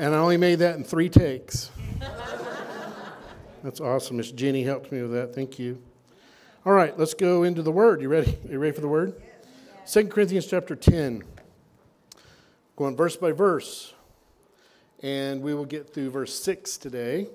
And 0.00 0.14
I 0.14 0.18
only 0.18 0.36
made 0.36 0.60
that 0.60 0.76
in 0.76 0.84
three 0.84 1.08
takes. 1.08 1.70
That's 3.64 3.80
awesome. 3.80 4.18
Miss 4.18 4.30
Jenny 4.30 4.62
helped 4.62 4.92
me 4.92 5.02
with 5.02 5.12
that. 5.12 5.34
Thank 5.34 5.58
you. 5.58 5.82
All 6.64 6.72
right, 6.72 6.96
let's 6.96 7.14
go 7.14 7.42
into 7.42 7.62
the 7.62 7.72
word. 7.72 8.00
You 8.00 8.08
ready? 8.08 8.38
Are 8.46 8.52
you 8.52 8.58
ready 8.60 8.74
for 8.74 8.80
the 8.80 8.88
word? 8.88 9.20
Second 9.84 10.10
Corinthians 10.10 10.46
chapter 10.46 10.76
10. 10.76 11.24
Going 12.76 12.96
verse 12.96 13.16
by 13.16 13.32
verse. 13.32 13.92
And 15.02 15.42
we 15.42 15.52
will 15.52 15.64
get 15.64 15.92
through 15.92 16.10
verse 16.10 16.32
6 16.42 16.76
today, 16.76 17.26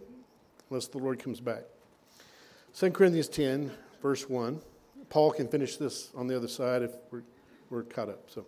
unless 0.69 0.87
the 0.87 0.99
Lord 0.99 1.19
comes 1.19 1.41
back. 1.41 1.63
2 2.77 2.91
Corinthians 2.91 3.27
10, 3.27 3.71
verse 4.01 4.29
1. 4.29 4.61
Paul 5.09 5.31
can 5.31 5.49
finish 5.49 5.75
this 5.75 6.11
on 6.15 6.27
the 6.27 6.35
other 6.37 6.47
side 6.47 6.81
if 6.81 6.91
we're, 7.11 7.23
we're 7.69 7.83
caught 7.83 8.07
up. 8.07 8.29
So, 8.29 8.45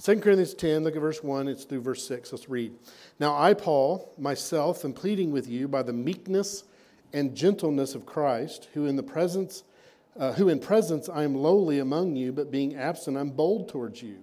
2 0.00 0.20
Corinthians 0.20 0.54
10, 0.54 0.84
look 0.84 0.94
at 0.94 1.00
verse 1.00 1.24
1. 1.24 1.48
It's 1.48 1.64
through 1.64 1.80
verse 1.80 2.06
6. 2.06 2.30
Let's 2.30 2.48
read. 2.48 2.72
Now, 3.18 3.36
I, 3.36 3.52
Paul, 3.52 4.14
myself, 4.16 4.84
am 4.84 4.92
pleading 4.92 5.32
with 5.32 5.48
you 5.48 5.66
by 5.66 5.82
the 5.82 5.92
meekness 5.92 6.62
and 7.12 7.34
gentleness 7.34 7.96
of 7.96 8.06
Christ, 8.06 8.68
who 8.74 8.86
in 8.86 8.94
the 8.94 9.02
presence, 9.02 9.64
uh, 10.16 10.34
who 10.34 10.50
in 10.50 10.60
presence 10.60 11.08
I 11.08 11.24
am 11.24 11.34
lowly 11.34 11.80
among 11.80 12.14
you, 12.14 12.32
but 12.32 12.52
being 12.52 12.76
absent 12.76 13.16
I'm 13.16 13.30
bold 13.30 13.68
towards 13.68 14.00
you. 14.00 14.18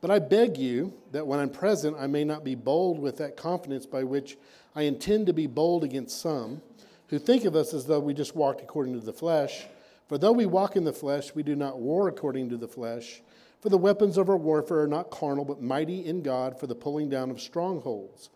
But 0.00 0.10
I 0.10 0.18
beg 0.18 0.56
you 0.56 0.94
that 1.10 1.26
when 1.26 1.40
I'm 1.40 1.50
present 1.50 1.94
I 2.00 2.06
may 2.06 2.24
not 2.24 2.42
be 2.42 2.54
bold 2.54 2.98
with 2.98 3.18
that 3.18 3.36
confidence 3.36 3.84
by 3.84 4.04
which 4.04 4.38
I 4.74 4.82
intend 4.82 5.26
to 5.26 5.34
be 5.34 5.46
bold 5.46 5.84
against 5.84 6.22
some, 6.22 6.62
who 7.08 7.18
think 7.18 7.44
of 7.44 7.54
us 7.54 7.74
as 7.74 7.84
though 7.84 8.00
we 8.00 8.14
just 8.14 8.34
walked 8.34 8.62
according 8.62 8.94
to 8.94 9.04
the 9.04 9.12
flesh. 9.12 9.66
For 10.08 10.16
though 10.16 10.32
we 10.32 10.46
walk 10.46 10.74
in 10.74 10.84
the 10.84 10.92
flesh, 10.94 11.34
we 11.34 11.42
do 11.42 11.54
not 11.54 11.78
war 11.78 12.08
according 12.08 12.48
to 12.48 12.56
the 12.56 12.66
flesh. 12.66 13.20
For 13.62 13.68
the 13.68 13.78
weapons 13.78 14.18
of 14.18 14.28
our 14.28 14.36
warfare 14.36 14.80
are 14.80 14.88
not 14.88 15.10
carnal, 15.10 15.44
but 15.44 15.62
mighty 15.62 16.04
in 16.04 16.22
God 16.22 16.58
for 16.58 16.66
the 16.66 16.74
pulling 16.74 17.08
down 17.08 17.30
of 17.30 17.40
strongholds, 17.40 18.28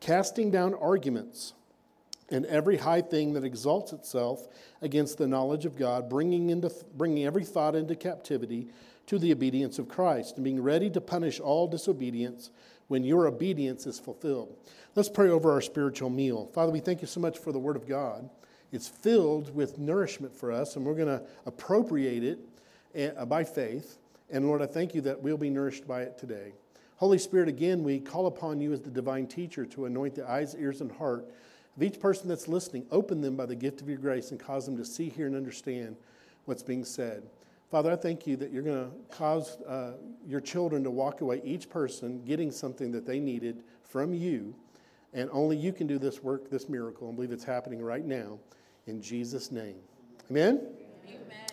casting 0.00 0.50
down 0.50 0.72
arguments 0.72 1.52
and 2.30 2.46
every 2.46 2.78
high 2.78 3.02
thing 3.02 3.34
that 3.34 3.44
exalts 3.44 3.92
itself 3.92 4.48
against 4.80 5.18
the 5.18 5.26
knowledge 5.26 5.66
of 5.66 5.76
God, 5.76 6.08
bringing, 6.08 6.48
into, 6.48 6.72
bringing 6.96 7.26
every 7.26 7.44
thought 7.44 7.74
into 7.74 7.94
captivity 7.94 8.68
to 9.04 9.18
the 9.18 9.32
obedience 9.32 9.78
of 9.78 9.86
Christ, 9.86 10.36
and 10.36 10.44
being 10.44 10.62
ready 10.62 10.88
to 10.90 11.00
punish 11.00 11.40
all 11.40 11.66
disobedience 11.68 12.50
when 12.88 13.04
your 13.04 13.26
obedience 13.26 13.86
is 13.86 13.98
fulfilled. 13.98 14.56
Let's 14.94 15.10
pray 15.10 15.28
over 15.28 15.52
our 15.52 15.60
spiritual 15.60 16.08
meal. 16.08 16.48
Father, 16.54 16.72
we 16.72 16.80
thank 16.80 17.02
you 17.02 17.06
so 17.06 17.20
much 17.20 17.36
for 17.36 17.52
the 17.52 17.58
Word 17.58 17.76
of 17.76 17.86
God. 17.86 18.30
It's 18.72 18.88
filled 18.88 19.54
with 19.54 19.78
nourishment 19.78 20.34
for 20.34 20.50
us, 20.50 20.76
and 20.76 20.86
we're 20.86 20.94
going 20.94 21.18
to 21.18 21.22
appropriate 21.44 22.24
it 22.24 22.38
eh, 22.94 23.24
by 23.26 23.44
faith. 23.44 23.98
And 24.30 24.46
Lord, 24.46 24.62
I 24.62 24.66
thank 24.66 24.94
you 24.94 25.00
that 25.02 25.20
we'll 25.20 25.36
be 25.36 25.50
nourished 25.50 25.86
by 25.86 26.02
it 26.02 26.18
today. 26.18 26.52
Holy 26.96 27.18
Spirit, 27.18 27.48
again, 27.48 27.82
we 27.82 27.98
call 27.98 28.26
upon 28.26 28.60
you 28.60 28.72
as 28.72 28.82
the 28.82 28.90
divine 28.90 29.26
teacher 29.26 29.64
to 29.66 29.86
anoint 29.86 30.14
the 30.14 30.30
eyes, 30.30 30.54
ears, 30.58 30.80
and 30.80 30.92
heart 30.92 31.26
of 31.76 31.82
each 31.82 31.98
person 31.98 32.28
that's 32.28 32.46
listening, 32.46 32.86
open 32.90 33.20
them 33.20 33.36
by 33.36 33.46
the 33.46 33.54
gift 33.54 33.80
of 33.80 33.88
your 33.88 33.98
grace 33.98 34.30
and 34.30 34.38
cause 34.38 34.66
them 34.66 34.76
to 34.76 34.84
see, 34.84 35.08
hear, 35.08 35.26
and 35.26 35.34
understand 35.34 35.96
what's 36.44 36.62
being 36.62 36.84
said. 36.84 37.22
Father, 37.70 37.92
I 37.92 37.96
thank 37.96 38.26
you 38.26 38.36
that 38.36 38.52
you're 38.52 38.62
going 38.62 38.90
to 38.90 39.16
cause 39.16 39.58
uh, 39.62 39.92
your 40.26 40.40
children 40.40 40.82
to 40.84 40.90
walk 40.90 41.20
away, 41.20 41.40
each 41.44 41.70
person 41.70 42.22
getting 42.24 42.50
something 42.50 42.90
that 42.92 43.06
they 43.06 43.20
needed 43.20 43.62
from 43.82 44.12
you. 44.12 44.54
And 45.12 45.30
only 45.32 45.56
you 45.56 45.72
can 45.72 45.86
do 45.86 45.98
this 45.98 46.22
work, 46.22 46.50
this 46.50 46.68
miracle. 46.68 47.08
and 47.08 47.16
believe 47.16 47.32
it's 47.32 47.44
happening 47.44 47.80
right 47.82 48.04
now 48.04 48.38
in 48.86 49.00
Jesus' 49.00 49.50
name. 49.50 49.76
Amen? 50.30 50.68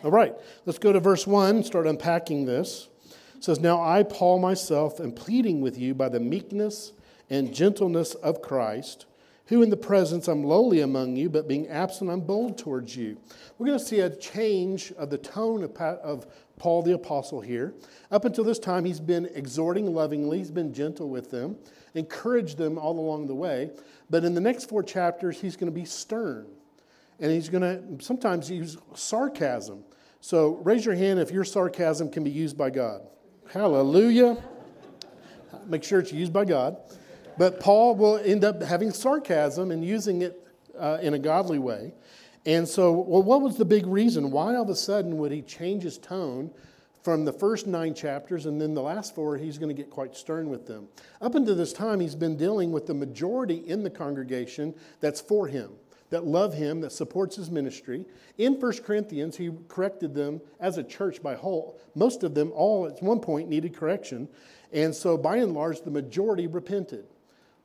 All 0.03 0.11
right, 0.11 0.33
let's 0.65 0.79
go 0.79 0.93
to 0.93 0.99
verse 0.99 1.25
1, 1.25 1.63
start 1.63 1.87
unpacking 1.87 2.45
this. 2.45 2.87
It 3.35 3.43
says, 3.43 3.59
Now 3.59 3.81
I, 3.81 4.03
Paul, 4.03 4.39
myself, 4.39 4.99
am 4.99 5.11
pleading 5.11 5.61
with 5.61 5.77
you 5.77 5.93
by 5.95 6.09
the 6.09 6.19
meekness 6.19 6.93
and 7.29 7.53
gentleness 7.53 8.13
of 8.15 8.41
Christ 8.41 9.05
who 9.47 9.63
in 9.63 9.69
the 9.69 9.77
presence 9.77 10.27
I'm 10.27 10.43
lowly 10.43 10.81
among 10.81 11.15
you, 11.15 11.29
but 11.29 11.47
being 11.47 11.67
absent 11.67 12.09
I'm 12.09 12.21
bold 12.21 12.57
towards 12.57 12.95
you. 12.95 13.17
We're 13.57 13.67
going 13.67 13.79
to 13.79 13.85
see 13.85 14.01
a 14.01 14.15
change 14.15 14.91
of 14.97 15.09
the 15.09 15.17
tone 15.17 15.63
of, 15.63 15.71
of 15.77 16.27
Paul 16.57 16.81
the 16.81 16.93
Apostle 16.93 17.41
here. 17.41 17.73
Up 18.11 18.25
until 18.25 18.43
this 18.43 18.59
time, 18.59 18.83
he's 18.83 18.99
been 18.99 19.29
exhorting 19.33 19.93
lovingly, 19.93 20.39
he's 20.39 20.51
been 20.51 20.73
gentle 20.73 21.09
with 21.09 21.31
them, 21.31 21.57
encouraged 21.93 22.57
them 22.57 22.77
all 22.77 22.99
along 22.99 23.27
the 23.27 23.35
way. 23.35 23.71
But 24.09 24.23
in 24.23 24.33
the 24.33 24.41
next 24.41 24.69
four 24.69 24.83
chapters, 24.83 25.39
he's 25.39 25.55
going 25.55 25.71
to 25.71 25.75
be 25.75 25.85
stern. 25.85 26.47
And 27.19 27.31
he's 27.31 27.49
going 27.49 27.61
to 27.61 28.03
sometimes 28.03 28.49
use 28.49 28.77
sarcasm. 28.93 29.83
So 30.21 30.59
raise 30.63 30.85
your 30.85 30.95
hand 30.95 31.19
if 31.19 31.31
your 31.31 31.43
sarcasm 31.43 32.11
can 32.11 32.23
be 32.23 32.29
used 32.29 32.57
by 32.57 32.69
God. 32.69 33.01
Hallelujah. 33.51 34.37
Make 35.65 35.83
sure 35.83 35.99
it's 35.99 36.11
used 36.11 36.33
by 36.33 36.45
God. 36.45 36.77
But 37.37 37.59
Paul 37.59 37.95
will 37.95 38.17
end 38.17 38.43
up 38.43 38.61
having 38.61 38.91
sarcasm 38.91 39.71
and 39.71 39.85
using 39.85 40.21
it 40.23 40.47
uh, 40.77 40.97
in 41.01 41.13
a 41.13 41.19
godly 41.19 41.59
way. 41.59 41.93
And 42.45 42.67
so, 42.67 42.93
well, 42.93 43.23
what 43.23 43.41
was 43.41 43.57
the 43.57 43.65
big 43.65 43.85
reason? 43.85 44.31
Why 44.31 44.55
all 44.55 44.63
of 44.63 44.69
a 44.69 44.75
sudden 44.75 45.17
would 45.17 45.31
he 45.31 45.41
change 45.41 45.83
his 45.83 45.97
tone 45.97 46.49
from 47.03 47.25
the 47.25 47.33
first 47.33 47.67
nine 47.67 47.93
chapters 47.93 48.45
and 48.45 48.59
then 48.59 48.73
the 48.73 48.81
last 48.81 49.13
four, 49.13 49.37
he's 49.37 49.57
going 49.57 49.73
to 49.73 49.79
get 49.79 49.89
quite 49.89 50.15
stern 50.15 50.49
with 50.49 50.65
them? 50.65 50.87
Up 51.21 51.35
until 51.35 51.55
this 51.55 51.73
time, 51.73 51.99
he's 51.99 52.15
been 52.15 52.37
dealing 52.37 52.71
with 52.71 52.87
the 52.87 52.93
majority 52.93 53.57
in 53.67 53.83
the 53.83 53.89
congregation 53.89 54.73
that's 55.01 55.19
for 55.19 55.47
him, 55.47 55.71
that 56.09 56.25
love 56.25 56.53
him, 56.53 56.81
that 56.81 56.91
supports 56.91 57.35
his 57.35 57.51
ministry. 57.51 58.05
In 58.37 58.59
1 58.59 58.83
Corinthians, 58.83 59.37
he 59.37 59.51
corrected 59.67 60.13
them 60.13 60.41
as 60.59 60.77
a 60.77 60.83
church 60.83 61.21
by 61.21 61.35
whole. 61.35 61.79
Most 61.95 62.23
of 62.23 62.33
them, 62.33 62.51
all 62.53 62.87
at 62.87 63.01
one 63.03 63.19
point, 63.19 63.49
needed 63.49 63.75
correction. 63.75 64.27
And 64.71 64.93
so, 64.95 65.17
by 65.17 65.37
and 65.37 65.53
large, 65.53 65.81
the 65.81 65.91
majority 65.91 66.47
repented. 66.47 67.05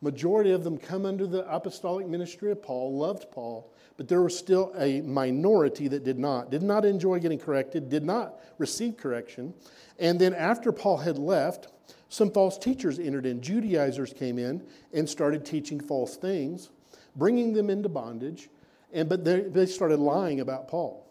Majority 0.00 0.50
of 0.50 0.64
them 0.64 0.78
come 0.78 1.06
under 1.06 1.28
the 1.28 1.48
apostolic 1.48 2.08
ministry 2.08 2.50
of 2.50 2.60
Paul, 2.60 2.98
loved 2.98 3.30
Paul, 3.30 3.72
but 3.96 4.08
there 4.08 4.20
was 4.20 4.36
still 4.36 4.72
a 4.76 5.00
minority 5.02 5.86
that 5.86 6.02
did 6.02 6.18
not, 6.18 6.50
did 6.50 6.62
not 6.62 6.84
enjoy 6.84 7.20
getting 7.20 7.38
corrected, 7.38 7.88
did 7.88 8.02
not 8.02 8.40
receive 8.58 8.96
correction. 8.96 9.54
And 10.00 10.20
then 10.20 10.34
after 10.34 10.72
Paul 10.72 10.96
had 10.96 11.18
left, 11.18 11.68
some 12.08 12.32
false 12.32 12.58
teachers 12.58 12.98
entered 12.98 13.26
in. 13.26 13.40
Judaizers 13.40 14.12
came 14.12 14.38
in 14.38 14.66
and 14.92 15.08
started 15.08 15.46
teaching 15.46 15.78
false 15.80 16.16
things, 16.16 16.70
bringing 17.16 17.52
them 17.52 17.70
into 17.70 17.88
bondage. 17.88 18.48
And, 18.92 19.08
but 19.08 19.24
they, 19.24 19.40
they 19.40 19.66
started 19.66 19.98
lying 20.00 20.40
about 20.40 20.68
Paul. 20.68 21.06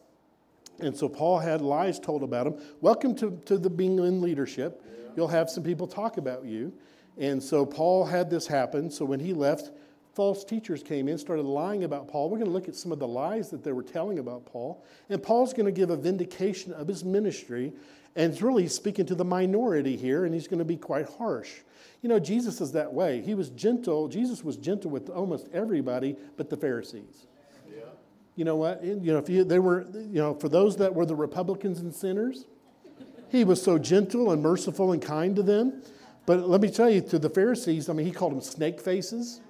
And 0.80 0.96
so 0.96 1.08
Paul 1.08 1.40
had 1.40 1.62
lies 1.62 2.00
told 2.00 2.24
about 2.24 2.48
him. 2.48 2.56
Welcome 2.82 3.16
to, 3.16 3.40
to 3.46 3.58
the 3.58 3.70
being 3.70 4.00
in 4.00 4.22
leadership. 4.22 4.84
You'll 5.16 5.28
have 5.28 5.50
some 5.50 5.64
people 5.64 5.88
talk 5.88 6.18
about 6.18 6.46
you. 6.46 6.74
And 7.18 7.42
so 7.42 7.66
Paul 7.66 8.06
had 8.06 8.30
this 8.30 8.48
happen. 8.48 8.90
So 8.90 9.06
when 9.06 9.20
he 9.20 9.34
left, 9.34 9.72
false 10.14 10.44
teachers 10.44 10.82
came 10.82 11.08
in, 11.08 11.18
started 11.18 11.44
lying 11.44 11.84
about 11.84 12.08
Paul. 12.08 12.30
We're 12.30 12.38
going 12.38 12.50
to 12.50 12.54
look 12.54 12.68
at 12.68 12.76
some 12.76 12.92
of 12.92 13.00
the 13.00 13.08
lies 13.08 13.50
that 13.50 13.64
they 13.64 13.72
were 13.72 13.84
telling 13.84 14.20
about 14.20 14.46
Paul. 14.46 14.84
And 15.10 15.22
Paul's 15.22 15.54
going 15.54 15.66
to 15.66 15.72
give 15.72 15.90
a 15.90 15.98
vindication 15.98 16.74
of 16.74 16.88
his 16.88 17.04
ministry. 17.04 17.74
And 18.16 18.32
it's 18.32 18.42
really 18.42 18.68
speaking 18.68 19.06
to 19.06 19.16
the 19.16 19.24
minority 19.24 19.96
here, 19.96 20.26
and 20.26 20.34
he's 20.34 20.48
going 20.48 20.60
to 20.60 20.66
be 20.66 20.78
quite 20.78 21.08
harsh. 21.18 21.50
You 22.02 22.10
know, 22.10 22.20
Jesus 22.20 22.62
is 22.62 22.72
that 22.74 22.92
way. 22.92 23.22
He 23.22 23.36
was 23.36 23.50
gentle. 23.50 24.08
Jesus 24.08 24.44
was 24.44 24.58
gentle 24.58 24.92
with 24.92 25.10
almost 25.10 25.48
everybody 25.54 26.16
but 26.36 26.50
the 26.50 26.58
Pharisees. 26.58 27.28
Yeah. 27.70 27.84
You 28.36 28.46
know 28.46 28.56
what? 28.56 28.84
You 28.84 28.96
know, 28.96 29.18
if 29.18 29.30
you, 29.30 29.44
they 29.44 29.60
were, 29.60 29.86
you 29.94 30.20
know, 30.22 30.34
for 30.34 30.50
those 30.50 30.78
that 30.78 30.94
were 30.94 31.06
the 31.06 31.16
Republicans 31.16 31.80
and 31.80 31.94
sinners, 31.94 32.46
he 33.30 33.44
was 33.44 33.62
so 33.62 33.78
gentle 33.78 34.32
and 34.32 34.42
merciful 34.42 34.92
and 34.92 35.02
kind 35.02 35.36
to 35.36 35.44
them. 35.44 35.82
But 36.26 36.50
let 36.50 36.60
me 36.60 36.70
tell 36.70 36.90
you, 36.90 37.02
to 37.02 37.20
the 37.20 37.30
Pharisees, 37.30 37.88
I 37.88 37.94
mean, 37.94 38.06
he 38.06 38.12
called 38.12 38.34
them 38.34 38.42
snake 38.42 38.82
faces. 38.82 39.42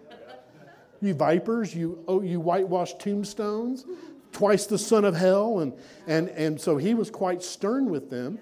You 1.02 1.16
vipers, 1.16 1.74
you, 1.74 2.04
oh, 2.08 2.22
you 2.22 2.40
whitewashed 2.40 3.00
tombstones, 3.00 3.86
twice 4.32 4.68
the 4.68 4.78
son 4.78 5.04
of 5.04 5.16
hell. 5.16 5.60
And, 5.60 5.74
and, 6.06 6.30
and 6.30 6.62
so 6.62 6.78
he 6.78 6.94
was 6.94 7.10
quite 7.10 7.42
stern 7.42 7.90
with 7.90 8.10
them. 8.12 8.38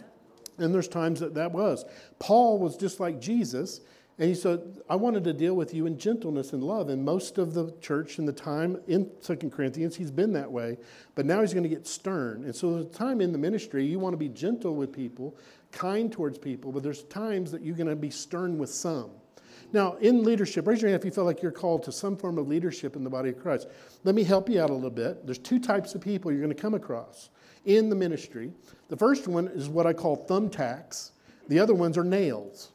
And 0.60 0.74
there's 0.74 0.88
times 0.88 1.20
that 1.20 1.34
that 1.36 1.52
was. 1.52 1.86
Paul 2.20 2.60
was 2.60 2.78
just 2.78 3.00
like 3.00 3.20
Jesus. 3.20 3.82
And 4.20 4.28
he 4.28 4.36
said, 4.36 4.82
I 4.90 4.98
wanted 4.98 5.24
to 5.24 5.34
deal 5.34 5.54
with 5.54 5.74
you 5.74 5.86
in 5.86 5.98
gentleness 5.98 6.52
and 6.52 6.62
love. 6.62 6.90
And 6.90 7.04
most 7.06 7.38
of 7.38 7.54
the 7.54 7.74
church 7.80 8.20
in 8.20 8.26
the 8.26 8.34
time 8.34 8.78
in 8.88 9.10
Second 9.22 9.52
Corinthians, 9.52 9.96
he's 9.96 10.12
been 10.12 10.34
that 10.34 10.52
way. 10.52 10.78
But 11.16 11.26
now 11.26 11.40
he's 11.40 11.54
going 11.54 11.64
to 11.64 11.70
get 11.70 11.88
stern. 11.88 12.44
And 12.44 12.54
so 12.54 12.84
the 12.84 12.86
time 12.86 13.22
in 13.22 13.32
the 13.32 13.38
ministry, 13.38 13.86
you 13.86 13.98
want 13.98 14.12
to 14.14 14.18
be 14.18 14.28
gentle 14.28 14.76
with 14.76 14.92
people, 14.92 15.38
kind 15.72 16.12
towards 16.12 16.38
people, 16.38 16.74
but 16.74 16.84
there's 16.84 17.04
times 17.04 17.50
that 17.52 17.62
you're 17.62 17.78
going 17.78 17.88
to 17.88 17.96
be 17.96 18.10
stern 18.10 18.58
with 18.58 18.70
some. 18.70 19.12
Now, 19.72 19.94
in 19.98 20.24
leadership, 20.24 20.68
raise 20.68 20.82
your 20.82 20.90
hand 20.90 21.00
if 21.00 21.06
you 21.06 21.12
feel 21.12 21.26
like 21.26 21.42
you're 21.42 21.52
called 21.52 21.84
to 21.84 21.92
some 21.92 22.18
form 22.18 22.38
of 22.38 22.48
leadership 22.48 22.98
in 22.98 23.06
the 23.06 23.10
body 23.10 23.30
of 23.30 23.40
Christ. 23.40 23.68
Let 24.04 24.16
me 24.16 24.24
help 24.24 24.50
you 24.50 24.62
out 24.62 24.70
a 24.70 24.74
little 24.74 24.90
bit. 24.90 25.26
There's 25.26 25.38
two 25.38 25.60
types 25.60 25.96
of 25.96 26.02
people 26.02 26.32
you're 26.32 26.42
going 26.42 26.54
to 26.54 26.62
come 26.62 26.74
across 26.74 27.30
in 27.66 27.90
the 27.90 27.96
ministry. 27.96 28.52
The 28.90 28.98
first 28.98 29.28
one 29.28 29.48
is 29.48 29.70
what 29.70 29.86
I 29.86 29.94
call 29.94 30.26
thumbtacks, 30.26 31.12
the 31.48 31.60
other 31.60 31.74
ones 31.74 31.98
are 31.98 32.04
nails. 32.04 32.70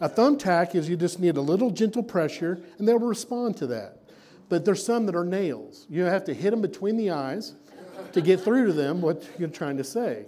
A 0.00 0.08
thumbtack 0.08 0.74
is 0.74 0.88
you 0.88 0.96
just 0.96 1.20
need 1.20 1.36
a 1.36 1.42
little 1.42 1.70
gentle 1.70 2.02
pressure 2.02 2.58
and 2.78 2.88
they'll 2.88 2.98
respond 2.98 3.58
to 3.58 3.66
that. 3.68 3.98
But 4.48 4.64
there's 4.64 4.84
some 4.84 5.06
that 5.06 5.14
are 5.14 5.24
nails. 5.24 5.86
You 5.90 6.02
have 6.02 6.24
to 6.24 6.34
hit 6.34 6.50
them 6.50 6.62
between 6.62 6.96
the 6.96 7.10
eyes 7.10 7.52
to 8.12 8.20
get 8.20 8.40
through 8.40 8.66
to 8.66 8.72
them 8.72 9.00
what 9.00 9.28
you're 9.38 9.48
trying 9.48 9.76
to 9.76 9.84
say. 9.84 10.24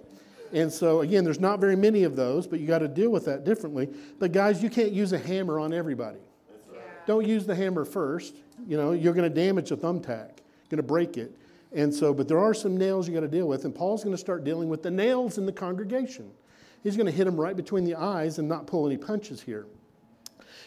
And 0.52 0.70
so, 0.70 1.00
again, 1.00 1.24
there's 1.24 1.40
not 1.40 1.60
very 1.60 1.76
many 1.76 2.04
of 2.04 2.14
those, 2.14 2.46
but 2.46 2.60
you 2.60 2.66
got 2.66 2.80
to 2.80 2.88
deal 2.88 3.10
with 3.10 3.24
that 3.24 3.44
differently. 3.44 3.88
But, 4.18 4.32
guys, 4.32 4.62
you 4.62 4.68
can't 4.68 4.92
use 4.92 5.12
a 5.12 5.18
hammer 5.18 5.58
on 5.58 5.72
everybody. 5.72 6.18
don't 7.06 7.26
use 7.26 7.46
the 7.46 7.54
hammer 7.54 7.86
first. 7.86 8.34
You 8.68 8.76
know, 8.76 8.92
you're 8.92 9.14
going 9.14 9.28
to 9.28 9.34
damage 9.34 9.70
the 9.70 9.76
thumbtack, 9.76 10.08
You're 10.08 10.68
going 10.68 10.76
to 10.76 10.82
break 10.82 11.16
it. 11.16 11.34
And 11.74 11.94
so, 11.94 12.12
but 12.12 12.28
there 12.28 12.38
are 12.38 12.52
some 12.52 12.76
nails 12.76 13.08
you 13.08 13.14
got 13.14 13.20
to 13.20 13.28
deal 13.28 13.46
with, 13.46 13.64
and 13.64 13.74
Paul's 13.74 14.04
going 14.04 14.14
to 14.14 14.20
start 14.20 14.44
dealing 14.44 14.68
with 14.68 14.82
the 14.82 14.90
nails 14.90 15.38
in 15.38 15.46
the 15.46 15.52
congregation. 15.52 16.30
He's 16.82 16.96
going 16.96 17.06
to 17.06 17.12
hit 17.12 17.24
them 17.24 17.40
right 17.40 17.56
between 17.56 17.84
the 17.84 17.94
eyes 17.94 18.38
and 18.38 18.48
not 18.48 18.66
pull 18.66 18.86
any 18.86 18.96
punches 18.96 19.40
here. 19.40 19.66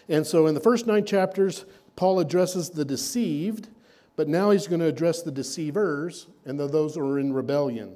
And 0.10 0.26
so, 0.26 0.48
in 0.48 0.56
the 0.56 0.62
first 0.62 0.88
nine 0.88 1.06
chapters, 1.06 1.66
Paul 1.96 2.20
addresses 2.20 2.70
the 2.70 2.86
deceived, 2.86 3.70
but 4.16 4.28
now 4.28 4.52
he's 4.52 4.68
going 4.68 4.80
to 4.80 4.88
address 4.88 5.22
the 5.22 5.32
deceivers 5.32 6.28
and 6.46 6.60
the, 6.60 6.68
those 6.68 6.96
who 6.96 7.02
are 7.02 7.20
in 7.20 7.34
rebellion. 7.34 7.96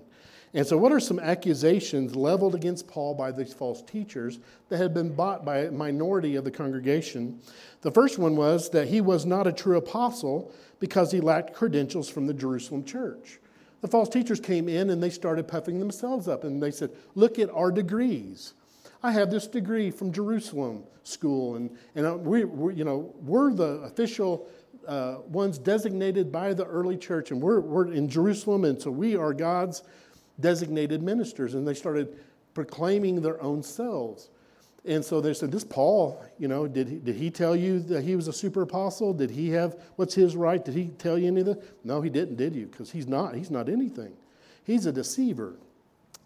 And 0.53 0.65
so, 0.65 0.77
what 0.77 0.91
are 0.91 0.99
some 0.99 1.19
accusations 1.19 2.15
leveled 2.15 2.55
against 2.55 2.87
Paul 2.87 3.13
by 3.13 3.31
these 3.31 3.53
false 3.53 3.83
teachers 3.83 4.39
that 4.69 4.77
had 4.77 4.93
been 4.93 5.13
bought 5.13 5.45
by 5.45 5.59
a 5.59 5.71
minority 5.71 6.35
of 6.35 6.43
the 6.43 6.51
congregation? 6.51 7.39
The 7.81 7.91
first 7.91 8.17
one 8.17 8.35
was 8.35 8.69
that 8.71 8.87
he 8.87 8.99
was 8.99 9.25
not 9.25 9.45
a 9.45 9.53
true 9.53 9.77
apostle 9.77 10.51
because 10.79 11.11
he 11.11 11.21
lacked 11.21 11.53
credentials 11.53 12.09
from 12.09 12.25
the 12.25 12.33
Jerusalem 12.33 12.83
church. 12.83 13.39
The 13.81 13.87
false 13.87 14.09
teachers 14.09 14.39
came 14.39 14.67
in 14.67 14.89
and 14.89 15.01
they 15.01 15.09
started 15.09 15.47
puffing 15.47 15.79
themselves 15.79 16.27
up 16.27 16.43
and 16.43 16.61
they 16.61 16.71
said, 16.71 16.91
Look 17.13 17.37
at 17.37 17.49
our 17.51 17.71
degrees. 17.71 18.53
I 19.01 19.11
have 19.11 19.31
this 19.31 19.47
degree 19.47 19.91
from 19.91 20.11
Jerusalem 20.11 20.83
school, 21.03 21.55
and, 21.55 21.69
and 21.95 22.25
we, 22.25 22.43
we 22.43 22.75
you 22.75 22.83
know, 22.83 23.13
we're 23.21 23.53
the 23.53 23.81
official 23.83 24.49
uh, 24.87 25.17
ones 25.27 25.57
designated 25.57 26.31
by 26.31 26.53
the 26.53 26.65
early 26.65 26.97
church, 26.97 27.31
and 27.31 27.41
we're, 27.41 27.61
we're 27.61 27.93
in 27.93 28.09
Jerusalem, 28.09 28.65
and 28.65 28.81
so 28.81 28.91
we 28.91 29.15
are 29.15 29.33
God's 29.33 29.83
designated 30.39 31.01
ministers. 31.01 31.55
And 31.55 31.67
they 31.67 31.73
started 31.73 32.17
proclaiming 32.53 33.21
their 33.21 33.41
own 33.41 33.63
selves. 33.63 34.29
And 34.85 35.03
so 35.03 35.19
they 35.21 35.33
said, 35.33 35.51
This 35.51 35.63
Paul, 35.63 36.23
you 36.37 36.47
know, 36.47 36.67
did 36.67 36.87
he, 36.87 36.95
did 36.97 37.15
he 37.15 37.29
tell 37.29 37.55
you 37.55 37.79
that 37.81 38.03
he 38.03 38.15
was 38.15 38.27
a 38.27 38.33
super 38.33 38.61
apostle? 38.61 39.13
Did 39.13 39.29
he 39.29 39.49
have, 39.51 39.77
what's 39.97 40.15
his 40.15 40.35
right? 40.35 40.63
Did 40.63 40.73
he 40.73 40.87
tell 40.97 41.17
you 41.17 41.27
anything? 41.27 41.57
No, 41.83 42.01
he 42.01 42.09
didn't, 42.09 42.37
did 42.37 42.55
you? 42.55 42.67
Because 42.67 42.91
he's 42.91 43.07
not. 43.07 43.35
He's 43.35 43.51
not 43.51 43.69
anything. 43.69 44.13
He's 44.63 44.85
a 44.85 44.91
deceiver. 44.91 45.55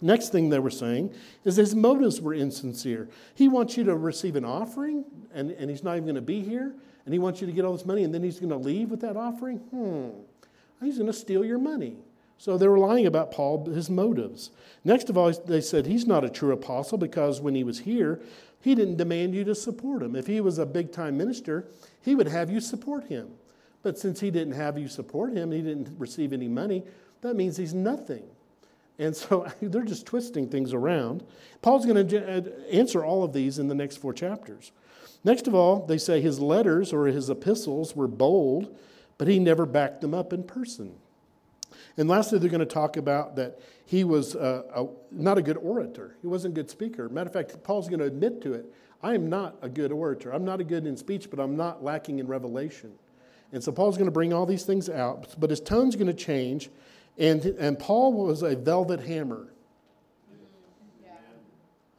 Next 0.01 0.30
thing 0.30 0.50
they 0.50 0.59
were 0.59 0.69
saying 0.69 1.13
is 1.45 1.56
his 1.56 1.75
motives 1.75 2.19
were 2.19 2.33
insincere. 2.33 3.09
He 3.36 3.48
wants 3.48 3.77
you 3.77 3.86
to 3.86 3.95
receive 3.95 4.36
an 4.36 4.45
offering, 4.45 5.06
and, 5.33 5.51
and 5.51 5.69
he's 5.69 5.83
not 5.83 5.94
even 5.94 6.06
going 6.06 6.16
to 6.16 6.21
be 6.21 6.42
here, 6.42 6.74
and 7.06 7.13
he 7.13 7.19
wants 7.19 7.42
you 7.42 7.48
to 7.48 7.54
get 7.54 7.63
all 7.63 7.74
this 7.74 7.86
money, 7.86 8.04
and 8.04 8.13
then 8.13 8.21
he's 8.21 8.39
going 8.39 8.50
to 8.50 8.57
leave 8.57 8.92
with 8.92 9.01
that 9.01 9.16
offering? 9.16 9.59
Hmm. 9.59 10.09
He's 10.83 10.98
going 10.98 11.07
to 11.07 11.18
steal 11.18 11.45
your 11.45 11.57
money. 11.57 11.95
So 12.38 12.57
they 12.57 12.68
were 12.68 12.80
lying 12.80 13.06
about 13.06 13.31
Paul, 13.31 13.65
his 13.65 13.89
motives. 13.89 14.51
Next 14.83 15.09
of 15.09 15.18
all, 15.18 15.31
they 15.31 15.62
said 15.62 15.85
he's 15.85 16.06
not 16.06 16.25
a 16.25 16.30
true 16.30 16.51
apostle 16.51 16.97
because 16.97 17.39
when 17.39 17.56
he 17.56 17.63
was 17.63 17.80
here, 17.80 18.19
he 18.59 18.75
didn't 18.75 18.97
demand 18.97 19.33
you 19.35 19.44
to 19.45 19.56
support 19.56 20.01
him. 20.01 20.15
If 20.15 20.27
he 20.27 20.41
was 20.41 20.57
a 20.57 20.65
big 20.65 20.91
time 20.91 21.18
minister, 21.18 21.68
he 22.01 22.15
would 22.15 22.27
have 22.27 22.50
you 22.50 22.59
support 22.59 23.06
him. 23.06 23.30
But 23.81 24.00
since 24.00 24.19
he 24.19 24.31
didn't 24.31 24.53
have 24.53 24.77
you 24.77 24.88
support 24.88 25.33
him, 25.33 25.51
he 25.51 25.62
didn't 25.62 26.00
receive 26.00 26.33
any 26.33 26.47
money, 26.47 26.83
that 27.21 27.35
means 27.35 27.57
he's 27.57 27.74
nothing. 27.74 28.24
And 29.00 29.15
so 29.15 29.47
they're 29.62 29.83
just 29.83 30.06
twisting 30.06 30.47
things 30.47 30.74
around. 30.74 31.24
Paul's 31.62 31.85
going 31.85 32.07
to 32.07 32.38
uh, 32.38 32.41
answer 32.71 33.03
all 33.03 33.24
of 33.24 33.33
these 33.33 33.59
in 33.59 33.68
the 33.68 33.75
next 33.75 33.97
four 33.97 34.13
chapters. 34.13 34.71
Next 35.24 35.47
of 35.47 35.56
all, 35.56 35.85
they 35.85 35.97
say 35.97 36.19
his 36.21 36.39
letters 36.39 36.91
or 36.91 37.07
his 37.07 37.30
epistles 37.30 37.95
were 37.95 38.07
bold, 38.07 38.75
but 39.18 39.27
he 39.27 39.39
never 39.39 39.65
backed 39.65 40.01
them 40.01 40.13
up 40.13 40.33
in 40.33 40.44
person. 40.44 40.95
And 41.98 42.10
lastly, 42.10 42.40
they're 42.40 42.50
going 42.50 42.60
to 42.60 42.66
talk 42.66 42.98
about 42.98 43.36
that 43.36 43.60
he 43.86 44.04
was 44.04 44.36
a, 44.36 44.63
a, 44.75 44.88
not 45.12 45.38
a 45.38 45.42
good 45.42 45.57
orator. 45.57 46.16
He 46.22 46.28
wasn't 46.28 46.57
a 46.57 46.62
good 46.62 46.69
speaker. 46.69 47.07
Matter 47.10 47.28
of 47.28 47.34
fact, 47.34 47.63
Paul's 47.63 47.88
going 47.88 48.00
to 48.00 48.06
admit 48.06 48.42
to 48.42 48.54
it. 48.54 48.66
I 49.04 49.13
am 49.13 49.30
not 49.30 49.57
a 49.62 49.69
good 49.69 49.92
orator. 49.92 50.34
I'm 50.34 50.45
not 50.45 50.60
a 50.60 50.63
good 50.63 50.88
in 50.88 50.98
speech, 50.98 51.30
but 51.30 51.40
I'm 51.40 51.56
not 51.56 51.84
lacking 51.84 52.19
in 52.19 52.28
revelation. 52.28 52.94
And 53.51 53.63
so 53.63 53.72
Paul's 53.72 53.98
going 53.98 54.07
to 54.07 54.12
bring 54.12 54.34
all 54.34 54.45
these 54.45 54.63
things 54.63 54.90
out, 54.90 55.36
but 55.40 55.50
his 55.50 55.60
tone's 55.60 55.95
going 55.95 56.07
to 56.07 56.13
change 56.13 56.69
and, 57.18 57.45
and 57.45 57.78
Paul 57.78 58.13
was 58.13 58.42
a 58.42 58.56
velvet 58.56 59.00
hammer. 59.00 59.48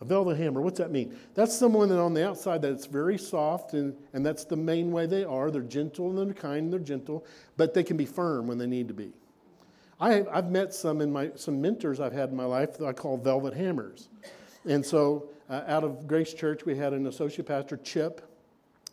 A 0.00 0.04
velvet 0.04 0.36
hammer, 0.36 0.60
what's 0.60 0.78
that 0.78 0.90
mean? 0.90 1.16
That's 1.34 1.56
someone 1.56 1.88
that 1.88 2.00
on 2.00 2.14
the 2.14 2.26
outside 2.26 2.60
that's 2.60 2.84
very 2.84 3.16
soft, 3.16 3.72
and, 3.72 3.94
and 4.12 4.26
that's 4.26 4.44
the 4.44 4.56
main 4.56 4.90
way 4.92 5.06
they 5.06 5.24
are. 5.24 5.50
They're 5.50 5.62
gentle 5.62 6.10
and 6.10 6.28
they're 6.28 6.34
kind 6.34 6.64
and 6.64 6.72
they're 6.72 6.80
gentle, 6.80 7.24
but 7.56 7.72
they 7.72 7.84
can 7.84 7.96
be 7.96 8.04
firm 8.04 8.46
when 8.46 8.58
they 8.58 8.66
need 8.66 8.88
to 8.88 8.94
be. 8.94 9.12
I 10.04 10.12
have, 10.16 10.28
I've 10.30 10.50
met 10.50 10.74
some 10.74 11.00
in 11.00 11.10
my 11.10 11.30
some 11.34 11.62
mentors 11.62 11.98
I've 11.98 12.12
had 12.12 12.28
in 12.28 12.36
my 12.36 12.44
life 12.44 12.76
that 12.76 12.84
I 12.84 12.92
call 12.92 13.16
velvet 13.16 13.54
hammers. 13.54 14.10
And 14.66 14.84
so 14.84 15.30
uh, 15.48 15.62
out 15.66 15.82
of 15.82 16.06
Grace 16.06 16.34
Church, 16.34 16.66
we 16.66 16.76
had 16.76 16.92
an 16.92 17.06
associate 17.06 17.46
pastor, 17.46 17.78
Chip, 17.78 18.20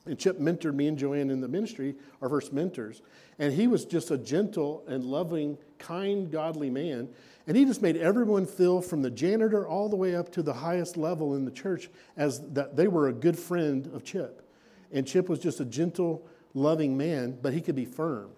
and 0.06 0.18
Chip 0.18 0.40
mentored 0.40 0.74
me 0.74 0.88
and 0.88 0.98
Joanne 0.98 1.30
in 1.30 1.42
the 1.42 1.50
ministry, 1.50 1.96
our 2.22 2.30
first 2.30 2.54
mentors. 2.54 3.02
And 3.40 3.52
he 3.54 3.68
was 3.68 3.84
just 3.84 4.10
a 4.10 4.18
gentle 4.18 4.86
and 4.88 5.04
loving, 5.04 5.58
kind, 5.80 6.32
godly 6.32 6.70
man. 6.70 7.10
And 7.46 7.58
he 7.58 7.66
just 7.66 7.82
made 7.82 7.98
everyone 7.98 8.46
feel 8.46 8.82
from 8.82 9.02
the 9.02 9.12
janitor 9.12 9.68
all 9.68 9.90
the 9.90 9.98
way 9.98 10.16
up 10.16 10.32
to 10.32 10.42
the 10.42 10.54
highest 10.54 10.96
level 10.96 11.36
in 11.36 11.44
the 11.44 11.52
church 11.52 11.90
as 12.16 12.40
that 12.54 12.78
they 12.78 12.88
were 12.88 13.10
a 13.10 13.14
good 13.14 13.38
friend 13.38 13.88
of 13.94 14.06
Chip. 14.06 14.50
And 14.94 15.06
Chip 15.06 15.28
was 15.28 15.40
just 15.40 15.60
a 15.60 15.66
gentle, 15.66 16.26
loving 16.54 16.96
man, 16.96 17.38
but 17.42 17.52
he 17.52 17.60
could 17.60 17.76
be 17.76 17.84
firm. 17.84 18.30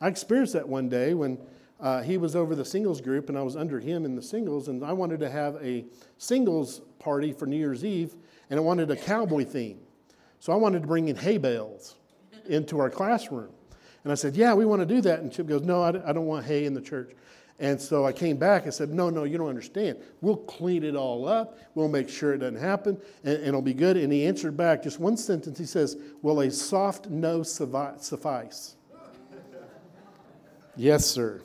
I 0.00 0.08
experienced 0.08 0.54
that 0.54 0.66
one 0.66 0.88
day 0.88 1.12
when 1.12 1.36
uh, 1.82 2.00
he 2.00 2.16
was 2.16 2.36
over 2.36 2.54
the 2.54 2.64
singles 2.64 3.00
group 3.00 3.28
and 3.28 3.36
I 3.36 3.42
was 3.42 3.56
under 3.56 3.80
him 3.80 4.04
in 4.04 4.14
the 4.14 4.22
singles, 4.22 4.68
and 4.68 4.84
I 4.84 4.92
wanted 4.92 5.20
to 5.20 5.28
have 5.28 5.56
a 5.56 5.84
singles 6.16 6.80
party 7.00 7.32
for 7.32 7.46
New 7.46 7.56
Year's 7.56 7.84
Eve, 7.84 8.14
and 8.48 8.58
I 8.58 8.62
wanted 8.62 8.90
a 8.90 8.96
cowboy 8.96 9.44
theme. 9.44 9.80
So 10.38 10.52
I 10.52 10.56
wanted 10.56 10.82
to 10.82 10.88
bring 10.88 11.08
in 11.08 11.16
hay 11.16 11.38
bales 11.38 11.96
into 12.46 12.78
our 12.78 12.88
classroom. 12.88 13.50
And 14.04 14.12
I 14.12 14.14
said, 14.14 14.36
Yeah, 14.36 14.54
we 14.54 14.64
want 14.64 14.80
to 14.80 14.86
do 14.86 15.00
that. 15.02 15.20
And 15.20 15.32
Chip 15.32 15.46
goes, 15.46 15.62
No, 15.62 15.82
I 15.82 15.90
don't 15.90 16.26
want 16.26 16.46
hay 16.46 16.64
in 16.64 16.74
the 16.74 16.80
church. 16.80 17.12
And 17.58 17.80
so 17.80 18.04
I 18.04 18.12
came 18.12 18.36
back 18.36 18.64
and 18.64 18.74
said, 18.74 18.90
No, 18.90 19.10
no, 19.10 19.24
you 19.24 19.38
don't 19.38 19.48
understand. 19.48 19.98
We'll 20.20 20.36
clean 20.36 20.84
it 20.84 20.96
all 20.96 21.28
up. 21.28 21.58
We'll 21.74 21.88
make 21.88 22.08
sure 22.08 22.32
it 22.32 22.38
doesn't 22.38 22.60
happen, 22.60 23.00
and, 23.24 23.36
and 23.36 23.46
it'll 23.48 23.62
be 23.62 23.74
good. 23.74 23.96
And 23.96 24.12
he 24.12 24.26
answered 24.26 24.56
back 24.56 24.82
just 24.82 24.98
one 24.98 25.16
sentence. 25.16 25.58
He 25.58 25.66
says, 25.66 25.96
Will 26.22 26.40
a 26.40 26.50
soft 26.50 27.08
no 27.08 27.42
suffice? 27.42 28.76
yes, 30.76 31.06
sir. 31.06 31.42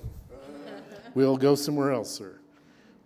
We'll 1.18 1.36
go 1.36 1.56
somewhere 1.56 1.92
else, 1.92 2.12
sir. 2.12 2.40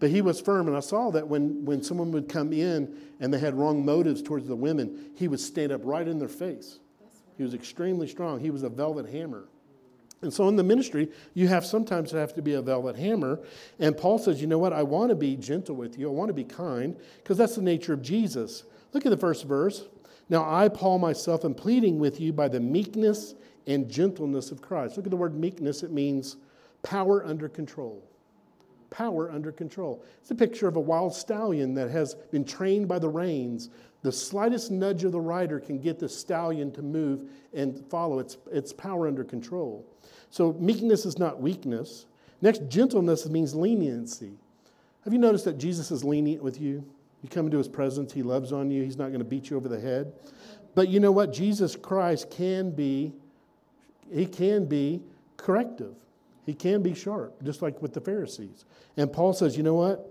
But 0.02 0.10
he 0.10 0.22
was 0.22 0.42
firm, 0.42 0.68
and 0.68 0.75
I 0.75 0.81
saw 0.81 1.12
that 1.12 1.30
when, 1.30 1.63
when 1.63 1.81
someone 1.81 2.12
would 2.12 2.28
come 2.28 2.52
in 2.52 2.94
and 3.22 3.34
they 3.34 3.40
had 3.40 3.54
wrong 3.54 3.86
motives 3.86 4.22
towards 4.22 4.50
the 4.50 4.56
women, 4.58 5.12
he 5.16 5.30
would 5.30 5.40
stand 5.40 5.72
up 5.72 5.80
right 5.86 6.06
in 6.06 6.19
their 6.19 6.28
face. 6.28 6.80
He 7.38 7.44
was 7.44 7.54
extremely 7.54 8.10
strong. 8.10 8.42
He 8.42 8.50
was 8.50 8.63
a 8.63 8.70
velvet 8.70 9.08
hammer. 9.08 9.46
And 10.22 10.34
so 10.34 10.50
in 10.50 10.58
the 10.58 10.63
ministry, 10.63 11.08
you 11.36 11.48
have 11.48 11.65
sometimes 11.65 12.12
have 12.12 12.34
to 12.34 12.41
be 12.41 12.56
a 12.56 12.62
velvet 12.62 12.98
hammer. 12.98 13.39
And 13.80 13.98
Paul 13.98 14.18
says, 14.18 14.41
you 14.41 14.48
know 14.48 14.60
what? 14.60 14.74
I 14.74 14.84
want 14.84 15.12
to 15.12 15.15
be 15.15 15.38
gentle 15.38 15.77
with 15.77 15.98
you. 15.98 16.10
I 16.10 16.12
want 16.12 16.27
to 16.27 16.34
be 16.34 16.44
kind 16.44 16.98
because 17.24 17.38
that's 17.38 17.56
the 17.56 17.62
nature 17.62 17.94
of 17.94 18.01
Jesus. 18.01 18.65
Look 18.91 19.06
at 19.06 19.10
the 19.12 19.15
first 19.15 19.46
verse. 19.46 19.86
Now 20.27 20.44
I, 20.53 20.68
Paul, 20.68 21.00
myself, 21.00 21.46
am 21.46 21.53
pleading 21.53 21.98
with 21.98 22.20
you 22.20 22.34
by 22.34 22.50
the 22.50 22.60
meekness 22.60 23.36
and 23.68 23.89
gentleness 23.89 24.51
of 24.51 24.62
Christ. 24.62 24.98
Look 24.98 25.06
at 25.06 25.12
the 25.12 25.15
word 25.15 25.34
meekness. 25.34 25.82
It 25.82 25.91
means 25.94 26.36
power 26.84 27.26
under 27.26 27.48
control 27.48 28.04
power 28.92 29.32
under 29.32 29.52
control. 29.52 30.04
It's 30.20 30.30
a 30.30 30.36
picture 30.36 30.68
of 30.68 30.76
a 30.76 30.80
wild 30.80 31.16
stallion 31.16 31.74
that 31.74 31.90
has 31.90 32.14
been 32.14 32.46
trained 32.46 32.88
by 32.88 33.00
the 33.00 33.10
reins. 33.10 33.70
The 34.04 34.12
slightest 34.12 34.70
nudge 34.70 35.04
of 35.04 35.14
the 35.14 35.20
rider 35.20 35.60
can 35.60 35.80
get 35.80 35.98
the 35.98 36.10
stallion 36.10 36.72
to 36.74 36.84
move 36.84 37.24
and 37.54 37.84
follow 37.90 38.20
its, 38.20 38.38
its 38.52 38.72
power 38.72 39.08
under 39.08 39.24
control. 39.24 39.86
So, 40.30 40.54
meekness 40.60 41.06
is 41.06 41.18
not 41.18 41.42
weakness. 41.42 42.06
Next, 42.42 42.68
gentleness 42.68 43.28
means 43.28 43.56
leniency. 43.56 44.34
Have 45.04 45.14
you 45.14 45.20
noticed 45.20 45.46
that 45.46 45.58
Jesus 45.58 45.90
is 45.92 46.04
lenient 46.04 46.44
with 46.44 46.60
you? 46.60 46.84
You 47.24 47.30
come 47.30 47.46
into 47.46 47.58
his 47.58 47.68
presence, 47.68 48.12
he 48.12 48.24
loves 48.24 48.52
on 48.52 48.72
you, 48.72 48.84
he's 48.84 48.98
not 48.98 49.08
going 49.08 49.20
to 49.20 49.26
beat 49.26 49.50
you 49.50 49.58
over 49.58 49.70
the 49.70 49.80
head. 49.80 50.12
But 50.74 50.90
you 50.90 51.00
know 51.00 51.12
what? 51.12 51.34
Jesus 51.34 51.76
Christ 51.76 52.30
can 52.32 52.72
be, 52.72 53.14
he 54.12 54.26
can 54.26 54.66
be 54.66 55.02
corrective. 55.38 55.96
He 56.45 56.53
can 56.53 56.81
be 56.81 56.93
sharp, 56.93 57.43
just 57.43 57.62
like 57.62 57.81
with 57.81 57.93
the 57.93 58.01
Pharisees. 58.01 58.65
And 58.98 59.12
Paul 59.12 59.33
says, 59.33 59.55
you 59.55 59.63
know 59.63 59.75
what? 59.75 60.07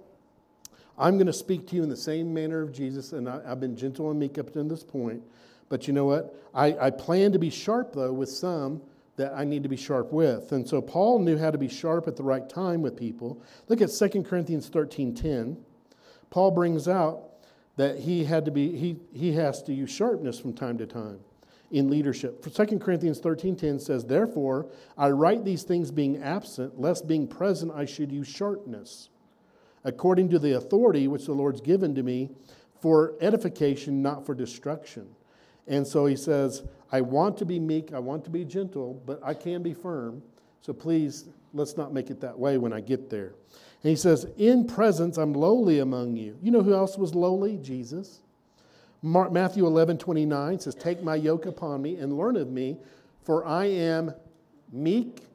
I'm 0.98 1.16
going 1.16 1.26
to 1.26 1.32
speak 1.32 1.66
to 1.68 1.76
you 1.76 1.82
in 1.82 1.88
the 1.88 1.96
same 1.96 2.32
manner 2.32 2.60
of 2.60 2.72
Jesus, 2.72 3.12
and 3.12 3.28
I, 3.28 3.40
have 3.46 3.60
been 3.60 3.76
gentle 3.76 4.10
and 4.10 4.20
meek 4.20 4.38
up 4.38 4.52
to 4.52 4.62
this 4.64 4.84
point. 4.84 5.22
But 5.68 5.86
you 5.86 5.94
know 5.94 6.04
what? 6.04 6.34
I, 6.54 6.76
I 6.78 6.90
plan 6.90 7.32
to 7.32 7.38
be 7.38 7.50
sharp, 7.50 7.94
though, 7.94 8.12
with 8.12 8.28
some 8.28 8.82
that 9.16 9.32
I 9.34 9.44
need 9.44 9.62
to 9.62 9.68
be 9.68 9.76
sharp 9.76 10.12
with. 10.12 10.52
And 10.52 10.68
so 10.68 10.80
Paul 10.80 11.18
knew 11.18 11.38
how 11.38 11.50
to 11.50 11.58
be 11.58 11.68
sharp 11.68 12.06
at 12.06 12.16
the 12.16 12.22
right 12.22 12.48
time 12.48 12.82
with 12.82 12.96
people. 12.96 13.42
Look 13.68 13.80
at 13.80 13.90
2 13.90 14.22
Corinthians 14.22 14.68
13.10. 14.70 15.56
Paul 16.30 16.50
brings 16.52 16.86
out 16.86 17.24
that 17.76 17.98
he 17.98 18.24
had 18.24 18.44
to 18.44 18.50
be, 18.50 18.76
he, 18.76 18.98
he 19.12 19.32
has 19.32 19.62
to 19.64 19.72
use 19.72 19.90
sharpness 19.90 20.38
from 20.38 20.52
time 20.52 20.78
to 20.78 20.86
time 20.86 21.20
in 21.70 21.88
leadership. 21.88 22.42
For 22.42 22.50
2 22.50 22.80
Corinthians 22.80 23.20
13:10 23.20 23.78
says, 23.78 24.04
"Therefore 24.04 24.66
I 24.98 25.10
write 25.10 25.44
these 25.44 25.62
things 25.62 25.90
being 25.90 26.18
absent, 26.18 26.80
lest 26.80 27.06
being 27.06 27.26
present 27.26 27.72
I 27.72 27.84
should 27.84 28.10
use 28.10 28.26
sharpness, 28.26 29.08
according 29.84 30.28
to 30.30 30.38
the 30.38 30.52
authority 30.52 31.06
which 31.06 31.26
the 31.26 31.34
Lord's 31.34 31.60
given 31.60 31.94
to 31.94 32.02
me, 32.02 32.30
for 32.80 33.14
edification, 33.20 34.02
not 34.02 34.26
for 34.26 34.34
destruction." 34.34 35.06
And 35.66 35.86
so 35.86 36.06
he 36.06 36.16
says, 36.16 36.64
I 36.90 37.00
want 37.00 37.36
to 37.38 37.44
be 37.44 37.60
meek, 37.60 37.92
I 37.92 38.00
want 38.00 38.24
to 38.24 38.30
be 38.30 38.44
gentle, 38.44 39.00
but 39.06 39.20
I 39.22 39.34
can 39.34 39.62
be 39.62 39.72
firm. 39.72 40.22
So 40.62 40.72
please, 40.72 41.28
let's 41.54 41.76
not 41.76 41.92
make 41.92 42.10
it 42.10 42.20
that 42.20 42.38
way 42.38 42.58
when 42.58 42.72
I 42.72 42.80
get 42.80 43.08
there. 43.08 43.34
And 43.82 43.90
he 43.90 43.96
says, 43.96 44.26
In 44.36 44.66
presence, 44.66 45.16
I'm 45.16 45.32
lowly 45.32 45.78
among 45.78 46.16
you. 46.16 46.36
You 46.42 46.50
know 46.50 46.62
who 46.62 46.74
else 46.74 46.98
was 46.98 47.14
lowly? 47.14 47.56
Jesus. 47.58 48.20
Mark, 49.02 49.32
Matthew 49.32 49.66
11, 49.66 49.98
29 49.98 50.60
says, 50.60 50.74
Take 50.74 51.02
my 51.02 51.14
yoke 51.14 51.46
upon 51.46 51.80
me 51.80 51.96
and 51.96 52.16
learn 52.16 52.36
of 52.36 52.50
me, 52.50 52.76
for 53.22 53.46
I 53.46 53.66
am 53.66 54.14
meek 54.72 55.26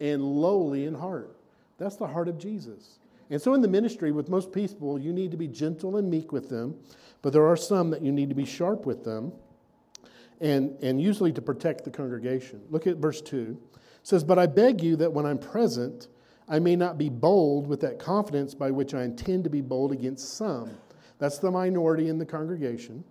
and 0.00 0.22
lowly 0.22 0.86
in 0.86 0.94
heart. 0.94 1.36
That's 1.78 1.96
the 1.96 2.06
heart 2.06 2.28
of 2.28 2.38
Jesus. 2.38 2.98
And 3.28 3.40
so, 3.40 3.54
in 3.54 3.62
the 3.62 3.68
ministry, 3.68 4.12
with 4.12 4.28
most 4.28 4.52
people, 4.52 4.98
you 4.98 5.12
need 5.12 5.30
to 5.30 5.36
be 5.36 5.48
gentle 5.48 5.96
and 5.96 6.10
meek 6.10 6.32
with 6.32 6.48
them, 6.48 6.74
but 7.22 7.32
there 7.32 7.46
are 7.46 7.56
some 7.56 7.90
that 7.90 8.02
you 8.02 8.12
need 8.12 8.28
to 8.28 8.34
be 8.34 8.44
sharp 8.44 8.86
with 8.86 9.04
them, 9.04 9.32
and, 10.40 10.76
and 10.82 11.00
usually 11.00 11.32
to 11.32 11.42
protect 11.42 11.84
the 11.84 11.90
congregation. 11.90 12.60
Look 12.70 12.86
at 12.86 12.96
verse 12.96 13.20
2. 13.20 13.58
It 13.72 13.80
says, 14.02 14.24
But 14.24 14.38
I 14.38 14.46
beg 14.46 14.82
you 14.82 14.96
that 14.96 15.12
when 15.12 15.24
I'm 15.24 15.38
present, 15.38 16.08
I 16.48 16.58
may 16.58 16.76
not 16.76 16.98
be 16.98 17.08
bold 17.08 17.66
with 17.66 17.80
that 17.80 17.98
confidence 17.98 18.54
by 18.54 18.70
which 18.70 18.94
I 18.94 19.04
intend 19.04 19.44
to 19.44 19.50
be 19.50 19.60
bold 19.60 19.92
against 19.92 20.36
some. 20.36 20.70
That's 21.22 21.38
the 21.38 21.52
minority 21.52 22.08
in 22.08 22.18
the 22.18 22.26
congregation 22.26 23.04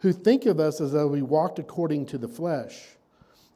who 0.00 0.12
think 0.12 0.44
of 0.44 0.60
us 0.60 0.82
as 0.82 0.92
though 0.92 1.06
we 1.06 1.22
walked 1.22 1.58
according 1.58 2.04
to 2.08 2.18
the 2.18 2.28
flesh. 2.28 2.98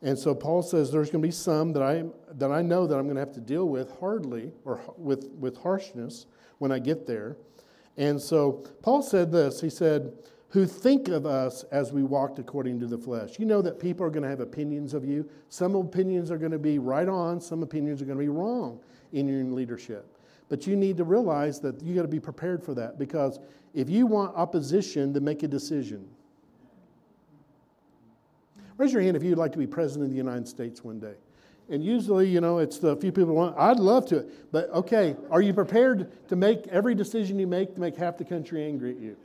And 0.00 0.18
so 0.18 0.34
Paul 0.34 0.62
says 0.62 0.90
there's 0.90 1.10
going 1.10 1.20
to 1.20 1.28
be 1.28 1.30
some 1.30 1.74
that 1.74 1.82
I, 1.82 2.04
that 2.38 2.50
I 2.50 2.62
know 2.62 2.86
that 2.86 2.96
I'm 2.96 3.04
going 3.04 3.16
to 3.16 3.20
have 3.20 3.34
to 3.34 3.40
deal 3.40 3.68
with 3.68 3.92
hardly 4.00 4.50
or 4.64 4.80
with, 4.96 5.28
with 5.38 5.58
harshness 5.58 6.24
when 6.56 6.72
I 6.72 6.78
get 6.78 7.06
there. 7.06 7.36
And 7.98 8.18
so 8.18 8.64
Paul 8.80 9.02
said 9.02 9.30
this 9.30 9.60
He 9.60 9.68
said, 9.68 10.10
Who 10.48 10.64
think 10.64 11.08
of 11.08 11.26
us 11.26 11.64
as 11.64 11.92
we 11.92 12.02
walked 12.02 12.38
according 12.38 12.80
to 12.80 12.86
the 12.86 12.96
flesh. 12.96 13.38
You 13.38 13.44
know 13.44 13.60
that 13.60 13.78
people 13.78 14.06
are 14.06 14.10
going 14.10 14.22
to 14.22 14.30
have 14.30 14.40
opinions 14.40 14.94
of 14.94 15.04
you. 15.04 15.28
Some 15.50 15.74
opinions 15.74 16.30
are 16.30 16.38
going 16.38 16.52
to 16.52 16.58
be 16.58 16.78
right 16.78 17.10
on, 17.10 17.42
some 17.42 17.62
opinions 17.62 18.00
are 18.00 18.06
going 18.06 18.16
to 18.16 18.24
be 18.24 18.30
wrong 18.30 18.80
in 19.12 19.28
your 19.28 19.44
leadership. 19.44 20.16
But 20.50 20.66
you 20.66 20.76
need 20.76 20.98
to 20.98 21.04
realize 21.04 21.60
that 21.60 21.80
you 21.80 21.94
got 21.94 22.02
to 22.02 22.08
be 22.08 22.20
prepared 22.20 22.62
for 22.62 22.74
that 22.74 22.98
because 22.98 23.38
if 23.72 23.88
you 23.88 24.04
want 24.04 24.36
opposition, 24.36 25.14
to 25.14 25.20
make 25.20 25.42
a 25.44 25.48
decision. 25.48 26.06
Raise 28.76 28.92
your 28.92 29.00
hand 29.00 29.16
if 29.16 29.22
you'd 29.22 29.38
like 29.38 29.52
to 29.52 29.58
be 29.58 29.66
president 29.66 30.06
of 30.06 30.10
the 30.10 30.16
United 30.16 30.48
States 30.48 30.82
one 30.82 30.98
day. 30.98 31.14
And 31.68 31.84
usually, 31.84 32.28
you 32.28 32.40
know, 32.40 32.58
it's 32.58 32.78
the 32.78 32.96
few 32.96 33.12
people 33.12 33.32
want, 33.34 33.56
I'd 33.56 33.78
love 33.78 34.06
to. 34.06 34.26
But 34.50 34.70
okay, 34.70 35.14
are 35.30 35.40
you 35.40 35.54
prepared 35.54 36.10
to 36.28 36.34
make 36.34 36.66
every 36.66 36.96
decision 36.96 37.38
you 37.38 37.46
make 37.46 37.74
to 37.76 37.80
make 37.80 37.96
half 37.96 38.18
the 38.18 38.24
country 38.24 38.64
angry 38.64 38.90
at 38.90 38.98
you? 38.98 39.16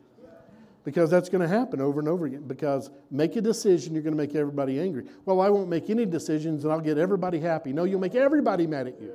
Because 0.84 1.10
that's 1.10 1.30
going 1.30 1.42
to 1.42 1.48
happen 1.48 1.82
over 1.82 2.00
and 2.00 2.08
over 2.08 2.28
again. 2.28 2.44
Because 2.44 2.92
make 3.10 3.36
a 3.36 3.42
decision, 3.42 3.96
you're 3.96 4.04
going 4.04 4.14
to 4.14 4.18
make 4.18 4.36
everybody 4.36 4.80
angry. 4.80 5.06
Well, 5.26 5.42
I 5.42 5.50
won't 5.50 5.70
make 5.70 5.90
any 5.90 6.06
decisions 6.06 6.64
and 6.64 6.72
I'll 6.72 6.80
get 6.80 7.00
everybody 7.00 7.40
happy. 7.40 7.74
No, 7.74 7.86
you'll 7.86 8.00
make 8.00 8.14
everybody 8.14 8.68
mad 8.68 8.86
at 8.86 9.02
you. 9.02 9.12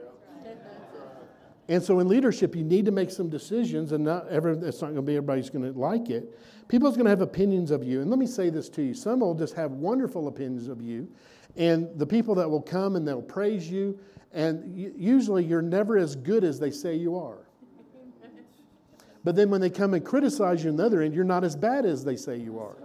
And 1.71 1.81
so 1.81 2.00
in 2.00 2.09
leadership, 2.09 2.57
you 2.57 2.65
need 2.65 2.85
to 2.87 2.91
make 2.91 3.12
some 3.12 3.31
decisions, 3.31 3.93
and 3.93 4.03
not 4.03 4.29
ever, 4.29 4.50
it's 4.50 4.83
not 4.83 4.89
going 4.89 4.97
to 4.97 5.03
be 5.03 5.15
everybody's 5.15 5.50
going 5.50 5.73
to 5.73 5.79
like 5.79 6.11
it. 6.11 6.37
People's 6.67 6.97
going 6.97 7.05
to 7.05 7.11
have 7.11 7.21
opinions 7.21 7.71
of 7.71 7.85
you. 7.85 8.00
And 8.00 8.11
let 8.11 8.19
me 8.19 8.27
say 8.27 8.50
this 8.50 8.69
to 8.71 8.83
you 8.83 8.93
some 8.93 9.21
will 9.21 9.37
just 9.37 9.55
have 9.55 9.71
wonderful 9.71 10.27
opinions 10.27 10.67
of 10.67 10.83
you. 10.83 11.07
And 11.55 11.89
the 11.97 12.07
people 12.07 12.35
that 12.35 12.50
will 12.50 12.61
come 12.61 12.97
and 12.97 13.07
they'll 13.07 13.23
praise 13.23 13.71
you, 13.71 13.97
and 14.33 14.77
usually 14.77 15.45
you're 15.45 15.62
never 15.62 15.97
as 15.97 16.17
good 16.17 16.43
as 16.43 16.59
they 16.59 16.73
say 16.73 16.97
you 16.97 17.17
are. 17.17 17.39
But 19.23 19.37
then 19.37 19.49
when 19.49 19.61
they 19.61 19.71
come 19.71 19.95
and 19.95 20.05
criticize 20.05 20.65
you 20.65 20.71
on 20.71 20.77
the 20.77 20.85
other 20.85 21.03
end, 21.03 21.15
you're 21.15 21.23
not 21.23 21.45
as 21.45 21.55
bad 21.55 21.87
as 21.87 22.05
they 22.05 22.17
say 22.17 22.37
you 22.37 22.59
are. 22.59 22.79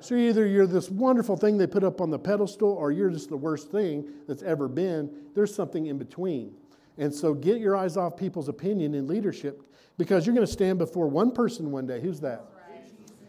So 0.00 0.16
either 0.16 0.44
you're 0.44 0.66
this 0.66 0.90
wonderful 0.90 1.36
thing 1.36 1.56
they 1.56 1.68
put 1.68 1.84
up 1.84 2.00
on 2.00 2.10
the 2.10 2.18
pedestal, 2.18 2.70
or 2.70 2.90
you're 2.90 3.10
just 3.10 3.28
the 3.28 3.36
worst 3.36 3.70
thing 3.70 4.08
that's 4.26 4.42
ever 4.42 4.66
been. 4.66 5.08
There's 5.36 5.54
something 5.54 5.86
in 5.86 5.98
between. 5.98 6.56
And 6.98 7.14
so 7.14 7.32
get 7.32 7.60
your 7.60 7.76
eyes 7.76 7.96
off 7.96 8.16
people's 8.16 8.48
opinion 8.48 8.94
in 8.94 9.06
leadership 9.06 9.62
because 9.96 10.26
you're 10.26 10.34
going 10.34 10.46
to 10.46 10.52
stand 10.52 10.78
before 10.78 11.06
one 11.06 11.30
person 11.30 11.70
one 11.70 11.86
day. 11.86 12.00
Who's 12.00 12.20
that? 12.20 12.44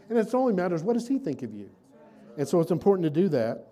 And 0.09 0.17
it 0.17 0.33
only 0.33 0.53
matters 0.53 0.81
what 0.83 0.93
does 0.93 1.07
he 1.07 1.19
think 1.19 1.43
of 1.43 1.53
you? 1.53 1.69
And 2.38 2.47
so 2.47 2.59
it's 2.59 2.71
important 2.71 3.03
to 3.03 3.09
do 3.09 3.29
that. 3.29 3.67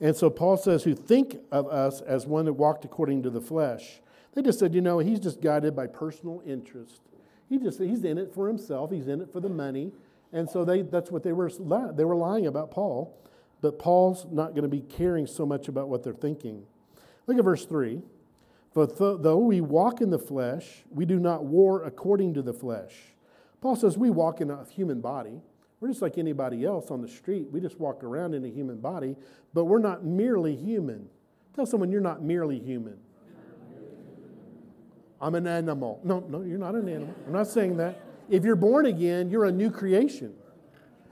And 0.00 0.14
so 0.14 0.28
Paul 0.28 0.56
says, 0.56 0.84
who 0.84 0.94
think 0.94 1.38
of 1.52 1.68
us 1.68 2.00
as 2.00 2.26
one 2.26 2.44
that 2.46 2.52
walked 2.52 2.84
according 2.84 3.22
to 3.22 3.30
the 3.30 3.40
flesh. 3.40 4.00
They 4.34 4.42
just 4.42 4.58
said, 4.58 4.74
you 4.74 4.80
know, 4.80 4.98
he's 4.98 5.20
just 5.20 5.40
guided 5.40 5.74
by 5.74 5.86
personal 5.86 6.42
interest. 6.44 7.00
He 7.48 7.58
just 7.58 7.78
he's 7.78 8.04
in 8.04 8.18
it 8.18 8.34
for 8.34 8.48
himself. 8.48 8.90
He's 8.90 9.08
in 9.08 9.20
it 9.20 9.32
for 9.32 9.40
the 9.40 9.48
money. 9.48 9.92
And 10.32 10.50
so 10.50 10.64
they 10.64 10.82
that's 10.82 11.10
what 11.10 11.22
they 11.22 11.32
were 11.32 11.50
they 11.94 12.04
were 12.04 12.16
lying 12.16 12.46
about 12.46 12.70
Paul. 12.70 13.16
But 13.62 13.78
Paul's 13.78 14.26
not 14.30 14.50
going 14.50 14.64
to 14.64 14.68
be 14.68 14.80
caring 14.80 15.26
so 15.26 15.46
much 15.46 15.68
about 15.68 15.88
what 15.88 16.02
they're 16.02 16.12
thinking. 16.12 16.64
Look 17.26 17.38
at 17.38 17.44
verse 17.44 17.64
3. 17.64 18.02
But 18.76 18.98
th- 18.98 19.20
though 19.20 19.38
we 19.38 19.62
walk 19.62 20.02
in 20.02 20.10
the 20.10 20.18
flesh, 20.18 20.84
we 20.90 21.06
do 21.06 21.18
not 21.18 21.46
war 21.46 21.84
according 21.84 22.34
to 22.34 22.42
the 22.42 22.52
flesh. 22.52 22.92
Paul 23.62 23.74
says 23.74 23.96
we 23.96 24.10
walk 24.10 24.42
in 24.42 24.50
a 24.50 24.66
human 24.66 25.00
body. 25.00 25.40
We're 25.80 25.88
just 25.88 26.02
like 26.02 26.18
anybody 26.18 26.62
else 26.66 26.90
on 26.90 27.00
the 27.00 27.08
street. 27.08 27.48
We 27.50 27.58
just 27.58 27.80
walk 27.80 28.04
around 28.04 28.34
in 28.34 28.44
a 28.44 28.48
human 28.48 28.76
body, 28.76 29.16
but 29.54 29.64
we're 29.64 29.78
not 29.78 30.04
merely 30.04 30.54
human. 30.54 31.08
Tell 31.54 31.64
someone 31.64 31.90
you're 31.90 32.02
not 32.02 32.22
merely 32.22 32.58
human. 32.58 32.98
I'm 35.22 35.36
an 35.36 35.46
animal. 35.46 35.98
No, 36.04 36.20
no, 36.28 36.42
you're 36.42 36.58
not 36.58 36.74
an 36.74 36.86
animal. 36.86 37.14
I'm 37.26 37.32
not 37.32 37.46
saying 37.46 37.78
that. 37.78 37.98
If 38.28 38.44
you're 38.44 38.56
born 38.56 38.84
again, 38.84 39.30
you're 39.30 39.46
a 39.46 39.52
new 39.52 39.70
creation, 39.70 40.34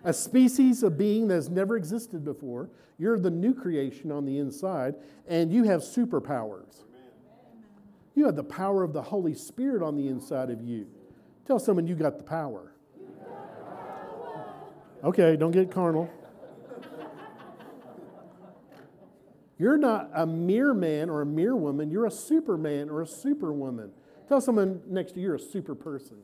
a 0.05 0.13
species 0.13 0.83
of 0.83 0.99
being 0.99 1.29
that 1.29 1.37
has 1.37 1.49
never 1.49 1.79
existed 1.79 2.27
before. 2.27 2.69
You're 2.99 3.19
the 3.19 3.31
new 3.31 3.55
creation 3.55 4.13
on 4.13 4.27
the 4.27 4.37
inside, 4.37 4.97
and 5.27 5.51
you 5.51 5.65
have 5.65 5.81
superpowers. 5.81 6.85
You 8.15 8.27
have 8.27 8.37
the 8.37 8.45
power 8.45 8.83
of 8.83 8.93
the 8.93 9.03
Holy 9.03 9.35
Spirit 9.35 9.83
on 9.83 9.97
the 9.97 10.09
inside 10.09 10.51
of 10.51 10.63
you. 10.63 10.87
Tell 11.47 11.59
someone 11.59 11.87
you 11.87 11.95
got 11.95 12.19
the 12.19 12.25
power. 12.25 12.73
Okay, 15.03 15.37
don't 15.37 15.51
get 15.51 15.71
carnal. 15.71 16.09
You're 19.59 19.79
not 19.79 20.11
a 20.15 20.27
mere 20.27 20.75
man 20.75 21.09
or 21.11 21.21
a 21.23 21.27
mere 21.27 21.55
woman, 21.55 21.91
you're 21.91 22.07
a 22.07 22.11
superman 22.11 22.89
or 22.89 23.03
a 23.03 23.07
superwoman. 23.07 23.93
Tell 24.29 24.41
someone 24.41 24.83
next 24.87 25.13
to 25.13 25.21
you 25.21 25.27
you're 25.27 25.35
a 25.37 25.39
super 25.39 25.75
person. 25.75 26.17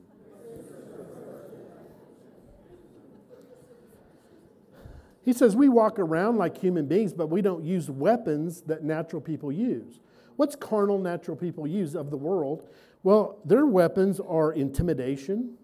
He 5.23 5.32
says 5.32 5.54
we 5.54 5.68
walk 5.68 5.99
around 5.99 6.38
like 6.38 6.59
human 6.59 6.87
beings, 6.87 7.12
but 7.12 7.28
we 7.28 7.42
don't 7.42 7.64
use 7.64 7.90
weapons 7.90 8.62
that 8.62 8.82
natural 8.82 9.20
people 9.20 9.52
use. 9.52 10.00
What's 10.40 10.56
carnal, 10.56 10.99
natural 10.99 11.37
people 11.37 11.66
use 11.66 11.94
of 11.94 12.11
the 12.11 12.16
world? 12.16 12.66
Well, 13.02 13.40
their 13.44 13.66
weapons 13.66 14.20
are 14.20 14.54
intimidation, 14.54 15.59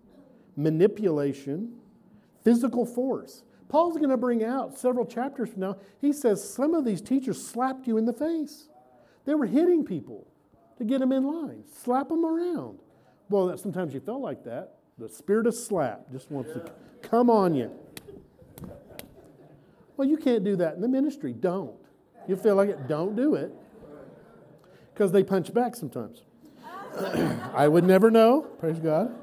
manipulation, 0.54 1.76
physical 2.44 2.84
force. 2.84 3.42
Paul's 3.70 3.96
going 3.96 4.10
to 4.10 4.18
bring 4.18 4.44
out 4.44 4.76
several 4.78 5.06
chapters 5.06 5.48
from 5.48 5.60
now. 5.60 5.78
He 5.98 6.12
says 6.12 6.46
some 6.46 6.74
of 6.74 6.84
these 6.84 7.00
teachers 7.00 7.42
slapped 7.42 7.86
you 7.86 7.96
in 7.96 8.04
the 8.04 8.12
face. 8.12 8.68
They 9.24 9.34
were 9.34 9.46
hitting 9.46 9.82
people 9.82 10.26
to 10.76 10.84
get 10.84 10.98
them 10.98 11.10
in 11.10 11.24
line, 11.24 11.64
slap 11.82 12.10
them 12.10 12.26
around. 12.26 12.78
Well, 13.30 13.46
that, 13.46 13.60
sometimes 13.60 13.94
you 13.94 14.00
felt 14.00 14.20
like 14.20 14.44
that. 14.44 14.74
The 14.98 15.08
spirit 15.08 15.46
of 15.46 15.54
slap 15.54 16.12
just 16.12 16.30
wants 16.30 16.50
yeah. 16.54 16.64
to 16.64 16.72
come 17.00 17.30
on 17.30 17.54
you. 17.54 17.70
Well, 19.96 20.06
you 20.06 20.18
can't 20.18 20.44
do 20.44 20.54
that 20.56 20.74
in 20.74 20.82
the 20.82 20.88
ministry. 20.88 21.32
Don't. 21.32 21.76
You 22.28 22.36
feel 22.36 22.56
like 22.56 22.68
it, 22.68 22.86
don't 22.88 23.16
do 23.16 23.36
it 23.36 23.54
because 24.96 25.12
they 25.12 25.22
punch 25.22 25.52
back 25.52 25.76
sometimes. 25.76 26.22
I 27.54 27.68
would 27.68 27.84
never 27.84 28.10
know, 28.10 28.42
praise 28.58 28.78
God. 28.78 29.14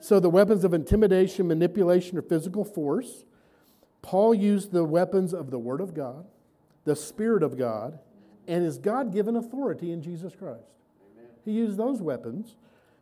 So, 0.00 0.18
the 0.18 0.28
weapons 0.30 0.64
of 0.64 0.74
intimidation, 0.74 1.46
manipulation, 1.46 2.18
or 2.18 2.22
physical 2.22 2.64
force. 2.64 3.24
Paul 4.02 4.34
used 4.34 4.72
the 4.72 4.84
weapons 4.84 5.32
of 5.32 5.50
the 5.50 5.58
Word 5.58 5.80
of 5.80 5.94
God, 5.94 6.26
the 6.84 6.96
Spirit 6.96 7.42
of 7.42 7.56
God, 7.56 7.98
and 8.46 8.64
his 8.64 8.78
God 8.78 9.12
given 9.12 9.36
authority 9.36 9.92
in 9.92 10.02
Jesus 10.02 10.34
Christ. 10.34 10.62
Amen. 11.12 11.30
He 11.44 11.52
used 11.52 11.76
those 11.76 12.02
weapons. 12.02 12.56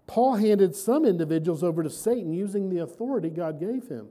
Paul 0.07 0.37
handed 0.37 0.77
some 0.77 1.05
individuals 1.05 1.63
over 1.63 1.83
to 1.83 1.91
Satan 1.91 2.33
using 2.33 2.69
the 2.69 2.83
authority 2.83 3.31
God 3.31 3.59
gave 3.61 3.89
him. 3.89 4.09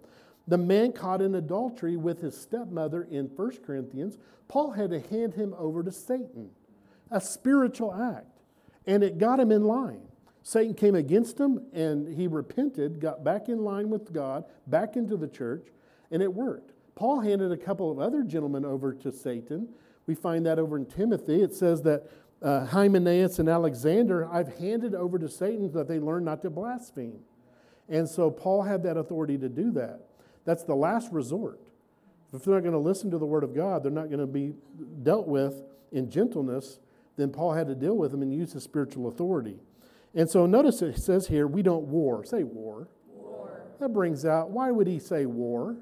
The 0.47 0.57
man 0.57 0.91
caught 0.91 1.21
in 1.21 1.35
adultery 1.35 1.95
with 1.95 2.21
his 2.21 2.35
stepmother 2.35 3.03
in 3.03 3.25
1 3.27 3.51
Corinthians, 3.65 4.17
Paul 4.47 4.71
had 4.71 4.89
to 4.91 4.99
hand 4.99 5.33
him 5.35 5.55
over 5.57 5.83
to 5.83 5.91
Satan, 5.91 6.49
a 7.09 7.21
spiritual 7.21 7.93
act, 7.93 8.41
and 8.85 9.03
it 9.03 9.17
got 9.17 9.39
him 9.39 9.51
in 9.51 9.63
line. 9.63 10.01
Satan 10.43 10.73
came 10.73 10.95
against 10.95 11.39
him 11.39 11.61
and 11.71 12.07
he 12.07 12.27
repented, 12.27 12.99
got 12.99 13.23
back 13.23 13.47
in 13.47 13.63
line 13.63 13.89
with 13.89 14.11
God, 14.11 14.43
back 14.67 14.97
into 14.97 15.15
the 15.15 15.27
church, 15.27 15.67
and 16.11 16.21
it 16.21 16.33
worked. 16.33 16.73
Paul 16.95 17.21
handed 17.21 17.51
a 17.51 17.57
couple 17.57 17.89
of 17.89 17.99
other 17.99 18.23
gentlemen 18.23 18.65
over 18.65 18.93
to 18.93 19.11
Satan. 19.11 19.69
We 20.05 20.15
find 20.15 20.45
that 20.45 20.59
over 20.59 20.77
in 20.77 20.85
Timothy. 20.85 21.41
It 21.41 21.55
says 21.55 21.81
that 21.83 22.09
uh, 22.41 22.65
Hymenaeus 22.65 23.39
and 23.39 23.47
Alexander, 23.47 24.29
I've 24.31 24.57
handed 24.57 24.93
over 24.93 25.17
to 25.17 25.29
Satan 25.29 25.71
that 25.71 25.87
they 25.87 25.99
learn 25.99 26.25
not 26.25 26.41
to 26.41 26.49
blaspheme. 26.49 27.19
And 27.87 28.07
so 28.07 28.29
Paul 28.29 28.63
had 28.63 28.83
that 28.83 28.97
authority 28.97 29.37
to 29.37 29.47
do 29.47 29.71
that. 29.71 30.01
That's 30.45 30.63
the 30.63 30.75
last 30.75 31.11
resort. 31.11 31.59
If 32.33 32.43
they're 32.43 32.55
not 32.55 32.61
going 32.61 32.73
to 32.73 32.79
listen 32.79 33.11
to 33.11 33.17
the 33.17 33.25
word 33.25 33.43
of 33.43 33.53
God, 33.53 33.83
they're 33.83 33.91
not 33.91 34.07
going 34.07 34.19
to 34.19 34.27
be 34.27 34.53
dealt 35.03 35.27
with 35.27 35.61
in 35.91 36.09
gentleness, 36.09 36.79
then 37.15 37.29
Paul 37.29 37.53
had 37.53 37.67
to 37.67 37.75
deal 37.75 37.95
with 37.95 38.11
them 38.11 38.23
and 38.23 38.33
use 38.33 38.53
his 38.53 38.63
spiritual 38.63 39.07
authority. 39.07 39.59
And 40.15 40.29
so 40.29 40.45
notice 40.45 40.81
it 40.81 40.97
says 40.97 41.27
here, 41.27 41.45
we 41.47 41.61
don't 41.61 41.85
war. 41.85 42.25
Say 42.25 42.43
war. 42.43 42.87
war. 43.07 43.61
That 43.79 43.89
brings 43.89 44.25
out, 44.25 44.49
why 44.49 44.71
would 44.71 44.87
he 44.87 44.97
say 44.97 45.25
war? 45.25 45.77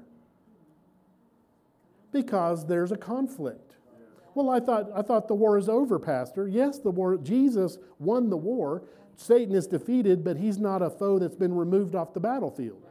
Because 2.12 2.66
there's 2.66 2.92
a 2.92 2.96
conflict. 2.96 3.76
Well, 4.34 4.50
I 4.50 4.60
thought, 4.60 4.90
I 4.94 5.02
thought 5.02 5.28
the 5.28 5.34
war 5.34 5.58
is 5.58 5.68
over, 5.68 5.98
Pastor. 5.98 6.48
Yes, 6.48 6.78
the 6.78 6.90
war, 6.90 7.16
Jesus 7.16 7.78
won 7.98 8.30
the 8.30 8.36
war. 8.36 8.82
Satan 9.16 9.54
is 9.54 9.66
defeated, 9.66 10.24
but 10.24 10.36
he's 10.36 10.58
not 10.58 10.82
a 10.82 10.90
foe 10.90 11.18
that's 11.18 11.36
been 11.36 11.54
removed 11.54 11.94
off 11.94 12.14
the 12.14 12.20
battlefield. 12.20 12.82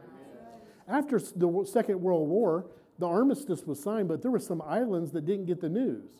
After 0.88 1.18
the 1.18 1.64
Second 1.70 2.00
World 2.00 2.28
War, 2.28 2.66
the 2.98 3.06
armistice 3.06 3.66
was 3.66 3.82
signed, 3.82 4.08
but 4.08 4.22
there 4.22 4.30
were 4.30 4.38
some 4.38 4.62
islands 4.62 5.12
that 5.12 5.26
didn't 5.26 5.46
get 5.46 5.60
the 5.60 5.68
news. 5.68 6.10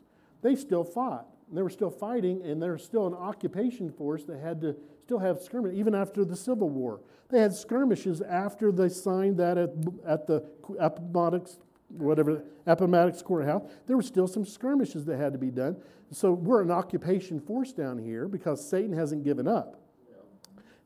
They 0.43 0.57
still 0.57 0.85
fought. 0.85 1.27
They 1.53 1.63
were 1.63 1.71
still 1.71 1.91
fighting, 1.91 2.43
and 2.43 2.63
there's 2.63 2.83
still 2.83 3.07
an 3.07 3.15
occupation 3.15 3.91
force 3.91 4.25
that 4.25 4.41
had 4.41 4.61
to 4.63 4.75
still 5.05 5.19
have 5.19 5.41
skirmish, 5.41 5.75
even 5.77 5.95
after 5.95 6.25
the 6.25 6.37
Civil 6.37 6.71
War. 6.71 7.01
They 7.29 7.41
had 7.41 7.55
skirmishes 7.55 8.23
after 8.23 8.73
they 8.73 8.89
signed 8.89 9.37
that 9.37 9.59
at, 9.59 9.71
at 10.07 10.27
the 10.27 10.45
Appomattox, 10.79 11.59
whatever, 11.89 12.43
Appomattox 12.67 13.21
Courthouse. 13.23 13.69
There 13.87 13.97
were 13.97 14.03
still 14.03 14.27
some 14.27 14.47
skirmishes 14.47 15.05
that 15.05 15.19
had 15.19 15.33
to 15.35 15.39
be 15.39 15.51
done. 15.51 15.77
So 16.11 16.33
we're 16.33 16.63
an 16.63 16.71
occupation 16.71 17.39
force 17.41 17.73
down 17.73 17.99
here 17.99 18.29
because 18.29 18.67
Satan 18.67 18.93
hasn't 18.93 19.25
given 19.25 19.47
up. 19.47 19.79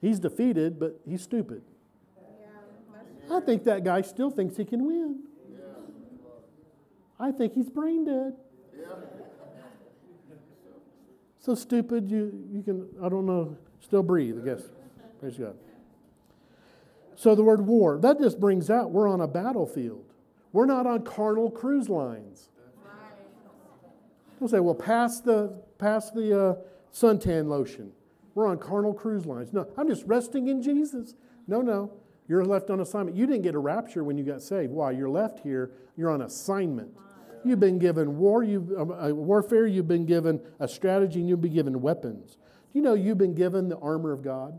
He's 0.00 0.18
defeated, 0.18 0.78
but 0.78 1.00
he's 1.08 1.22
stupid. 1.22 1.62
I 3.30 3.40
think 3.40 3.64
that 3.64 3.84
guy 3.84 4.02
still 4.02 4.30
thinks 4.30 4.56
he 4.56 4.64
can 4.64 4.86
win. 4.86 5.22
I 7.18 7.32
think 7.32 7.54
he's 7.54 7.70
brain 7.70 8.04
dead. 8.04 8.34
So 11.38 11.54
stupid, 11.54 12.10
you, 12.10 12.32
you 12.52 12.62
can, 12.62 12.88
I 13.02 13.08
don't 13.08 13.24
know, 13.24 13.56
still 13.80 14.02
breathe, 14.02 14.38
I 14.42 14.44
guess. 14.44 14.62
Praise 15.20 15.36
God. 15.36 15.56
So 17.14 17.34
the 17.34 17.42
word 17.42 17.66
war, 17.66 17.98
that 17.98 18.18
just 18.18 18.40
brings 18.40 18.68
out 18.68 18.90
we're 18.90 19.08
on 19.08 19.20
a 19.20 19.28
battlefield. 19.28 20.04
We're 20.52 20.66
not 20.66 20.86
on 20.86 21.04
carnal 21.04 21.50
cruise 21.50 21.88
lines. 21.88 22.50
Don't 24.38 24.48
say, 24.48 24.60
well, 24.60 24.74
pass 24.74 25.20
the, 25.20 25.54
pass 25.78 26.10
the 26.10 26.48
uh, 26.48 26.54
suntan 26.92 27.48
lotion. 27.48 27.92
We're 28.34 28.46
on 28.46 28.58
carnal 28.58 28.92
cruise 28.92 29.24
lines. 29.24 29.52
No, 29.52 29.66
I'm 29.78 29.88
just 29.88 30.04
resting 30.04 30.48
in 30.48 30.62
Jesus. 30.62 31.14
No, 31.46 31.62
no. 31.62 31.92
You're 32.28 32.44
left 32.44 32.70
on 32.70 32.80
assignment. 32.80 33.16
You 33.16 33.26
didn't 33.26 33.42
get 33.42 33.54
a 33.54 33.58
rapture 33.58 34.02
when 34.04 34.18
you 34.18 34.24
got 34.24 34.42
saved. 34.42 34.72
Why? 34.72 34.90
You're 34.90 35.08
left 35.08 35.40
here. 35.40 35.70
You're 35.96 36.10
on 36.10 36.22
assignment. 36.22 36.90
You've 37.44 37.60
been 37.60 37.78
given 37.78 38.18
war, 38.18 38.42
you've, 38.42 38.72
uh, 38.72 39.14
warfare, 39.14 39.66
you've 39.66 39.86
been 39.86 40.04
given 40.04 40.40
a 40.58 40.66
strategy, 40.66 41.20
and 41.20 41.28
you'll 41.28 41.38
be 41.38 41.48
given 41.48 41.80
weapons. 41.80 42.38
Do 42.72 42.78
you 42.78 42.82
know 42.82 42.94
you've 42.94 43.18
been 43.18 43.34
given 43.34 43.68
the 43.68 43.78
armor 43.78 44.10
of 44.10 44.22
God? 44.22 44.58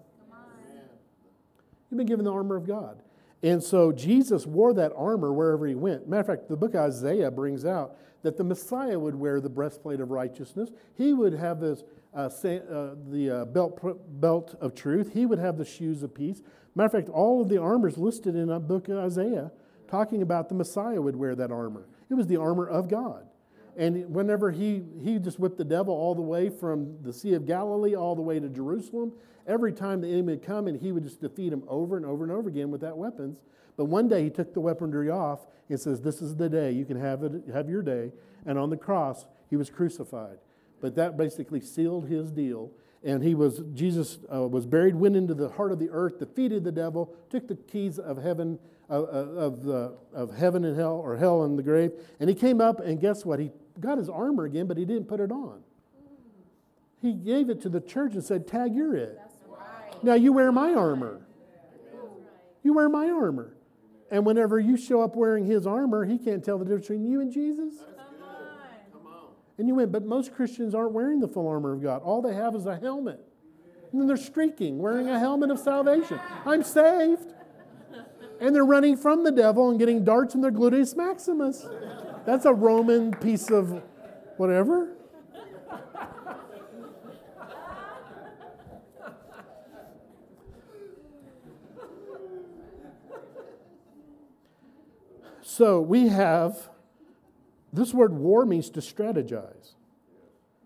You've 1.90 1.98
been 1.98 2.08
given 2.08 2.24
the 2.24 2.32
armor 2.32 2.56
of 2.56 2.66
God. 2.66 3.02
And 3.44 3.62
so 3.62 3.92
Jesus 3.92 4.46
wore 4.46 4.74
that 4.74 4.94
armor 4.96 5.32
wherever 5.34 5.68
he 5.68 5.76
went. 5.76 6.08
Matter 6.08 6.22
of 6.22 6.28
fact, 6.28 6.50
the 6.50 6.56
book 6.56 6.74
of 6.74 6.82
Isaiah 6.82 7.30
brings 7.30 7.66
out 7.66 7.98
that 8.24 8.38
the 8.38 8.44
Messiah 8.44 8.98
would 8.98 9.16
wear 9.16 9.40
the 9.40 9.50
breastplate 9.50 10.00
of 10.00 10.10
righteousness. 10.10 10.70
He 10.96 11.14
would 11.14 11.34
have 11.34 11.60
this, 11.60 11.84
uh, 12.14 12.30
say, 12.30 12.62
uh, 12.72 12.96
the 13.10 13.30
uh, 13.42 13.46
belt, 13.46 13.80
belt 14.20 14.56
of 14.60 14.74
truth. 14.76 15.14
He 15.14 15.26
would 15.26 15.40
have 15.40 15.58
the 15.58 15.66
shoes 15.66 16.04
of 16.04 16.14
peace. 16.14 16.42
Matter 16.76 16.86
of 16.86 16.92
fact, 16.92 17.10
all 17.10 17.42
of 17.42 17.50
the 17.50 17.58
armors 17.58 17.98
listed 17.98 18.36
in 18.36 18.50
a 18.50 18.60
book 18.60 18.88
of 18.90 18.98
Isaiah 18.98 19.52
talking 19.88 20.22
about 20.22 20.50
the 20.50 20.56
Messiah 20.56 21.02
would 21.02 21.16
wear 21.16 21.36
that 21.36 21.52
armor. 21.52 21.88
It 22.10 22.14
was 22.14 22.28
the 22.28 22.38
armor 22.38 22.68
of 22.68 22.90
God. 22.90 23.28
And 23.78 24.10
whenever 24.10 24.52
he, 24.52 24.84
he 25.04 25.20
just 25.20 25.40
whipped 25.40 25.58
the 25.58 25.66
devil 25.66 25.94
all 25.94 26.16
the 26.16 26.22
way 26.22 26.50
from 26.50 26.98
the 27.04 27.14
Sea 27.14 27.36
of 27.36 27.46
Galilee 27.46 27.96
all 27.96 28.16
the 28.16 28.22
way 28.22 28.40
to 28.40 28.50
Jerusalem, 28.50 29.14
every 29.46 29.72
time 29.72 30.02
the 30.02 30.08
enemy 30.08 30.34
would 30.34 30.44
come 30.44 30.68
and 30.68 30.80
he 30.80 30.92
would 30.92 31.04
just 31.04 31.22
defeat 31.22 31.54
him 31.54 31.64
over 31.68 31.96
and 31.96 32.06
over 32.06 32.24
and 32.24 32.32
over 32.32 32.50
again 32.50 32.72
with 32.72 32.82
that 32.82 32.98
weapons. 32.98 33.38
But 33.76 33.86
one 33.86 34.08
day 34.08 34.24
he 34.24 34.30
took 34.32 34.54
the 34.54 34.60
weaponry 34.60 35.12
off 35.12 35.46
and 35.70 35.80
says, 35.80 36.02
This 36.02 36.22
is 36.22 36.36
the 36.36 36.50
day. 36.50 36.72
You 36.72 36.86
can 36.86 37.00
have, 37.00 37.24
it, 37.24 37.44
have 37.54 37.70
your 37.70 37.84
day. 37.84 38.12
And 38.46 38.58
on 38.58 38.72
the 38.72 38.78
cross, 38.78 39.28
he 39.50 39.56
was 39.56 39.70
crucified. 39.70 40.40
But 40.82 40.96
that 40.96 41.18
basically 41.18 41.62
sealed 41.62 42.08
his 42.08 42.32
deal. 42.32 42.72
And 43.04 43.24
he 43.24 43.36
was, 43.36 43.62
Jesus 43.74 44.20
uh, 44.34 44.48
was 44.48 44.66
buried, 44.66 44.96
went 44.96 45.16
into 45.16 45.34
the 45.34 45.50
heart 45.50 45.72
of 45.72 45.80
the 45.80 45.90
earth, 45.92 46.20
defeated 46.20 46.64
the 46.64 46.72
devil, 46.72 47.16
took 47.30 47.48
the 47.48 47.56
keys 47.56 48.00
of 48.00 48.18
heaven 48.18 48.60
of, 48.90 49.06
of, 49.10 49.64
the, 49.64 49.98
of 50.14 50.36
heaven 50.36 50.64
and 50.66 50.78
hell, 50.78 50.96
or 50.96 51.18
hell 51.18 51.44
and 51.44 51.58
the 51.58 51.64
grave. 51.64 51.92
And 52.20 52.30
he 52.30 52.36
came 52.36 52.62
up, 52.62 52.80
and 52.80 53.00
guess 53.00 53.26
what? 53.26 53.40
He 53.40 53.52
got 53.80 53.98
his 53.98 54.10
armor 54.10 54.46
again, 54.46 54.68
but 54.68 54.78
he 54.78 54.86
didn't 54.86 55.06
put 55.06 55.20
it 55.20 55.32
on. 55.32 55.62
He 57.02 57.14
gave 57.14 57.50
it 57.50 57.62
to 57.62 57.70
the 57.70 57.82
church 57.82 58.14
and 58.14 58.24
said, 58.24 58.48
Tag, 58.48 58.74
you're 58.74 58.96
it. 58.96 59.20
Right. 59.48 60.04
Now 60.04 60.16
you 60.16 60.34
wear 60.34 60.52
my 60.52 60.74
armor. 60.74 61.22
You 62.64 62.74
wear 62.74 62.90
my 62.90 63.10
armor. 63.10 63.56
And 64.10 64.26
whenever 64.26 64.60
you 64.60 64.78
show 64.78 65.02
up 65.02 65.16
wearing 65.16 65.46
his 65.46 65.68
armor, 65.68 66.06
he 66.06 66.18
can't 66.18 66.44
tell 66.44 66.58
the 66.58 66.66
difference 66.66 66.88
between 66.88 67.06
you 67.06 67.22
and 67.22 67.32
Jesus. 67.32 67.74
And 69.58 69.68
you 69.68 69.76
went, 69.76 69.92
but 69.92 70.06
most 70.06 70.34
Christians 70.34 70.76
aren't 70.76 70.92
wearing 70.92 71.20
the 71.20 71.28
full 71.28 71.48
armor 71.48 71.74
of 71.74 71.82
God. 71.82 72.02
All 72.04 72.22
they 72.22 72.36
have 72.36 72.56
is 72.56 72.66
a 72.66 72.78
helmet. 72.78 73.20
And 73.92 74.02
then 74.02 74.08
they're 74.08 74.18
streaking, 74.18 74.80
wearing 74.80 75.10
a 75.10 75.18
helmet 75.18 75.50
of 75.50 75.60
salvation. 75.60 76.20
I'm 76.46 76.64
saved 76.64 77.34
and 78.40 78.54
they're 78.54 78.66
running 78.66 78.98
from 78.98 79.24
the 79.24 79.32
devil 79.32 79.70
and 79.70 79.80
getting 79.80 80.04
darts 80.04 80.36
in 80.36 80.42
their 80.42 80.52
gluteus 80.52 80.96
maximus. 80.96 81.66
That's 82.26 82.46
a 82.46 82.54
Roman 82.54 83.12
piece 83.12 83.50
of 83.50 83.82
whatever. 84.38 84.94
So 95.42 95.82
we 95.82 96.10
have 96.10 96.70
this 97.74 97.94
word 97.94 98.14
war 98.14 98.46
means 98.46 98.70
to 98.72 98.80
strategize. 98.80 99.74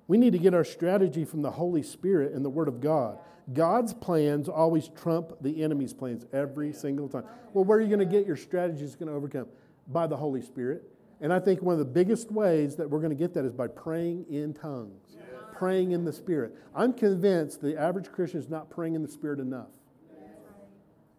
We 0.08 0.18
need 0.18 0.34
to 0.34 0.40
get 0.40 0.54
our 0.54 0.64
strategy 0.64 1.26
from 1.26 1.42
the 1.42 1.52
Holy 1.52 1.84
Spirit 1.84 2.34
and 2.34 2.44
the 2.44 2.50
Word 2.50 2.68
of 2.68 2.82
God. 2.82 3.18
God's 3.54 3.94
plans 3.94 4.50
always 4.50 4.90
trump 4.90 5.34
the 5.42 5.64
enemy's 5.64 5.94
plans 5.94 6.26
every 6.32 6.74
single 6.74 7.08
time. 7.10 7.24
Well, 7.54 7.64
where 7.64 7.78
are 7.78 7.82
you 7.82 7.88
going 7.88 8.00
to 8.00 8.06
get 8.06 8.28
your 8.28 8.36
strategies 8.38 8.96
going 8.96 9.10
to 9.10 9.16
overcome? 9.16 9.48
By 9.88 10.08
the 10.08 10.18
Holy 10.18 10.42
Spirit. 10.42 10.84
And 11.22 11.32
I 11.32 11.40
think 11.40 11.62
one 11.62 11.74
of 11.74 11.80
the 11.80 11.86
biggest 11.86 12.32
ways 12.32 12.76
that 12.78 12.90
we're 12.90 13.00
going 13.00 13.12
to 13.12 13.16
get 13.16 13.34
that 13.36 13.46
is 13.46 13.54
by 13.54 13.68
praying 13.68 14.26
in 14.30 14.54
tongues, 14.54 15.18
praying 15.54 15.92
in 15.92 16.04
the 16.04 16.14
Spirit. 16.14 16.56
I'm 16.76 16.94
convinced 16.94 17.62
the 17.62 17.80
average 17.80 18.12
Christian 18.12 18.40
is 18.40 18.50
not 18.50 18.70
praying 18.70 18.96
in 18.96 19.02
the 19.02 19.08
Spirit 19.08 19.40
enough. 19.40 19.70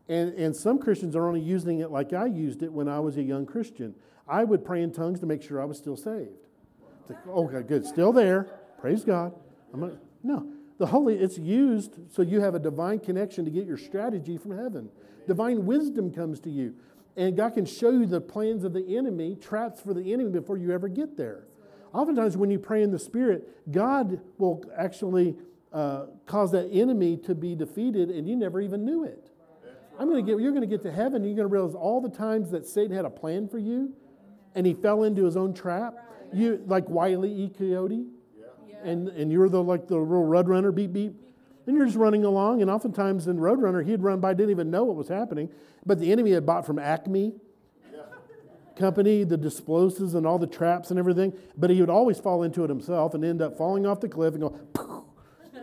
And, 0.09 0.35
and 0.35 0.55
some 0.55 0.79
Christians 0.79 1.15
are 1.15 1.27
only 1.27 1.41
using 1.41 1.79
it 1.79 1.91
like 1.91 2.13
I 2.13 2.27
used 2.27 2.63
it 2.63 2.73
when 2.73 2.89
I 2.89 3.01
was 3.01 3.17
a 3.17 3.23
young 3.23 3.47
Christian. 3.47 3.95
I 4.29 4.45
would 4.45 4.65
pray 4.65 4.83
in 4.83 4.93
tongues 4.93 5.21
to 5.21 5.27
make 5.27 5.43
sure 5.43 5.61
I 5.61 5.65
was 5.65 5.79
still 5.79 5.97
saved. 5.97 6.47
Like, 7.09 7.27
okay, 7.27 7.63
good, 7.63 7.85
still 7.85 8.13
there. 8.13 8.45
Praise 8.81 9.05
God. 9.05 9.35
Gonna, 9.73 9.99
no, 10.23 10.47
the 10.79 10.87
Holy, 10.87 11.17
it's 11.17 11.39
used 11.39 11.95
so 12.11 12.23
you 12.23 12.41
have 12.41 12.55
a 12.55 12.59
divine 12.59 12.99
connection 12.99 13.45
to 13.45 13.51
get 13.51 13.67
your 13.67 13.79
strategy 13.79 14.37
from 14.37 14.57
heaven. 14.57 14.91
Divine 15.27 15.67
wisdom 15.67 16.13
comes 16.13 16.41
to 16.41 16.51
you. 16.51 16.75
And 17.17 17.37
God 17.37 17.55
can 17.55 17.67
show 17.67 17.91
you 17.91 18.07
the 18.07 18.21
plans 18.21 18.65
of 18.65 18.73
the 18.73 18.97
enemy, 18.97 19.37
traps 19.37 19.81
for 19.81 19.93
the 19.93 20.13
enemy 20.13 20.31
before 20.31 20.57
you 20.57 20.73
ever 20.73 20.89
get 20.89 21.17
there. 21.17 21.45
Oftentimes, 21.93 22.37
when 22.37 22.51
you 22.51 22.59
pray 22.59 22.83
in 22.83 22.91
the 22.91 22.99
Spirit, 22.99 23.71
God 23.71 24.21
will 24.39 24.65
actually 24.77 25.37
uh, 25.73 26.07
cause 26.27 26.53
that 26.53 26.71
enemy 26.73 27.19
to 27.19 27.35
be 27.35 27.55
defeated 27.55 28.11
and 28.11 28.27
you 28.29 28.35
never 28.35 28.61
even 28.61 28.85
knew 28.85 29.05
it. 29.05 29.31
I'm 29.99 30.13
to 30.13 30.23
get, 30.23 30.41
you're 30.41 30.53
going 30.53 30.63
to 30.63 30.67
get 30.67 30.83
to 30.83 30.91
heaven 30.91 31.17
and 31.17 31.27
you're 31.27 31.37
going 31.37 31.49
to 31.49 31.53
realize 31.53 31.75
all 31.75 32.01
the 32.01 32.09
times 32.09 32.51
that 32.51 32.67
Satan 32.67 32.97
had 32.97 33.05
a 33.05 33.11
plan 33.11 33.47
for 33.47 33.59
you 33.59 33.93
and 34.55 34.67
he 34.67 34.75
fell 34.75 35.03
into 35.05 35.25
his 35.25 35.37
own 35.37 35.55
trap. 35.55 35.95
You, 36.33 36.63
like 36.67 36.89
Wile 36.89 37.27
E. 37.27 37.51
Coyote, 37.57 38.07
and, 38.83 39.09
and 39.09 39.31
you're 39.31 39.49
the 39.49 39.63
like 39.63 39.87
the 39.87 39.97
little 39.97 40.25
road 40.25 40.49
runner, 40.49 40.73
beep 40.73 40.93
beep. 40.93 41.15
And 41.67 41.77
you're 41.77 41.87
just 41.87 41.99
running 41.99 42.25
along, 42.25 42.61
and 42.61 42.71
oftentimes 42.71 43.29
in 43.29 43.37
Roadrunner, 43.37 43.87
he'd 43.87 44.03
run 44.03 44.19
by, 44.19 44.35
didn't 44.35 44.51
even 44.51 44.71
know 44.71 44.83
what 44.83 44.97
was 44.97 45.07
happening. 45.07 45.49
But 45.87 46.01
the 46.01 46.11
enemy 46.11 46.33
had 46.33 46.45
bought 46.45 46.67
from 46.67 46.79
Acme 46.79 47.35
company 48.77 49.23
the 49.23 49.41
explosives 49.47 50.15
and 50.15 50.27
all 50.27 50.39
the 50.39 50.47
traps 50.47 50.91
and 50.91 50.99
everything. 50.99 51.33
But 51.57 51.71
he 51.71 51.81
would 51.81 51.91
always 51.91 52.19
fall 52.19 52.43
into 52.43 52.65
it 52.65 52.71
himself 52.71 53.15
and 53.15 53.25
end 53.25 53.43
up 53.43 53.57
falling 53.57 53.87
off 53.87 54.01
the 54.01 54.09
cliff 54.09 54.35
and 54.35 54.43
go, 54.43 54.51
Poof, 54.73 55.05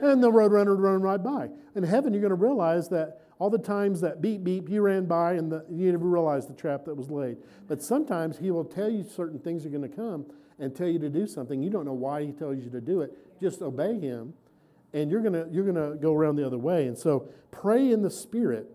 and 0.02 0.24
the 0.24 0.32
Roadrunner 0.32 0.70
would 0.70 0.80
run 0.80 1.02
right 1.02 1.22
by. 1.22 1.50
In 1.76 1.84
heaven, 1.84 2.14
you're 2.14 2.22
going 2.22 2.30
to 2.30 2.36
realize 2.36 2.90
that 2.90 3.22
all 3.40 3.50
the 3.50 3.58
times 3.58 4.02
that 4.02 4.22
beep 4.22 4.44
beep 4.44 4.70
you 4.70 4.82
ran 4.82 5.06
by 5.06 5.34
and 5.34 5.52
the, 5.52 5.66
you 5.70 5.92
never 5.92 6.06
realized 6.06 6.50
the 6.50 6.54
trap 6.54 6.86
that 6.86 6.94
was 6.94 7.10
laid. 7.10 7.38
But 7.68 7.82
sometimes 7.82 8.38
he 8.38 8.52
will 8.52 8.66
tell 8.66 8.90
you 8.90 9.04
certain 9.04 9.40
things 9.40 9.66
are 9.66 9.70
going 9.70 9.90
to 9.90 9.96
come 9.96 10.26
and 10.60 10.76
tell 10.76 10.90
you 10.90 11.00
to 11.00 11.10
do 11.10 11.26
something. 11.26 11.64
You 11.64 11.70
don't 11.70 11.86
know 11.86 11.94
why 11.94 12.26
he 12.26 12.32
tells 12.34 12.60
you 12.60 12.70
to 12.70 12.82
do 12.82 13.02
it. 13.02 13.18
Just 13.40 13.62
obey 13.62 13.98
him, 13.98 14.34
and 14.94 15.10
you're 15.10 15.22
gonna 15.22 15.48
you're 15.50 15.66
gonna 15.66 15.96
go 15.96 16.14
around 16.14 16.36
the 16.36 16.46
other 16.46 16.58
way. 16.58 16.88
And 16.88 16.98
so 16.98 17.30
pray 17.52 17.92
in 17.92 18.02
the 18.02 18.12
spirit. 18.12 18.70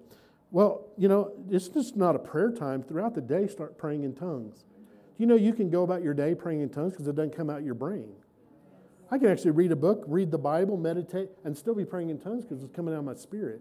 Well, 0.50 0.86
you 0.96 1.08
know, 1.08 1.32
it's 1.50 1.68
just 1.68 1.96
not 1.96 2.16
a 2.16 2.18
prayer 2.18 2.50
time. 2.50 2.82
Throughout 2.82 3.14
the 3.14 3.20
day, 3.20 3.46
start 3.48 3.76
praying 3.76 4.04
in 4.04 4.14
tongues. 4.14 4.64
You 5.18 5.26
know, 5.26 5.34
you 5.34 5.52
can 5.52 5.68
go 5.68 5.82
about 5.82 6.02
your 6.02 6.14
day 6.14 6.34
praying 6.34 6.60
in 6.60 6.70
tongues 6.70 6.92
because 6.92 7.06
it 7.06 7.14
doesn't 7.14 7.36
come 7.36 7.50
out 7.50 7.62
your 7.62 7.74
brain. 7.74 8.12
I 9.10 9.18
can 9.18 9.28
actually 9.28 9.50
read 9.50 9.72
a 9.72 9.76
book, 9.76 10.04
read 10.06 10.30
the 10.30 10.38
Bible, 10.38 10.76
meditate, 10.76 11.28
and 11.44 11.56
still 11.56 11.74
be 11.74 11.84
praying 11.84 12.10
in 12.10 12.18
tongues 12.18 12.44
because 12.44 12.62
it's 12.62 12.74
coming 12.74 12.94
out 12.94 13.00
of 13.00 13.04
my 13.04 13.14
spirit. 13.14 13.60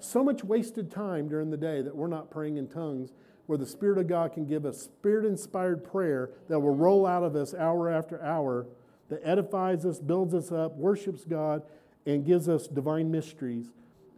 So 0.00 0.22
much 0.22 0.44
wasted 0.44 0.90
time 0.90 1.28
during 1.28 1.50
the 1.50 1.56
day 1.56 1.82
that 1.82 1.94
we're 1.94 2.06
not 2.06 2.30
praying 2.30 2.56
in 2.56 2.68
tongues, 2.68 3.12
where 3.46 3.58
the 3.58 3.66
Spirit 3.66 3.98
of 3.98 4.06
God 4.06 4.32
can 4.32 4.46
give 4.46 4.66
us 4.66 4.82
spirit 4.82 5.24
inspired 5.24 5.82
prayer 5.84 6.30
that 6.48 6.60
will 6.60 6.74
roll 6.74 7.06
out 7.06 7.22
of 7.22 7.34
us 7.34 7.54
hour 7.54 7.90
after 7.90 8.22
hour, 8.22 8.66
that 9.08 9.20
edifies 9.24 9.86
us, 9.86 9.98
builds 9.98 10.34
us 10.34 10.52
up, 10.52 10.76
worships 10.76 11.24
God, 11.24 11.62
and 12.04 12.26
gives 12.26 12.48
us 12.48 12.66
divine 12.66 13.10
mysteries, 13.10 13.66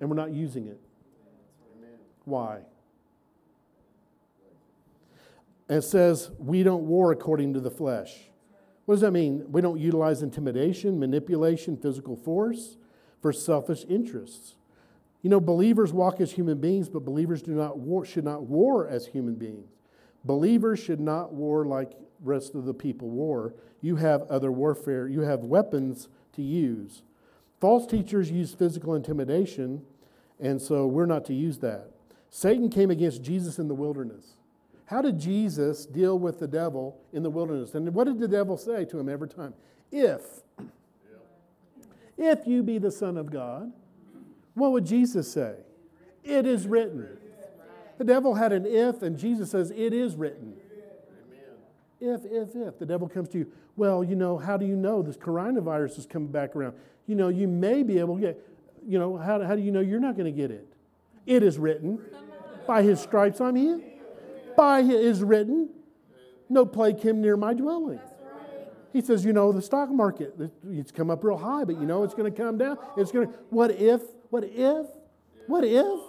and 0.00 0.10
we're 0.10 0.16
not 0.16 0.32
using 0.32 0.66
it. 0.66 0.80
Why? 2.24 2.60
And 5.68 5.78
it 5.78 5.82
says, 5.82 6.30
we 6.38 6.64
don't 6.64 6.88
war 6.88 7.12
according 7.12 7.54
to 7.54 7.60
the 7.60 7.70
flesh. 7.70 8.30
What 8.86 8.96
does 8.96 9.02
that 9.02 9.12
mean? 9.12 9.44
We 9.52 9.60
don't 9.60 9.78
utilize 9.78 10.22
intimidation, 10.22 10.98
manipulation, 10.98 11.76
physical 11.76 12.16
force 12.16 12.76
for 13.22 13.32
selfish 13.32 13.84
interests. 13.88 14.56
You 15.22 15.30
know, 15.30 15.40
believers 15.40 15.92
walk 15.92 16.20
as 16.20 16.32
human 16.32 16.58
beings, 16.58 16.88
but 16.88 17.04
believers 17.04 17.42
do 17.42 17.52
not 17.52 17.78
war, 17.78 18.04
should 18.04 18.24
not 18.24 18.44
war 18.44 18.88
as 18.88 19.06
human 19.06 19.34
beings. 19.34 19.68
Believers 20.24 20.78
should 20.78 21.00
not 21.00 21.32
war 21.32 21.64
like 21.64 21.92
rest 22.22 22.54
of 22.54 22.64
the 22.64 22.74
people 22.74 23.08
war. 23.08 23.54
You 23.80 23.96
have 23.96 24.22
other 24.22 24.52
warfare. 24.52 25.08
You 25.08 25.20
have 25.20 25.40
weapons 25.40 26.08
to 26.34 26.42
use. 26.42 27.02
False 27.60 27.86
teachers 27.86 28.30
use 28.30 28.54
physical 28.54 28.94
intimidation, 28.94 29.82
and 30.38 30.60
so 30.60 30.86
we're 30.86 31.06
not 31.06 31.24
to 31.26 31.34
use 31.34 31.58
that. 31.58 31.90
Satan 32.30 32.70
came 32.70 32.90
against 32.90 33.22
Jesus 33.22 33.58
in 33.58 33.68
the 33.68 33.74
wilderness. 33.74 34.34
How 34.86 35.02
did 35.02 35.18
Jesus 35.18 35.86
deal 35.86 36.18
with 36.18 36.38
the 36.40 36.48
devil 36.48 36.98
in 37.12 37.22
the 37.22 37.30
wilderness? 37.30 37.74
And 37.74 37.92
what 37.94 38.04
did 38.04 38.18
the 38.18 38.28
devil 38.28 38.56
say 38.56 38.84
to 38.86 38.98
him 38.98 39.08
every 39.08 39.28
time? 39.28 39.54
If, 39.92 40.22
if 42.16 42.46
you 42.46 42.62
be 42.62 42.78
the 42.78 42.90
Son 42.90 43.16
of 43.16 43.30
God, 43.30 43.72
what 44.54 44.72
would 44.72 44.86
Jesus 44.86 45.32
say? 45.32 45.54
It 46.24 46.46
is 46.46 46.66
written. 46.66 47.08
The 47.98 48.04
devil 48.04 48.34
had 48.34 48.52
an 48.52 48.66
if, 48.66 49.02
and 49.02 49.18
Jesus 49.18 49.50
says, 49.50 49.70
It 49.70 49.92
is 49.92 50.16
written. 50.16 50.54
If, 52.00 52.24
if, 52.24 52.56
if. 52.56 52.78
The 52.78 52.86
devil 52.86 53.08
comes 53.08 53.28
to 53.30 53.38
you, 53.38 53.52
well, 53.76 54.02
you 54.02 54.16
know, 54.16 54.38
how 54.38 54.56
do 54.56 54.64
you 54.64 54.74
know 54.74 55.02
this 55.02 55.18
coronavirus 55.18 55.98
is 55.98 56.06
coming 56.06 56.32
back 56.32 56.56
around? 56.56 56.74
You 57.06 57.14
know, 57.14 57.28
you 57.28 57.46
may 57.46 57.82
be 57.82 57.98
able 57.98 58.14
to 58.14 58.20
get, 58.20 58.42
you 58.86 58.98
know, 58.98 59.18
how, 59.18 59.42
how 59.42 59.54
do 59.54 59.60
you 59.60 59.70
know 59.70 59.80
you're 59.80 60.00
not 60.00 60.16
going 60.16 60.32
to 60.32 60.36
get 60.36 60.50
it? 60.50 60.66
It 61.26 61.42
is 61.42 61.58
written. 61.58 62.00
By 62.66 62.82
his 62.82 63.00
stripes 63.00 63.40
I'm 63.40 63.56
healed 63.56 63.82
by 64.60 64.80
is 64.80 65.22
written, 65.22 65.70
no 66.50 66.66
plague 66.66 67.00
came 67.00 67.22
near 67.22 67.34
my 67.34 67.54
dwelling. 67.54 67.98
He 68.92 69.00
says, 69.00 69.24
you 69.24 69.32
know, 69.32 69.52
the 69.52 69.62
stock 69.62 69.88
market, 69.88 70.34
it's 70.68 70.92
come 70.92 71.10
up 71.10 71.24
real 71.24 71.38
high, 71.38 71.64
but 71.64 71.80
you 71.80 71.86
know 71.86 72.02
it's 72.02 72.12
going 72.12 72.30
to 72.30 72.36
come 72.36 72.58
down. 72.58 72.76
It's 72.96 73.10
going 73.10 73.28
to, 73.28 73.34
what 73.48 73.70
if, 73.70 74.02
what 74.30 74.44
if, 74.44 74.86
what 75.46 75.64
if? 75.64 76.00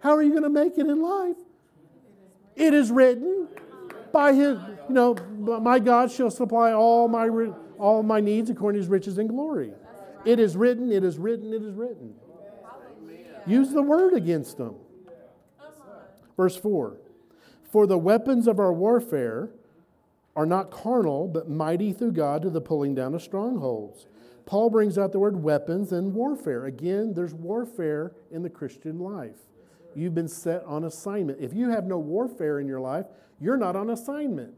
How 0.00 0.14
are 0.14 0.22
you 0.22 0.30
going 0.30 0.42
to 0.42 0.50
make 0.50 0.78
it 0.78 0.86
in 0.86 1.02
life? 1.02 1.36
It 2.56 2.74
is 2.74 2.90
written 2.90 3.48
by 4.12 4.32
his, 4.32 4.58
you 4.88 4.94
know, 4.94 5.14
my 5.38 5.78
God 5.78 6.10
shall 6.10 6.30
supply 6.30 6.72
all 6.72 7.08
my, 7.08 7.28
all 7.78 8.02
my 8.02 8.20
needs 8.20 8.50
according 8.50 8.78
to 8.78 8.82
his 8.82 8.88
riches 8.88 9.18
and 9.18 9.28
glory. 9.28 9.72
It 10.24 10.38
is 10.38 10.56
written, 10.56 10.92
it 10.92 11.04
is 11.04 11.18
written, 11.18 11.52
it 11.52 11.62
is 11.62 11.74
written. 11.74 12.14
Use 13.46 13.70
the 13.70 13.82
word 13.82 14.14
against 14.14 14.56
them. 14.56 14.76
Verse 16.36 16.56
4 16.56 16.98
for 17.74 17.88
the 17.88 17.98
weapons 17.98 18.46
of 18.46 18.60
our 18.60 18.72
warfare 18.72 19.50
are 20.36 20.46
not 20.46 20.70
carnal, 20.70 21.26
but 21.26 21.50
mighty 21.50 21.92
through 21.92 22.12
God 22.12 22.42
to 22.42 22.50
the 22.50 22.60
pulling 22.60 22.94
down 22.94 23.16
of 23.16 23.22
strongholds. 23.22 24.06
Paul 24.46 24.70
brings 24.70 24.98
out 24.98 25.12
the 25.12 25.18
word 25.18 25.42
weapons 25.42 25.92
and 25.92 26.12
warfare. 26.14 26.66
Again, 26.66 27.14
there's 27.14 27.34
warfare 27.34 28.12
in 28.30 28.42
the 28.42 28.50
Christian 28.50 28.98
life. 28.98 29.38
You've 29.94 30.14
been 30.14 30.28
set 30.28 30.64
on 30.64 30.84
assignment. 30.84 31.40
If 31.40 31.54
you 31.54 31.70
have 31.70 31.86
no 31.86 31.98
warfare 31.98 32.60
in 32.60 32.66
your 32.66 32.80
life, 32.80 33.06
you're 33.40 33.56
not 33.56 33.76
on 33.76 33.90
assignment. 33.90 34.54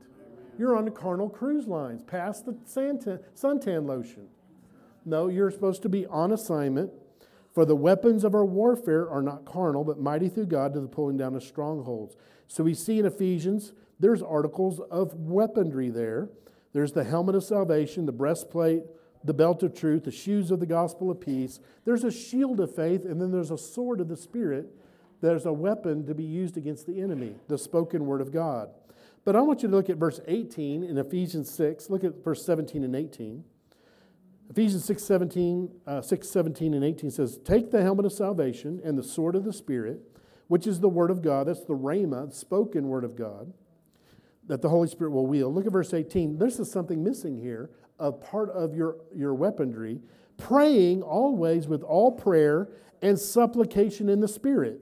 You're 0.58 0.76
on 0.76 0.86
the 0.86 0.90
carnal 0.90 1.28
cruise 1.28 1.66
lines, 1.66 2.02
past 2.02 2.46
the 2.46 2.52
suntan 2.52 3.86
lotion. 3.86 4.28
No, 5.04 5.28
you're 5.28 5.50
supposed 5.50 5.82
to 5.82 5.88
be 5.88 6.06
on 6.06 6.32
assignment. 6.32 6.90
For 7.54 7.64
the 7.64 7.76
weapons 7.76 8.24
of 8.24 8.34
our 8.34 8.44
warfare 8.44 9.08
are 9.08 9.22
not 9.22 9.44
carnal, 9.44 9.84
but 9.84 9.98
mighty 9.98 10.28
through 10.28 10.46
God 10.46 10.74
to 10.74 10.80
the 10.80 10.88
pulling 10.88 11.16
down 11.16 11.34
of 11.34 11.42
strongholds. 11.42 12.16
So 12.48 12.64
we 12.64 12.74
see 12.74 12.98
in 12.98 13.06
Ephesians, 13.06 13.72
there's 14.00 14.22
articles 14.22 14.80
of 14.90 15.14
weaponry 15.14 15.90
there. 15.90 16.28
There's 16.72 16.92
the 16.92 17.04
helmet 17.04 17.34
of 17.34 17.44
salvation, 17.44 18.04
the 18.04 18.12
breastplate, 18.12 18.82
the 19.26 19.34
belt 19.34 19.62
of 19.62 19.74
truth, 19.74 20.04
the 20.04 20.10
shoes 20.10 20.50
of 20.50 20.60
the 20.60 20.66
gospel 20.66 21.10
of 21.10 21.20
peace. 21.20 21.60
There's 21.84 22.04
a 22.04 22.10
shield 22.10 22.60
of 22.60 22.74
faith, 22.74 23.04
and 23.04 23.20
then 23.20 23.30
there's 23.30 23.50
a 23.50 23.58
sword 23.58 24.00
of 24.00 24.08
the 24.08 24.16
Spirit. 24.16 24.66
There's 25.20 25.46
a 25.46 25.52
weapon 25.52 26.06
to 26.06 26.14
be 26.14 26.24
used 26.24 26.56
against 26.56 26.86
the 26.86 27.00
enemy, 27.00 27.36
the 27.48 27.58
spoken 27.58 28.06
word 28.06 28.20
of 28.20 28.32
God. 28.32 28.70
But 29.24 29.34
I 29.34 29.40
want 29.40 29.62
you 29.62 29.68
to 29.68 29.74
look 29.74 29.90
at 29.90 29.96
verse 29.96 30.20
18 30.26 30.84
in 30.84 30.98
Ephesians 30.98 31.50
6. 31.50 31.90
Look 31.90 32.04
at 32.04 32.22
verse 32.22 32.44
17 32.44 32.84
and 32.84 32.94
18. 32.94 33.44
Ephesians 34.48 34.84
6 34.84 35.02
17, 35.02 35.70
uh, 35.86 36.00
6, 36.00 36.28
17 36.28 36.74
and 36.74 36.84
18 36.84 37.10
says, 37.10 37.38
Take 37.44 37.72
the 37.72 37.82
helmet 37.82 38.06
of 38.06 38.12
salvation 38.12 38.80
and 38.84 38.96
the 38.96 39.02
sword 39.02 39.34
of 39.34 39.44
the 39.44 39.52
Spirit 39.52 40.00
which 40.48 40.66
is 40.66 40.80
the 40.80 40.88
Word 40.88 41.10
of 41.10 41.22
God. 41.22 41.48
That's 41.48 41.64
the 41.64 41.74
Rhema, 41.74 42.32
spoken 42.32 42.88
Word 42.88 43.04
of 43.04 43.16
God, 43.16 43.52
that 44.46 44.62
the 44.62 44.68
Holy 44.68 44.88
Spirit 44.88 45.10
will 45.10 45.26
wield. 45.26 45.54
Look 45.54 45.66
at 45.66 45.72
verse 45.72 45.92
18. 45.92 46.38
This 46.38 46.58
is 46.58 46.70
something 46.70 47.02
missing 47.02 47.36
here, 47.36 47.70
a 47.98 48.12
part 48.12 48.50
of 48.50 48.74
your, 48.74 48.96
your 49.14 49.34
weaponry. 49.34 50.00
Praying 50.36 51.02
always 51.02 51.66
with 51.66 51.82
all 51.82 52.12
prayer 52.12 52.68
and 53.02 53.18
supplication 53.18 54.08
in 54.08 54.20
the 54.20 54.28
Spirit, 54.28 54.80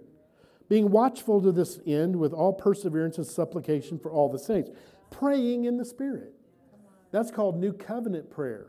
being 0.69 0.91
watchful 0.91 1.41
to 1.43 1.53
this 1.53 1.79
end 1.87 2.17
with 2.17 2.33
all 2.33 2.53
perseverance 2.53 3.19
and 3.19 3.27
supplication 3.27 3.99
for 3.99 4.11
all 4.11 4.29
the 4.29 4.39
saints. 4.39 4.71
Praying 5.11 5.65
in 5.65 5.77
the 5.77 5.85
Spirit. 5.85 6.33
That's 7.11 7.31
called 7.31 7.57
New 7.57 7.73
Covenant 7.73 8.31
prayer. 8.31 8.67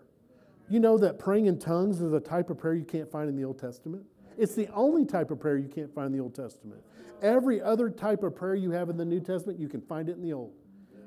You 0.70 0.80
know 0.80 0.98
that 0.98 1.20
praying 1.20 1.46
in 1.46 1.60
tongues 1.60 2.02
is 2.02 2.14
a 2.14 2.20
type 2.20 2.50
of 2.50 2.58
prayer 2.58 2.76
you 2.76 2.86
can't 2.86 3.10
find 3.10 3.30
in 3.30 3.36
the 3.36 3.44
Old 3.44 3.60
Testament? 3.60 4.04
It's 4.38 4.56
the 4.56 4.68
only 4.74 5.06
type 5.06 5.32
of 5.32 5.40
prayer 5.40 5.58
you 5.58 5.68
can't 5.68 5.94
find 5.94 6.08
in 6.08 6.14
the 6.14 6.22
Old 6.22 6.36
Testament. 6.36 6.82
Every 7.22 7.62
other 7.62 7.90
type 7.90 8.24
of 8.24 8.36
prayer 8.36 8.56
you 8.56 8.72
have 8.72 8.90
in 8.90 8.98
the 8.98 9.06
New 9.06 9.20
Testament, 9.20 9.60
you 9.60 9.70
can 9.70 9.82
find 9.82 10.10
it 10.10 10.18
in 10.18 10.22
the 10.22 10.34
Old. 10.34 10.54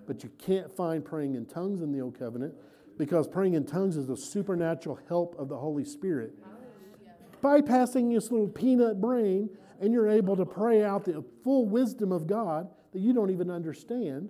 But 0.07 0.25
you 0.25 0.31
can't 0.39 0.75
find 0.75 1.05
praying 1.05 1.35
in 1.35 1.45
tongues 1.45 1.83
in 1.83 1.93
the 1.93 2.01
Old 2.01 2.19
Covenant 2.19 2.55
because 2.99 3.29
praying 3.29 3.55
in 3.55 3.65
tongues 3.65 3.97
is 3.97 4.09
the 4.09 4.17
supernatural 4.17 4.99
help 5.09 5.39
of 5.39 5.49
the 5.49 5.57
Holy 5.57 5.85
Spirit. 5.85 6.35
Bypassing 7.43 8.13
this 8.13 8.31
little 8.33 8.49
peanut 8.49 9.01
brain, 9.01 9.49
and 9.81 9.93
you're 9.93 10.09
able 10.09 10.37
to 10.37 10.45
pray 10.45 10.85
out 10.85 11.05
the 11.05 11.25
full 11.45 11.67
wisdom 11.67 12.11
of 12.11 12.27
God 12.27 12.69
that 12.93 12.99
you 12.99 13.13
don't 13.13 13.31
even 13.31 13.51
understand. 13.51 14.29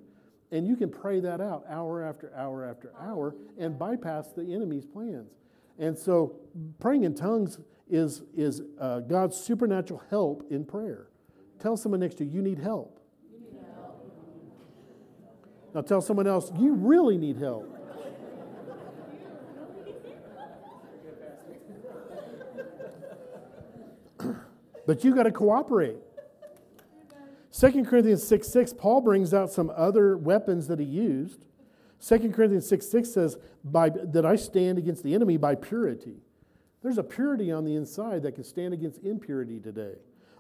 And 0.52 0.66
you 0.66 0.76
can 0.76 0.90
pray 0.90 1.20
that 1.20 1.40
out 1.40 1.64
hour 1.68 2.02
after 2.02 2.32
hour 2.34 2.64
after 2.64 2.92
hour 3.00 3.34
and 3.58 3.78
bypass 3.78 4.28
the 4.32 4.42
enemy's 4.42 4.84
plans. 4.84 5.32
And 5.78 5.96
so 5.96 6.36
praying 6.80 7.04
in 7.04 7.14
tongues 7.14 7.58
is, 7.88 8.22
is 8.36 8.62
uh, 8.80 9.00
God's 9.00 9.36
supernatural 9.36 10.02
help 10.10 10.44
in 10.50 10.64
prayer. 10.64 11.08
Tell 11.58 11.76
someone 11.76 12.00
next 12.00 12.16
to 12.16 12.24
you, 12.24 12.30
you 12.30 12.42
need 12.42 12.58
help. 12.58 13.00
You 13.30 13.40
need 13.40 13.60
help. 13.74 14.12
Now 15.74 15.80
tell 15.82 16.00
someone 16.00 16.26
else, 16.26 16.50
you 16.58 16.74
really 16.74 17.18
need 17.18 17.36
help. 17.36 17.77
But 24.88 25.04
you 25.04 25.14
got 25.14 25.24
to 25.24 25.30
cooperate. 25.30 25.98
2 27.52 27.84
Corinthians 27.84 28.26
6 28.26 28.48
6, 28.48 28.72
Paul 28.72 29.02
brings 29.02 29.34
out 29.34 29.52
some 29.52 29.70
other 29.76 30.16
weapons 30.16 30.66
that 30.68 30.78
he 30.78 30.86
used. 30.86 31.44
2 32.00 32.32
Corinthians 32.32 32.66
6 32.66 32.88
6 32.88 33.10
says, 33.10 33.36
by, 33.62 33.90
that 33.90 34.24
I 34.24 34.34
stand 34.36 34.78
against 34.78 35.02
the 35.02 35.14
enemy 35.14 35.36
by 35.36 35.56
purity. 35.56 36.22
There's 36.82 36.96
a 36.96 37.02
purity 37.02 37.52
on 37.52 37.66
the 37.66 37.74
inside 37.76 38.22
that 38.22 38.32
can 38.32 38.44
stand 38.44 38.72
against 38.72 39.04
impurity 39.04 39.60
today. 39.60 39.96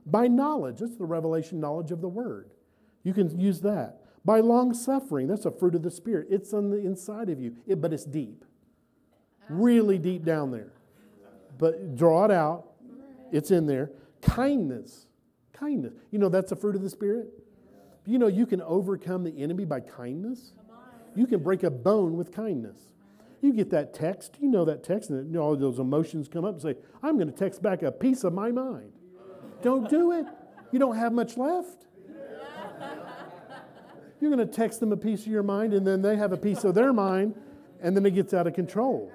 By 0.06 0.28
knowledge, 0.28 0.78
that's 0.78 0.96
the 0.96 1.04
revelation 1.04 1.60
knowledge 1.60 1.90
of 1.90 2.00
the 2.00 2.08
word. 2.08 2.48
You 3.02 3.12
can 3.12 3.38
use 3.38 3.60
that. 3.60 4.00
By 4.24 4.40
long 4.40 4.72
suffering, 4.72 5.26
that's 5.26 5.44
a 5.44 5.50
fruit 5.50 5.74
of 5.74 5.82
the 5.82 5.90
Spirit. 5.90 6.28
It's 6.30 6.54
on 6.54 6.70
the 6.70 6.78
inside 6.78 7.28
of 7.28 7.38
you, 7.38 7.54
it, 7.66 7.82
but 7.82 7.92
it's 7.92 8.06
deep, 8.06 8.46
really 9.50 9.98
deep 9.98 10.24
down 10.24 10.52
there. 10.52 10.72
But 11.58 11.96
draw 11.96 12.24
it 12.24 12.30
out, 12.30 12.68
it's 13.30 13.50
in 13.50 13.66
there. 13.66 13.90
Kindness, 14.22 15.06
kindness. 15.52 15.94
You 16.10 16.18
know, 16.18 16.28
that's 16.28 16.52
a 16.52 16.56
fruit 16.56 16.76
of 16.76 16.82
the 16.82 16.90
Spirit. 16.90 17.28
You 18.06 18.18
know, 18.18 18.26
you 18.26 18.46
can 18.46 18.62
overcome 18.62 19.24
the 19.24 19.42
enemy 19.42 19.64
by 19.64 19.80
kindness. 19.80 20.52
You 21.14 21.26
can 21.26 21.42
break 21.42 21.62
a 21.62 21.70
bone 21.70 22.16
with 22.16 22.32
kindness. 22.32 22.80
You 23.40 23.52
get 23.52 23.70
that 23.70 23.94
text, 23.94 24.36
you 24.40 24.48
know 24.48 24.64
that 24.64 24.82
text, 24.82 25.10
and 25.10 25.36
all 25.36 25.56
those 25.56 25.78
emotions 25.78 26.26
come 26.28 26.44
up 26.44 26.54
and 26.54 26.62
say, 26.62 26.74
I'm 27.02 27.16
going 27.16 27.30
to 27.30 27.36
text 27.36 27.62
back 27.62 27.82
a 27.82 27.92
piece 27.92 28.24
of 28.24 28.32
my 28.32 28.50
mind. 28.50 28.92
Don't 29.62 29.88
do 29.88 30.12
it. 30.12 30.26
You 30.72 30.78
don't 30.78 30.96
have 30.96 31.12
much 31.12 31.36
left. 31.36 31.86
You're 34.20 34.34
going 34.34 34.46
to 34.46 34.52
text 34.52 34.80
them 34.80 34.90
a 34.90 34.96
piece 34.96 35.20
of 35.20 35.28
your 35.28 35.44
mind, 35.44 35.72
and 35.72 35.86
then 35.86 36.02
they 36.02 36.16
have 36.16 36.32
a 36.32 36.36
piece 36.36 36.64
of 36.64 36.74
their 36.74 36.92
mind, 36.92 37.36
and 37.80 37.96
then 37.96 38.04
it 38.04 38.10
gets 38.12 38.34
out 38.34 38.48
of 38.48 38.54
control. 38.54 39.12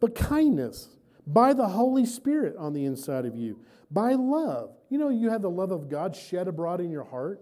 But 0.00 0.16
kindness, 0.16 0.88
by 1.26 1.52
the 1.52 1.68
Holy 1.68 2.06
Spirit 2.06 2.56
on 2.56 2.72
the 2.72 2.84
inside 2.84 3.26
of 3.26 3.36
you, 3.36 3.60
by 3.90 4.14
love. 4.14 4.70
You 4.88 4.98
know, 4.98 5.08
you 5.08 5.30
have 5.30 5.42
the 5.42 5.50
love 5.50 5.70
of 5.70 5.88
God 5.88 6.16
shed 6.16 6.48
abroad 6.48 6.80
in 6.80 6.90
your 6.90 7.04
heart. 7.04 7.40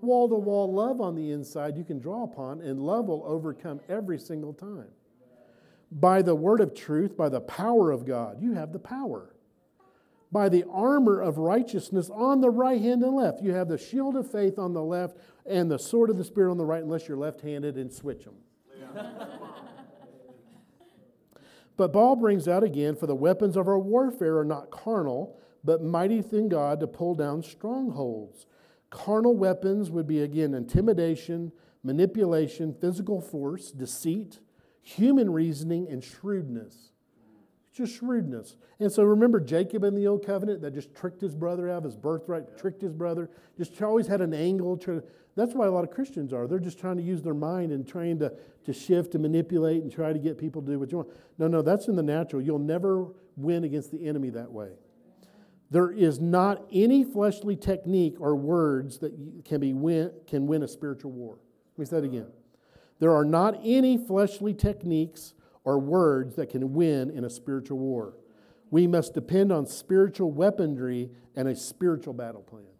Wall 0.00 0.28
to 0.28 0.34
wall 0.34 0.72
love 0.72 1.00
on 1.00 1.14
the 1.14 1.30
inside 1.30 1.76
you 1.76 1.84
can 1.84 1.98
draw 1.98 2.24
upon, 2.24 2.60
and 2.60 2.80
love 2.80 3.06
will 3.06 3.24
overcome 3.24 3.80
every 3.88 4.18
single 4.18 4.52
time. 4.52 4.88
By 5.90 6.22
the 6.22 6.34
word 6.34 6.60
of 6.60 6.74
truth, 6.74 7.16
by 7.16 7.28
the 7.28 7.40
power 7.40 7.90
of 7.90 8.04
God, 8.04 8.42
you 8.42 8.52
have 8.54 8.72
the 8.72 8.78
power 8.78 9.34
by 10.34 10.48
the 10.48 10.64
armor 10.68 11.20
of 11.20 11.38
righteousness 11.38 12.10
on 12.10 12.40
the 12.40 12.50
right 12.50 12.82
hand 12.82 13.04
and 13.04 13.14
left. 13.14 13.40
You 13.40 13.54
have 13.54 13.68
the 13.68 13.78
shield 13.78 14.16
of 14.16 14.28
faith 14.28 14.58
on 14.58 14.72
the 14.72 14.82
left 14.82 15.16
and 15.46 15.70
the 15.70 15.78
sword 15.78 16.10
of 16.10 16.18
the 16.18 16.24
Spirit 16.24 16.50
on 16.50 16.58
the 16.58 16.64
right, 16.64 16.82
unless 16.82 17.06
you're 17.06 17.16
left 17.16 17.40
handed 17.40 17.76
and 17.76 17.90
switch 17.90 18.24
them. 18.24 18.34
Yeah. 18.76 19.26
but 21.76 21.92
Paul 21.92 22.16
brings 22.16 22.46
out 22.46 22.62
again 22.62 22.96
for 22.96 23.06
the 23.06 23.14
weapons 23.14 23.56
of 23.56 23.68
our 23.68 23.78
warfare 23.78 24.38
are 24.38 24.44
not 24.44 24.70
carnal, 24.70 25.38
but 25.62 25.82
mighty 25.82 26.22
in 26.32 26.48
God 26.48 26.80
to 26.80 26.86
pull 26.86 27.14
down 27.14 27.42
strongholds. 27.42 28.46
Carnal 28.90 29.36
weapons 29.36 29.90
would 29.90 30.06
be 30.06 30.20
again 30.20 30.54
intimidation, 30.54 31.52
manipulation, 31.82 32.74
physical 32.80 33.20
force, 33.20 33.70
deceit, 33.70 34.40
human 34.82 35.32
reasoning, 35.32 35.88
and 35.88 36.04
shrewdness 36.04 36.90
just 37.74 37.96
shrewdness. 37.96 38.56
And 38.78 38.90
so 38.90 39.02
remember 39.02 39.40
Jacob 39.40 39.82
in 39.82 39.94
the 39.94 40.06
old 40.06 40.24
covenant 40.24 40.62
that 40.62 40.72
just 40.74 40.94
tricked 40.94 41.20
his 41.20 41.34
brother 41.34 41.68
out 41.68 41.78
of 41.78 41.84
his 41.84 41.96
birthright, 41.96 42.56
tricked 42.56 42.80
his 42.80 42.92
brother, 42.92 43.28
just 43.58 43.80
always 43.82 44.06
had 44.06 44.20
an 44.20 44.32
angle. 44.32 44.76
To, 44.78 45.02
that's 45.36 45.54
why 45.54 45.66
a 45.66 45.70
lot 45.70 45.84
of 45.84 45.90
Christians 45.90 46.32
are. 46.32 46.46
They're 46.46 46.58
just 46.58 46.78
trying 46.78 46.96
to 46.96 47.02
use 47.02 47.22
their 47.22 47.34
mind 47.34 47.72
and 47.72 47.86
trying 47.86 48.18
to, 48.20 48.32
to 48.64 48.72
shift 48.72 49.14
and 49.14 49.22
manipulate 49.22 49.82
and 49.82 49.90
try 49.90 50.12
to 50.12 50.18
get 50.18 50.38
people 50.38 50.62
to 50.62 50.72
do 50.72 50.78
what 50.78 50.92
you 50.92 50.98
want. 50.98 51.08
No, 51.38 51.48
no, 51.48 51.62
that's 51.62 51.88
in 51.88 51.96
the 51.96 52.02
natural. 52.02 52.40
You'll 52.40 52.58
never 52.58 53.08
win 53.36 53.64
against 53.64 53.90
the 53.90 54.06
enemy 54.06 54.30
that 54.30 54.52
way. 54.52 54.70
There 55.70 55.90
is 55.90 56.20
not 56.20 56.64
any 56.72 57.02
fleshly 57.02 57.56
technique 57.56 58.20
or 58.20 58.36
words 58.36 58.98
that 58.98 59.12
can, 59.44 59.60
be 59.60 59.72
win, 59.72 60.12
can 60.26 60.46
win 60.46 60.62
a 60.62 60.68
spiritual 60.68 61.10
war. 61.10 61.38
Let 61.76 61.78
me 61.78 61.84
say 61.86 61.96
that 61.96 62.04
again. 62.04 62.28
There 63.00 63.12
are 63.12 63.24
not 63.24 63.58
any 63.64 63.98
fleshly 63.98 64.54
techniques 64.54 65.34
or 65.64 65.80
words 65.80 66.36
that 66.36 66.50
can 66.50 66.74
win 66.74 67.10
in 67.10 67.24
a 67.24 67.30
spiritual 67.30 67.78
war. 67.78 68.14
We 68.70 68.86
must 68.86 69.14
depend 69.14 69.50
on 69.50 69.66
spiritual 69.66 70.30
weaponry 70.30 71.10
and 71.34 71.48
a 71.48 71.56
spiritual 71.56 72.14
battle 72.14 72.42
plan. 72.42 72.73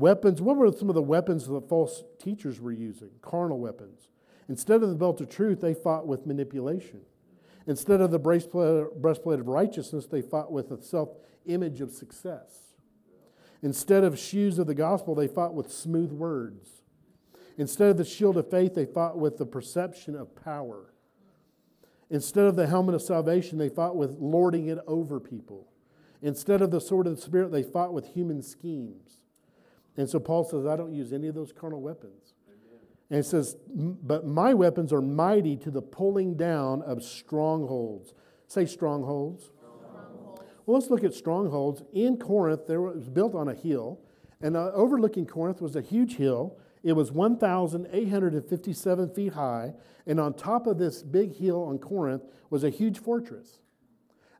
Weapons, 0.00 0.40
what 0.40 0.56
were 0.56 0.72
some 0.72 0.88
of 0.88 0.94
the 0.94 1.02
weapons 1.02 1.46
the 1.46 1.60
false 1.60 2.04
teachers 2.18 2.58
were 2.58 2.72
using? 2.72 3.10
Carnal 3.20 3.58
weapons. 3.58 4.08
Instead 4.48 4.82
of 4.82 4.88
the 4.88 4.94
belt 4.94 5.20
of 5.20 5.28
truth, 5.28 5.60
they 5.60 5.74
fought 5.74 6.06
with 6.06 6.26
manipulation. 6.26 7.02
Instead 7.66 8.00
of 8.00 8.10
the 8.10 8.18
breastplate 8.18 9.40
of 9.40 9.46
righteousness, 9.46 10.06
they 10.06 10.22
fought 10.22 10.50
with 10.50 10.70
a 10.70 10.82
self 10.82 11.10
image 11.44 11.82
of 11.82 11.92
success. 11.92 12.72
Instead 13.60 14.02
of 14.02 14.18
shoes 14.18 14.58
of 14.58 14.66
the 14.66 14.74
gospel, 14.74 15.14
they 15.14 15.28
fought 15.28 15.52
with 15.52 15.70
smooth 15.70 16.12
words. 16.12 16.82
Instead 17.58 17.90
of 17.90 17.98
the 17.98 18.04
shield 18.06 18.38
of 18.38 18.50
faith, 18.50 18.74
they 18.74 18.86
fought 18.86 19.18
with 19.18 19.36
the 19.36 19.44
perception 19.44 20.16
of 20.16 20.34
power. 20.34 20.94
Instead 22.08 22.46
of 22.46 22.56
the 22.56 22.66
helmet 22.66 22.94
of 22.94 23.02
salvation, 23.02 23.58
they 23.58 23.68
fought 23.68 23.96
with 23.96 24.16
lording 24.18 24.68
it 24.68 24.78
over 24.86 25.20
people. 25.20 25.68
Instead 26.22 26.62
of 26.62 26.70
the 26.70 26.80
sword 26.80 27.06
of 27.06 27.16
the 27.16 27.20
Spirit, 27.20 27.52
they 27.52 27.62
fought 27.62 27.92
with 27.92 28.14
human 28.14 28.40
schemes. 28.40 29.19
And 29.96 30.08
so 30.08 30.18
Paul 30.18 30.44
says, 30.44 30.66
I 30.66 30.76
don't 30.76 30.92
use 30.92 31.12
any 31.12 31.28
of 31.28 31.34
those 31.34 31.52
carnal 31.52 31.80
weapons. 31.80 32.34
And 33.10 33.16
he 33.16 33.22
says, 33.22 33.56
But 33.68 34.26
my 34.26 34.54
weapons 34.54 34.92
are 34.92 35.02
mighty 35.02 35.56
to 35.58 35.70
the 35.70 35.82
pulling 35.82 36.36
down 36.36 36.82
of 36.82 37.02
strongholds. 37.02 38.14
Say 38.46 38.66
strongholds. 38.66 39.50
strongholds. 39.58 40.42
Well, 40.66 40.78
let's 40.78 40.90
look 40.90 41.02
at 41.02 41.12
strongholds. 41.12 41.82
In 41.92 42.18
Corinth, 42.18 42.66
there 42.68 42.80
was 42.80 43.08
built 43.08 43.34
on 43.34 43.48
a 43.48 43.54
hill, 43.54 44.00
and 44.40 44.56
uh, 44.56 44.70
overlooking 44.72 45.26
Corinth 45.26 45.60
was 45.60 45.74
a 45.74 45.82
huge 45.82 46.16
hill 46.16 46.56
it 46.82 46.94
was 46.94 47.12
1,857 47.12 49.10
feet 49.10 49.34
high, 49.34 49.74
and 50.06 50.18
on 50.18 50.32
top 50.34 50.66
of 50.66 50.78
this 50.78 51.02
big 51.02 51.36
hill 51.36 51.62
on 51.64 51.78
Corinth 51.78 52.22
was 52.48 52.64
a 52.64 52.70
huge 52.70 52.98
fortress. 52.98 53.60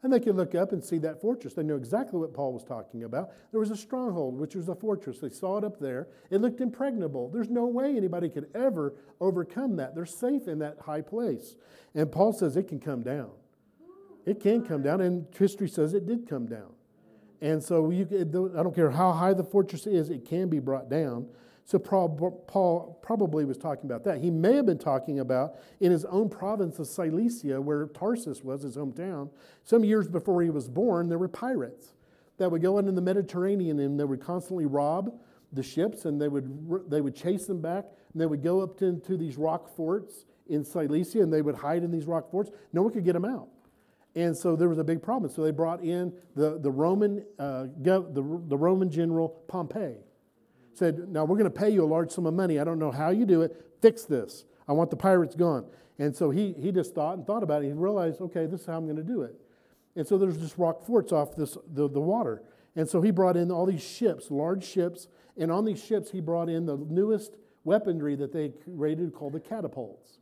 And 0.03 0.13
they 0.13 0.21
could 0.21 0.37
look 0.37 0.55
up 0.55 0.73
and 0.73 0.83
see 0.83 0.97
that 0.99 1.21
fortress. 1.21 1.53
They 1.53 1.63
knew 1.63 1.77
exactly 1.77 2.19
what 2.19 2.33
Paul 2.33 2.55
was 2.55 2.65
talking 2.65 3.05
about. 3.05 3.33
There 3.51 3.61
was 3.61 3.71
a 3.71 3.77
stronghold, 3.77 4.39
which 4.39 4.55
was 4.55 4.69
a 4.69 4.75
fortress. 4.75 5.19
They 5.19 5.29
saw 5.29 5.59
it 5.59 5.65
up 5.65 5.79
there. 5.79 6.09
It 6.31 6.41
looked 6.41 6.63
impregnable. 6.63 7.29
There's 7.29 7.51
no 7.51 7.67
way 7.67 7.97
anybody 7.97 8.31
could 8.31 8.49
ever 8.55 8.95
overcome 9.21 9.77
that. 9.77 9.95
They're 9.95 10.07
safe 10.07 10.49
in 10.49 10.59
that 10.61 10.79
high 10.81 11.03
place. 11.03 11.57
And 11.95 12.11
Paul 12.11 12.33
says 12.33 12.57
it 12.57 12.69
can 12.69 12.81
come 12.81 13.03
down. 13.03 13.31
It 14.25 14.41
can 14.41 14.65
come 14.65 14.83
down, 14.83 15.01
and 15.01 15.27
history 15.37 15.69
says 15.69 15.93
it 15.93 16.07
did 16.07 16.29
come 16.29 16.47
down. 16.47 16.73
And 17.43 17.63
so 17.63 17.91
you, 17.91 18.07
I 18.57 18.63
don't 18.63 18.75
care 18.75 18.91
how 18.91 19.13
high 19.13 19.33
the 19.33 19.45
fortress 19.45 19.87
is, 19.87 20.11
it 20.11 20.25
can 20.25 20.49
be 20.49 20.59
brought 20.59 20.89
down. 20.91 21.27
So 21.71 21.79
Paul 21.79 22.99
probably 23.01 23.45
was 23.45 23.57
talking 23.57 23.85
about 23.89 24.03
that. 24.03 24.19
He 24.19 24.29
may 24.29 24.57
have 24.57 24.67
been 24.67 24.77
talking 24.77 25.21
about 25.21 25.55
in 25.79 25.93
his 25.93 26.05
own 26.07 26.29
province 26.29 26.81
of 26.81 26.89
Cilicia, 26.89 27.61
where 27.61 27.87
Tarsus 27.87 28.43
was, 28.43 28.63
his 28.63 28.77
hometown. 28.77 29.31
Some 29.63 29.85
years 29.85 30.09
before 30.09 30.43
he 30.43 30.51
was 30.51 30.69
born, 30.69 31.09
there 31.09 31.17
were 31.17 31.29
pirates 31.29 31.95
that 32.39 32.51
would 32.51 32.61
go 32.61 32.79
into 32.79 32.91
the 32.91 33.01
Mediterranean 33.01 33.79
and 33.79 34.01
they 34.01 34.03
would 34.03 34.21
constantly 34.21 34.67
rob 34.67 35.17
the 35.53 35.63
ships 35.63 36.07
and 36.07 36.21
they 36.21 36.27
would, 36.27 36.91
they 36.91 37.01
would 37.01 37.15
chase 37.15 37.47
them 37.47 37.61
back 37.61 37.85
and 38.13 38.21
they 38.21 38.27
would 38.27 38.43
go 38.43 38.63
up 38.63 38.77
to, 38.79 38.87
into 38.87 39.17
these 39.17 39.37
rock 39.37 39.73
forts 39.77 40.25
in 40.49 40.65
Cilicia 40.65 41.21
and 41.23 41.33
they 41.33 41.41
would 41.41 41.55
hide 41.55 41.85
in 41.85 41.93
these 41.93 42.07
rock 42.07 42.33
forts. 42.33 42.51
No 42.73 42.83
one 42.83 42.93
could 42.93 43.05
get 43.05 43.13
them 43.13 43.25
out. 43.25 43.47
And 44.17 44.37
so 44.37 44.57
there 44.57 44.69
was 44.69 44.79
a 44.79 44.85
big 44.85 45.05
problem. 45.05 45.31
So 45.31 45.45
they 45.45 45.53
brought 45.53 45.85
in 45.85 46.13
the, 46.35 46.59
the, 46.59 46.73
Roman, 46.73 47.25
uh, 47.39 47.67
the, 47.81 48.11
the 48.13 48.57
Roman 48.57 48.91
general 48.91 49.29
Pompey 49.47 49.99
said, 50.81 51.09
Now 51.11 51.25
we're 51.25 51.37
going 51.37 51.51
to 51.51 51.57
pay 51.57 51.71
you 51.71 51.85
a 51.85 51.87
large 51.87 52.11
sum 52.11 52.27
of 52.27 52.35
money. 52.35 52.59
I 52.59 52.65
don't 52.65 52.81
know 52.81 52.91
how 52.91 53.11
you 53.11 53.25
do 53.25 53.43
it. 53.43 53.65
Fix 53.81 54.03
this. 54.03 54.45
I 54.67 54.73
want 54.73 54.91
the 54.91 54.97
pirates 54.97 55.37
gone. 55.37 55.67
And 56.01 56.17
so 56.17 56.31
he, 56.31 56.55
he 56.59 56.73
just 56.73 56.95
thought 56.95 57.19
and 57.19 57.27
thought 57.27 57.45
about 57.45 57.63
it. 57.63 57.67
He 57.67 57.73
realized, 57.73 58.21
okay, 58.21 58.47
this 58.47 58.63
is 58.63 58.67
how 58.67 58.79
I'm 58.79 58.87
going 58.87 58.97
to 58.97 59.05
do 59.05 59.23
it. 59.23 59.35
And 59.95 60.07
so 60.07 60.19
there's 60.19 60.39
just 60.39 60.57
rock 60.59 60.85
forts 60.85 61.13
off 61.13 61.37
this, 61.37 61.57
the, 61.73 61.89
the 61.89 62.01
water. 62.01 62.43
And 62.75 62.89
so 62.89 63.03
he 63.03 63.11
brought 63.11 63.37
in 63.37 63.51
all 63.51 63.67
these 63.67 63.83
ships, 63.83 64.31
large 64.31 64.65
ships. 64.65 65.09
And 65.37 65.53
on 65.53 65.65
these 65.65 65.85
ships, 65.85 66.11
he 66.11 66.21
brought 66.21 66.49
in 66.49 66.67
the 66.67 66.77
newest 66.77 67.37
weaponry 67.65 68.17
that 68.17 68.33
they 68.33 68.49
created 68.49 69.13
called 69.13 69.35
the 69.35 69.41
catapults. 69.41 70.19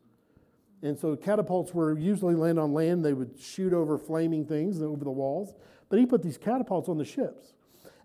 And 0.83 0.99
so 0.99 1.15
catapults 1.15 1.73
were 1.73 1.99
usually 1.99 2.35
land 2.35 2.59
on 2.59 2.73
land. 2.73 3.05
They 3.05 3.13
would 3.13 3.39
shoot 3.39 3.73
over 3.73 3.99
flaming 3.99 4.45
things 4.45 4.83
over 4.83 5.05
the 5.05 5.11
walls. 5.11 5.55
But 5.89 5.99
he 5.99 6.07
put 6.07 6.23
these 6.23 6.39
catapults 6.39 6.89
on 6.89 6.99
the 6.99 7.05
ships. 7.05 7.55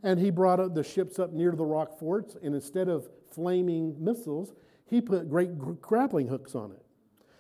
And 0.04 0.20
he 0.20 0.30
brought 0.30 0.76
the 0.76 0.84
ships 0.84 1.18
up 1.18 1.32
near 1.32 1.52
the 1.52 1.66
rock 1.66 1.98
forts, 1.98 2.36
and 2.44 2.54
instead 2.54 2.90
of 2.90 3.10
flaming 3.32 3.96
missiles, 4.04 4.54
he 4.86 5.02
put 5.02 5.30
great 5.30 5.58
grappling 5.82 6.28
hooks 6.28 6.56
on 6.56 6.72
it. 6.72 6.84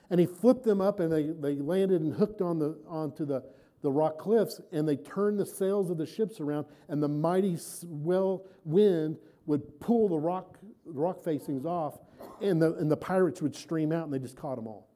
And 0.10 0.19
he 0.19 0.26
flipped 0.26 0.63
them 0.63 0.80
up, 0.80 0.99
and 0.99 1.12
they, 1.12 1.23
they 1.23 1.62
landed 1.62 2.02
and 2.02 2.13
hooked 2.13 2.41
on 2.41 2.60
the, 2.60 2.78
onto 2.88 3.26
the, 3.26 3.43
the 3.82 3.91
rock 3.91 4.17
cliffs, 4.17 4.62
and 4.71 4.88
they 4.88 4.95
turned 4.95 5.39
the 5.39 5.45
sails 5.45 5.89
of 5.89 5.97
the 5.97 6.06
ships 6.06 6.39
around, 6.39 6.65
and 6.88 7.04
the 7.04 7.08
mighty 7.08 7.58
swell 7.58 8.45
wind 8.63 9.17
would 9.45 9.80
pull 9.82 10.08
the 10.08 10.17
rock, 10.17 10.58
rock 10.86 11.21
facings 11.23 11.65
off, 11.65 11.99
and 12.41 12.62
the, 12.62 12.73
and 12.76 12.89
the 12.89 12.97
pirates 12.97 13.41
would 13.41 13.56
stream 13.56 13.91
out, 13.91 14.06
and 14.06 14.13
they 14.13 14.19
just 14.19 14.38
caught 14.38 14.56
them 14.56 14.67
all. 14.67 14.88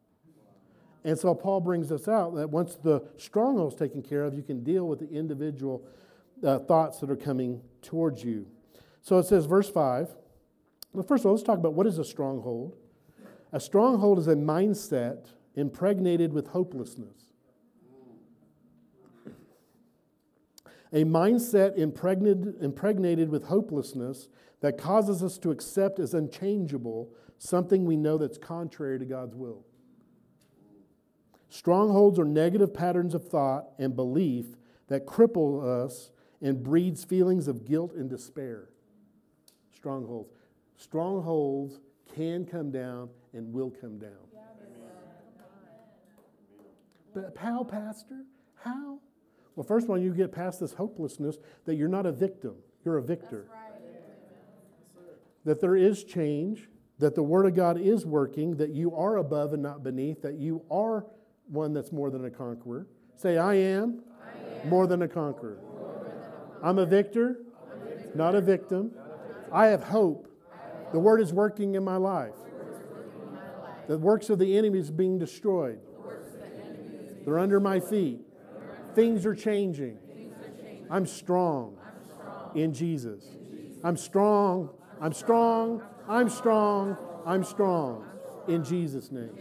And 1.03 1.17
so 1.17 1.33
Paul 1.33 1.61
brings 1.61 1.91
us 1.91 2.07
out 2.07 2.35
that 2.35 2.49
once 2.49 2.75
the 2.75 3.01
stronghold's 3.17 3.75
taken 3.75 4.01
care 4.01 4.23
of, 4.23 4.33
you 4.33 4.41
can 4.41 4.63
deal 4.63 4.87
with 4.87 4.99
the 4.99 5.09
individual 5.09 5.85
uh, 6.43 6.59
thoughts 6.59 6.99
that 6.99 7.09
are 7.09 7.15
coming 7.15 7.61
towards 7.81 8.23
you. 8.23 8.47
So 9.01 9.17
it 9.17 9.25
says, 9.25 9.45
verse 9.45 9.69
5. 9.69 10.09
Well, 10.93 11.03
first 11.03 11.21
of 11.21 11.27
all, 11.27 11.33
let's 11.33 11.43
talk 11.43 11.57
about 11.57 11.73
what 11.73 11.87
is 11.87 11.97
a 11.97 12.03
stronghold. 12.03 12.75
A 13.53 13.59
stronghold 13.59 14.19
is 14.19 14.27
a 14.27 14.35
mindset 14.35 15.27
impregnated 15.55 16.33
with 16.33 16.47
hopelessness. 16.47 17.33
A 20.93 21.03
mindset 21.03 21.77
impregnated, 21.77 22.55
impregnated 22.61 23.29
with 23.29 23.45
hopelessness 23.45 24.29
that 24.61 24.77
causes 24.77 25.21
us 25.21 25.37
to 25.39 25.51
accept 25.51 25.99
as 25.99 26.13
unchangeable 26.13 27.09
something 27.37 27.85
we 27.85 27.97
know 27.97 28.17
that's 28.17 28.37
contrary 28.37 28.97
to 28.97 29.05
God's 29.05 29.35
will. 29.35 29.65
Strongholds 31.49 32.19
are 32.19 32.25
negative 32.25 32.73
patterns 32.73 33.13
of 33.13 33.27
thought 33.27 33.67
and 33.77 33.95
belief 33.95 34.45
that 34.87 35.05
cripple 35.05 35.63
us 35.63 36.11
and 36.41 36.63
breeds 36.63 37.03
feelings 37.03 37.47
of 37.47 37.65
guilt 37.65 37.93
and 37.93 38.09
despair. 38.09 38.69
Strongholds. 39.75 40.31
Strongholds 40.77 41.79
can 42.15 42.45
come 42.45 42.71
down 42.71 43.09
and 43.33 43.51
will 43.51 43.69
come 43.69 43.97
down. 43.97 44.11
But 47.13 47.35
how, 47.37 47.63
Pastor? 47.63 48.25
How? 48.55 48.99
Well, 49.55 49.63
first 49.63 49.85
of 49.85 49.89
all, 49.89 49.97
you 49.97 50.13
get 50.13 50.31
past 50.31 50.59
this 50.59 50.73
hopelessness 50.73 51.37
that 51.65 51.75
you're 51.75 51.87
not 51.87 52.05
a 52.05 52.11
victim, 52.11 52.55
you're 52.85 52.97
a 52.97 53.01
victor. 53.01 53.47
That 55.45 55.61
there 55.61 55.75
is 55.75 56.03
change, 56.03 56.69
that 56.99 57.15
the 57.15 57.23
Word 57.23 57.45
of 57.45 57.55
God 57.55 57.79
is 57.79 58.05
working, 58.05 58.57
that 58.57 58.69
you 58.69 58.93
are 58.93 59.17
above 59.17 59.53
and 59.53 59.63
not 59.63 59.83
beneath, 59.83 60.21
that 60.21 60.35
you 60.35 60.63
are 60.69 61.05
one 61.47 61.73
that's 61.73 61.91
more 61.91 62.11
than 62.11 62.25
a 62.25 62.29
conqueror. 62.29 62.87
Say, 63.15 63.37
I 63.37 63.55
am, 63.55 64.03
I 64.21 64.61
am. 64.61 64.69
More, 64.69 64.85
than 64.85 65.01
a 65.01 65.07
conqueror. 65.07 65.57
I'm 66.63 66.79
a 66.79 66.85
victor, 66.85 67.37
not 68.15 68.35
a 68.35 68.41
victim. 68.41 68.91
I 69.51 69.67
have 69.67 69.83
hope. 69.83 70.27
The 70.91 70.99
Word 70.99 71.21
is 71.21 71.33
working 71.33 71.75
in 71.75 71.83
my 71.83 71.97
life. 71.97 72.33
The 73.87 73.97
works 73.97 74.29
of 74.29 74.39
the 74.39 74.57
enemy 74.57 74.79
is 74.79 74.91
being 74.91 75.17
destroyed. 75.17 75.79
They're 77.25 77.39
under 77.39 77.59
my 77.59 77.79
feet. 77.79 78.21
Things 78.95 79.25
are 79.25 79.35
changing. 79.35 79.97
I'm 80.89 81.05
strong 81.05 81.77
in 82.55 82.73
Jesus. 82.73 83.25
I'm 83.83 83.97
strong. 83.97 84.69
I'm 85.01 85.13
strong. 85.13 85.81
I'm 86.07 86.29
strong. 86.29 86.97
I'm 87.25 87.43
strong 87.43 88.05
in 88.47 88.63
Jesus' 88.63 89.11
name. 89.11 89.37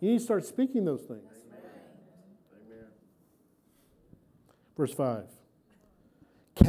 You 0.00 0.12
need 0.12 0.18
to 0.18 0.24
start 0.24 0.44
speaking 0.44 0.84
those 0.84 1.02
things. 1.02 1.22
Verse 4.76 4.94
5 4.94 5.24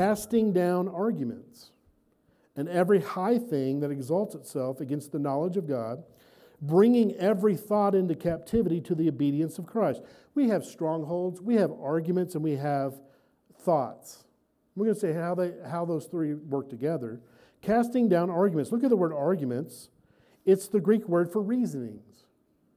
casting 0.02 0.52
down 0.52 0.88
arguments 0.88 1.70
and 2.56 2.68
every 2.68 3.00
high 3.00 3.38
thing 3.38 3.82
that 3.82 3.92
exalts 3.92 4.34
itself 4.34 4.82
against 4.82 5.12
the 5.12 5.20
knowledge 5.20 5.58
of 5.58 5.68
God, 5.68 6.04
bringing 6.60 7.14
every 7.18 7.56
thought 7.56 7.94
into 7.94 8.16
captivity 8.16 8.82
to 8.82 8.96
the 8.96 9.08
obedience 9.08 9.60
of 9.60 9.68
Christ. 9.68 10.02
We 10.34 10.50
have 10.50 10.66
strongholds, 10.66 11.40
we 11.40 11.54
have 11.54 11.72
arguments, 11.80 12.34
and 12.34 12.44
we 12.44 12.56
have 12.56 13.00
thoughts. 13.60 14.24
We're 14.76 14.86
going 14.86 14.96
to 14.96 15.00
say 15.00 15.14
how, 15.14 15.36
they, 15.36 15.54
how 15.70 15.86
those 15.86 16.08
three 16.08 16.34
work 16.34 16.68
together. 16.68 17.22
Casting 17.62 18.10
down 18.10 18.32
arguments. 18.32 18.72
Look 18.72 18.84
at 18.84 18.90
the 18.90 18.96
word 18.96 19.14
arguments. 19.14 19.90
It's 20.46 20.68
the 20.68 20.80
Greek 20.80 21.08
word 21.08 21.32
for 21.32 21.44
reasonings. 21.44 22.26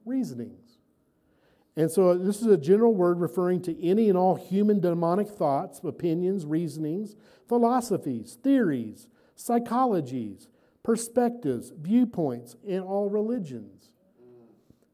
Reasonings. 0.05 0.63
And 1.77 1.91
so 1.91 2.17
this 2.17 2.41
is 2.41 2.47
a 2.47 2.57
general 2.57 2.95
word 2.95 3.21
referring 3.21 3.61
to 3.63 3.85
any 3.85 4.09
and 4.09 4.17
all 4.17 4.37
human 4.37 4.81
demonic 4.81 5.29
thoughts, 5.29 5.81
opinions, 5.83 6.47
reasonings, 6.47 7.17
philosophies, 7.49 8.39
theories, 8.43 9.09
psychologies, 9.37 10.47
perspectives, 10.85 11.73
viewpoints 11.77 12.55
in 12.63 12.81
all 12.81 13.09
religions. 13.09 13.91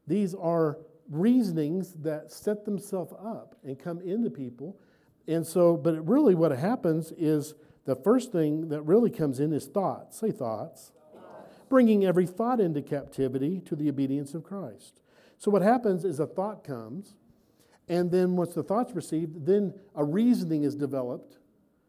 These 0.07 0.33
are 0.33 0.79
reasonings 1.09 1.93
that 2.01 2.31
set 2.31 2.65
themselves 2.65 3.13
up 3.13 3.55
and 3.63 3.77
come 3.77 3.99
into 3.99 4.29
people. 4.29 4.79
And 5.27 5.45
so, 5.45 5.77
but 5.77 6.07
really 6.07 6.33
what 6.33 6.51
happens 6.51 7.11
is 7.15 7.53
the 7.85 7.95
first 7.95 8.31
thing 8.31 8.69
that 8.69 8.81
really 8.81 9.09
comes 9.09 9.39
in 9.39 9.53
is 9.53 9.67
thoughts. 9.67 10.19
Say 10.19 10.31
thoughts. 10.31 10.93
Bringing 11.69 12.05
every 12.05 12.25
thought 12.25 12.59
into 12.59 12.81
captivity 12.81 13.59
to 13.61 13.75
the 13.75 13.89
obedience 13.89 14.33
of 14.33 14.43
Christ. 14.43 15.00
So 15.41 15.49
what 15.49 15.63
happens 15.63 16.05
is 16.05 16.19
a 16.19 16.27
thought 16.27 16.63
comes, 16.63 17.15
and 17.89 18.11
then 18.11 18.35
once 18.35 18.53
the 18.53 18.61
thought's 18.61 18.93
received, 18.93 19.43
then 19.43 19.73
a 19.95 20.03
reasoning 20.03 20.61
is 20.61 20.75
developed 20.75 21.39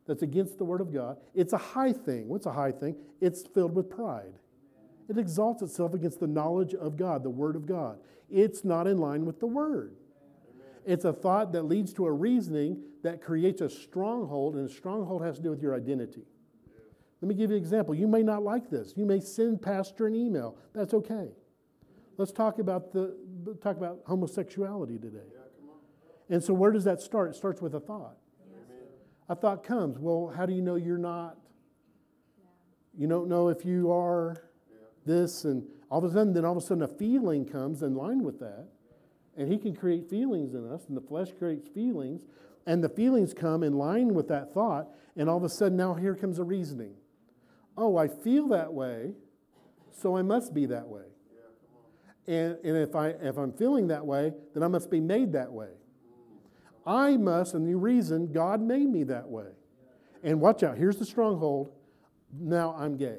that's 0.06 0.22
against 0.22 0.56
the 0.56 0.64
Word 0.64 0.80
of 0.80 0.90
God. 0.90 1.18
It's 1.34 1.52
a 1.52 1.58
high 1.58 1.92
thing. 1.92 2.28
What's 2.28 2.46
a 2.46 2.52
high 2.52 2.72
thing? 2.72 2.96
It's 3.20 3.42
filled 3.42 3.74
with 3.74 3.90
pride. 3.90 4.32
It 5.06 5.18
exalts 5.18 5.60
itself 5.60 5.92
against 5.92 6.18
the 6.18 6.26
knowledge 6.26 6.72
of 6.72 6.96
God, 6.96 7.22
the 7.22 7.28
Word 7.28 7.54
of 7.54 7.66
God. 7.66 7.98
It's 8.30 8.64
not 8.64 8.86
in 8.86 8.96
line 8.96 9.26
with 9.26 9.38
the 9.38 9.48
Word. 9.48 9.96
It's 10.86 11.04
a 11.04 11.12
thought 11.12 11.52
that 11.52 11.64
leads 11.64 11.92
to 11.92 12.06
a 12.06 12.10
reasoning 12.10 12.82
that 13.02 13.20
creates 13.20 13.60
a 13.60 13.68
stronghold, 13.68 14.56
and 14.56 14.66
a 14.66 14.72
stronghold 14.72 15.22
has 15.22 15.36
to 15.36 15.42
do 15.42 15.50
with 15.50 15.60
your 15.60 15.76
identity. 15.76 16.24
Let 17.20 17.28
me 17.28 17.34
give 17.34 17.50
you 17.50 17.56
an 17.56 17.62
example. 17.62 17.94
You 17.94 18.08
may 18.08 18.22
not 18.22 18.42
like 18.42 18.70
this. 18.70 18.94
You 18.96 19.04
may 19.04 19.20
send 19.20 19.60
pastor 19.60 20.06
an 20.06 20.14
email. 20.14 20.56
That's 20.72 20.94
okay. 20.94 21.32
Let's 22.18 22.32
talk 22.32 22.58
about 22.58 22.92
the 22.92 23.16
talk 23.62 23.76
about 23.76 24.00
homosexuality 24.07 24.98
today. 24.98 25.18
Yeah, 25.33 26.35
and 26.35 26.42
so 26.42 26.55
where 26.55 26.72
does 26.72 26.85
that 26.85 27.00
start? 27.00 27.31
It 27.31 27.37
starts 27.37 27.61
with 27.61 27.74
a 27.74 27.81
thought. 27.81 28.16
A 29.28 29.35
thought 29.35 29.64
comes. 29.64 29.98
Well, 29.98 30.33
how 30.35 30.46
do 30.46 30.52
you 30.52 30.62
know 30.62 30.76
you're 30.76 30.98
not? 30.98 31.37
You 32.96 33.07
don't 33.07 33.28
know 33.28 33.48
if 33.48 33.64
you 33.64 33.90
are 33.92 34.44
this, 35.07 35.44
and 35.44 35.64
all 35.90 35.98
of 35.98 36.05
a 36.05 36.12
sudden, 36.12 36.33
then 36.33 36.44
all 36.44 36.52
of 36.52 36.62
a 36.62 36.66
sudden, 36.66 36.83
a 36.83 36.88
feeling 36.88 37.44
comes 37.44 37.83
in 37.83 37.94
line 37.94 38.22
with 38.22 38.38
that, 38.40 38.68
and 39.37 39.50
He 39.50 39.59
can 39.59 39.74
create 39.74 40.09
feelings 40.09 40.55
in 40.55 40.70
us, 40.70 40.87
and 40.88 40.96
the 40.96 41.00
flesh 41.00 41.28
creates 41.38 41.68
feelings, 41.68 42.22
and 42.66 42.83
the 42.83 42.88
feelings 42.88 43.35
come 43.35 43.62
in 43.62 43.74
line 43.74 44.14
with 44.14 44.28
that 44.28 44.52
thought, 44.52 44.88
and 45.16 45.28
all 45.28 45.37
of 45.37 45.44
a 45.44 45.48
sudden, 45.48 45.76
now 45.76 45.94
here 45.94 46.14
comes 46.14 46.38
a 46.38 46.44
reasoning. 46.44 46.94
Oh, 47.76 47.96
I 47.96 48.09
feel 48.09 48.48
that 48.48 48.72
way, 48.72 49.12
so 49.90 50.16
I 50.16 50.22
must 50.22 50.52
be 50.52 50.66
that 50.66 50.88
way. 50.88 51.12
And, 52.26 52.56
and 52.64 52.76
if, 52.76 52.94
I, 52.94 53.08
if 53.08 53.37
I'm 53.37 53.52
feeling 53.52 53.88
that 53.88 54.04
way, 54.04 54.32
then 54.54 54.62
I 54.62 54.68
must 54.68 54.90
be 54.90 55.00
made 55.00 55.32
that 55.32 55.52
way. 55.52 55.70
I 56.87 57.16
must, 57.16 57.54
and 57.54 57.66
the 57.66 57.74
reason 57.74 58.32
God 58.32 58.61
made 58.61 58.88
me 58.88 59.04
that 59.04 59.28
way. 59.28 59.46
And 60.22 60.40
watch 60.40 60.62
out, 60.62 60.78
here's 60.78 60.96
the 60.96 61.04
stronghold. 61.04 61.72
Now 62.38 62.74
I'm 62.78 62.96
gay. 62.96 63.18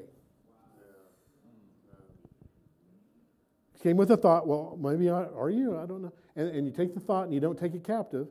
Came 3.82 3.98
with 3.98 4.10
a 4.10 4.16
thought, 4.16 4.46
well, 4.46 4.78
maybe 4.80 5.10
I, 5.10 5.24
are 5.24 5.50
you? 5.50 5.76
I 5.76 5.84
don't 5.84 6.00
know. 6.00 6.12
And, 6.36 6.48
and 6.48 6.66
you 6.66 6.72
take 6.72 6.94
the 6.94 7.00
thought 7.00 7.24
and 7.24 7.34
you 7.34 7.40
don't 7.40 7.58
take 7.58 7.74
it 7.74 7.84
captive. 7.84 8.28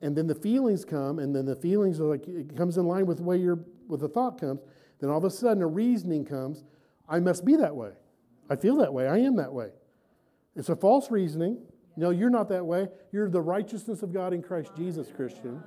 And 0.00 0.14
then 0.16 0.28
the 0.28 0.34
feelings 0.34 0.84
come, 0.84 1.18
and 1.18 1.34
then 1.34 1.44
the 1.44 1.56
feelings 1.56 2.00
are 2.00 2.04
like, 2.04 2.28
it 2.28 2.56
comes 2.56 2.76
in 2.76 2.86
line 2.86 3.06
with 3.06 3.16
the 3.16 3.24
way 3.24 3.36
your 3.38 3.58
with 3.88 4.00
the 4.00 4.08
thought 4.08 4.40
comes. 4.40 4.60
Then 5.00 5.10
all 5.10 5.18
of 5.18 5.24
a 5.24 5.30
sudden 5.30 5.62
a 5.62 5.66
reasoning 5.66 6.24
comes, 6.24 6.64
I 7.08 7.18
must 7.18 7.44
be 7.44 7.56
that 7.56 7.74
way. 7.74 7.90
I 8.48 8.56
feel 8.56 8.76
that 8.76 8.92
way. 8.92 9.08
I 9.08 9.18
am 9.18 9.36
that 9.36 9.52
way. 9.52 9.70
It's 10.56 10.70
a 10.70 10.76
false 10.76 11.10
reasoning. 11.10 11.58
No, 11.96 12.10
you're 12.10 12.30
not 12.30 12.48
that 12.48 12.64
way. 12.64 12.88
You're 13.12 13.28
the 13.28 13.40
righteousness 13.40 14.02
of 14.02 14.12
God 14.12 14.32
in 14.32 14.42
Christ 14.42 14.72
Jesus, 14.76 15.08
Christian. 15.14 15.62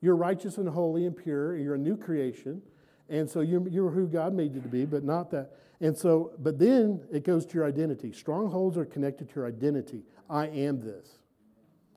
You're 0.00 0.16
righteous 0.16 0.58
and 0.58 0.68
holy 0.68 1.06
and 1.06 1.16
pure. 1.16 1.56
You're 1.56 1.74
a 1.74 1.78
new 1.78 1.96
creation. 1.96 2.62
And 3.08 3.28
so 3.28 3.40
you're, 3.40 3.66
you're 3.68 3.90
who 3.90 4.06
God 4.06 4.32
made 4.32 4.54
you 4.54 4.60
to 4.60 4.68
be, 4.68 4.84
but 4.84 5.04
not 5.04 5.30
that. 5.32 5.50
And 5.80 5.96
so, 5.96 6.32
but 6.38 6.58
then 6.58 7.02
it 7.12 7.24
goes 7.24 7.44
to 7.46 7.54
your 7.54 7.66
identity. 7.66 8.12
Strongholds 8.12 8.78
are 8.78 8.84
connected 8.84 9.28
to 9.28 9.34
your 9.36 9.46
identity. 9.46 10.02
I 10.30 10.46
am 10.46 10.80
this. 10.80 11.18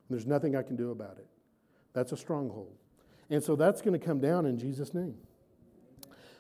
There's 0.10 0.28
nothing 0.28 0.56
I 0.56 0.62
can 0.62 0.76
do 0.76 0.92
about 0.92 1.18
it. 1.18 1.28
That's 1.94 2.12
a 2.12 2.18
stronghold. 2.18 2.76
And 3.30 3.44
so 3.44 3.56
that's 3.56 3.82
going 3.82 4.00
to 4.00 4.04
come 4.04 4.20
down 4.20 4.46
in 4.46 4.58
Jesus' 4.58 4.94
name. 4.94 5.16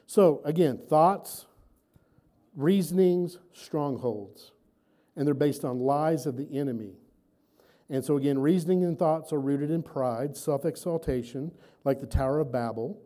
So, 0.05 0.41
again, 0.45 0.77
thoughts, 0.77 1.45
reasonings, 2.55 3.39
strongholds 3.53 4.51
and 5.15 5.25
they're 5.25 5.33
based 5.33 5.63
on 5.63 5.79
lies 5.79 6.25
of 6.25 6.37
the 6.37 6.57
enemy. 6.57 6.93
And 7.89 8.03
so, 8.03 8.17
again, 8.17 8.39
reasoning 8.39 8.83
and 8.83 8.97
thoughts 8.97 9.31
are 9.31 9.39
rooted 9.39 9.69
in 9.69 9.83
pride, 9.83 10.35
self 10.35 10.65
exaltation, 10.65 11.51
like 11.83 11.99
the 11.99 12.07
Tower 12.07 12.39
of 12.39 12.51
Babel. 12.51 12.99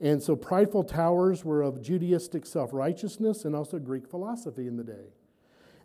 And 0.00 0.22
so, 0.22 0.34
prideful 0.34 0.84
towers 0.84 1.44
were 1.44 1.62
of 1.62 1.76
Judaistic 1.76 2.46
self 2.46 2.72
righteousness 2.72 3.44
and 3.44 3.54
also 3.54 3.78
Greek 3.78 4.08
philosophy 4.08 4.66
in 4.66 4.76
the 4.76 4.84
day. 4.84 5.12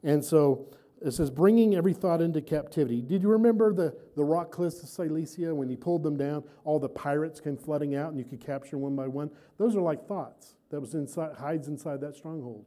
And 0.03 0.25
so, 0.25 0.67
it 1.03 1.11
says, 1.11 1.29
bringing 1.29 1.75
every 1.75 1.93
thought 1.93 2.21
into 2.21 2.41
captivity. 2.41 3.01
Did 3.01 3.23
you 3.23 3.29
remember 3.29 3.73
the, 3.73 3.93
the 4.15 4.23
rock 4.23 4.51
cliffs 4.51 4.81
of 4.81 4.87
Cilicia 4.87 5.53
when 5.53 5.67
he 5.67 5.75
pulled 5.75 6.01
them 6.01 6.15
down? 6.15 6.45
All 6.63 6.79
the 6.79 6.87
pirates 6.87 7.41
came 7.41 7.57
flooding 7.57 7.93
out 7.93 8.11
and 8.11 8.19
you 8.19 8.23
could 8.23 8.39
capture 8.39 8.77
one 8.77 8.95
by 8.95 9.07
one. 9.07 9.29
Those 9.57 9.75
are 9.75 9.81
like 9.81 10.07
thoughts 10.07 10.55
that 10.69 10.79
was 10.79 10.93
inside, 10.93 11.35
hides 11.35 11.67
inside 11.67 11.99
that 12.01 12.15
stronghold. 12.15 12.65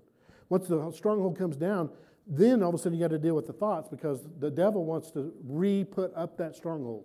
Once 0.50 0.68
the 0.68 0.90
stronghold 0.92 1.38
comes 1.38 1.56
down, 1.56 1.90
then 2.26 2.62
all 2.62 2.70
of 2.70 2.74
a 2.74 2.78
sudden 2.78 2.98
you 2.98 3.04
got 3.04 3.12
to 3.12 3.18
deal 3.18 3.34
with 3.34 3.46
the 3.46 3.52
thoughts 3.52 3.88
because 3.88 4.26
the 4.38 4.50
devil 4.50 4.84
wants 4.84 5.10
to 5.12 5.32
re 5.44 5.84
put 5.84 6.12
up 6.16 6.36
that 6.38 6.56
stronghold. 6.56 7.04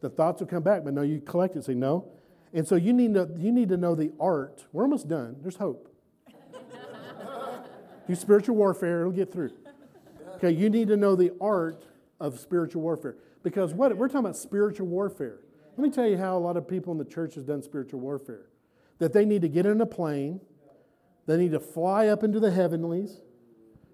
The 0.00 0.08
thoughts 0.08 0.40
will 0.40 0.48
come 0.48 0.62
back, 0.62 0.84
but 0.84 0.94
no, 0.94 1.02
you 1.02 1.20
collect 1.20 1.56
it, 1.56 1.64
say 1.64 1.74
no. 1.74 2.08
And 2.54 2.66
so 2.66 2.76
you 2.76 2.92
need 2.92 3.14
to, 3.14 3.28
you 3.36 3.52
need 3.52 3.68
to 3.68 3.76
know 3.76 3.94
the 3.94 4.12
art. 4.18 4.64
We're 4.72 4.84
almost 4.84 5.08
done. 5.08 5.36
There's 5.42 5.56
hope. 5.56 5.92
Do 8.06 8.14
spiritual 8.14 8.56
warfare, 8.56 9.00
it'll 9.00 9.12
get 9.12 9.32
through. 9.32 9.52
Okay, 10.36 10.50
you 10.50 10.70
need 10.70 10.88
to 10.88 10.96
know 10.96 11.14
the 11.14 11.32
art 11.40 11.84
of 12.20 12.38
spiritual 12.38 12.80
warfare. 12.82 13.16
Because 13.42 13.74
what 13.74 13.96
we're 13.96 14.08
talking 14.08 14.20
about 14.20 14.36
spiritual 14.36 14.86
warfare. 14.86 15.40
Let 15.76 15.82
me 15.84 15.90
tell 15.90 16.06
you 16.06 16.16
how 16.16 16.36
a 16.36 16.40
lot 16.40 16.56
of 16.56 16.66
people 16.66 16.92
in 16.92 16.98
the 16.98 17.04
church 17.04 17.34
has 17.34 17.44
done 17.44 17.62
spiritual 17.62 18.00
warfare. 18.00 18.46
That 18.98 19.12
they 19.12 19.24
need 19.24 19.42
to 19.42 19.48
get 19.48 19.66
in 19.66 19.80
a 19.80 19.86
plane, 19.86 20.40
they 21.26 21.36
need 21.36 21.52
to 21.52 21.60
fly 21.60 22.08
up 22.08 22.24
into 22.24 22.40
the 22.40 22.50
heavenlies, 22.50 23.20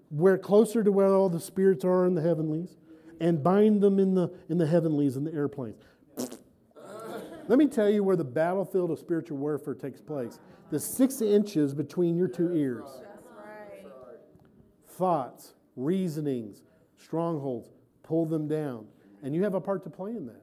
where 0.09 0.37
closer 0.37 0.83
to 0.83 0.91
where 0.91 1.13
all 1.13 1.29
the 1.29 1.39
spirits 1.39 1.83
are 1.83 2.05
in 2.05 2.15
the 2.15 2.21
heavenlies 2.21 2.77
and 3.19 3.43
bind 3.43 3.81
them 3.81 3.99
in 3.99 4.13
the, 4.13 4.29
in 4.49 4.57
the 4.57 4.67
heavenlies 4.67 5.15
in 5.15 5.23
the 5.23 5.33
airplanes. 5.33 5.75
Let 7.47 7.59
me 7.59 7.67
tell 7.67 7.89
you 7.89 8.03
where 8.03 8.15
the 8.15 8.23
battlefield 8.23 8.89
of 8.91 8.97
spiritual 8.97 9.37
warfare 9.37 9.75
takes 9.75 10.01
place. 10.01 10.39
The 10.71 10.79
six 10.79 11.21
inches 11.21 11.75
between 11.75 12.17
your 12.17 12.27
two 12.27 12.55
ears. 12.55 12.85
Right. 12.85 14.19
Thoughts, 14.87 15.53
reasonings, 15.75 16.63
strongholds, 16.97 17.69
pull 18.01 18.25
them 18.25 18.47
down. 18.47 18.87
And 19.21 19.35
you 19.35 19.43
have 19.43 19.53
a 19.53 19.61
part 19.61 19.83
to 19.83 19.89
play 19.89 20.11
in 20.11 20.25
that. 20.25 20.41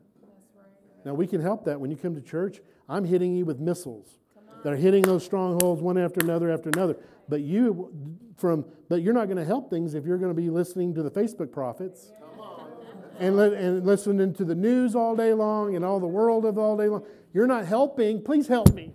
Now, 1.04 1.14
we 1.14 1.26
can 1.26 1.40
help 1.40 1.64
that 1.64 1.80
when 1.80 1.90
you 1.90 1.96
come 1.96 2.14
to 2.14 2.20
church. 2.20 2.60
I'm 2.88 3.04
hitting 3.04 3.34
you 3.34 3.44
with 3.44 3.58
missiles 3.58 4.18
that 4.62 4.72
are 4.72 4.76
hitting 4.76 5.02
those 5.02 5.24
strongholds 5.24 5.82
one 5.82 5.98
after 5.98 6.20
another 6.20 6.50
after 6.50 6.68
another. 6.68 6.96
But 7.28 7.42
you 7.42 7.92
from 8.36 8.64
but 8.88 9.02
you're 9.02 9.14
not 9.14 9.26
going 9.26 9.38
to 9.38 9.44
help 9.44 9.70
things 9.70 9.94
if 9.94 10.04
you're 10.04 10.18
going 10.18 10.34
to 10.34 10.40
be 10.40 10.50
listening 10.50 10.94
to 10.94 11.02
the 11.02 11.10
Facebook 11.10 11.52
prophets 11.52 12.12
and, 13.18 13.36
li- 13.36 13.54
and 13.54 13.84
listening 13.86 14.34
to 14.34 14.44
the 14.44 14.54
news 14.54 14.94
all 14.94 15.14
day 15.14 15.32
long 15.32 15.76
and 15.76 15.84
all 15.84 16.00
the 16.00 16.06
world 16.06 16.44
of 16.44 16.58
all 16.58 16.76
day 16.76 16.88
long. 16.88 17.04
You're 17.32 17.46
not 17.46 17.66
helping. 17.66 18.22
Please 18.22 18.48
help 18.48 18.74
me. 18.74 18.92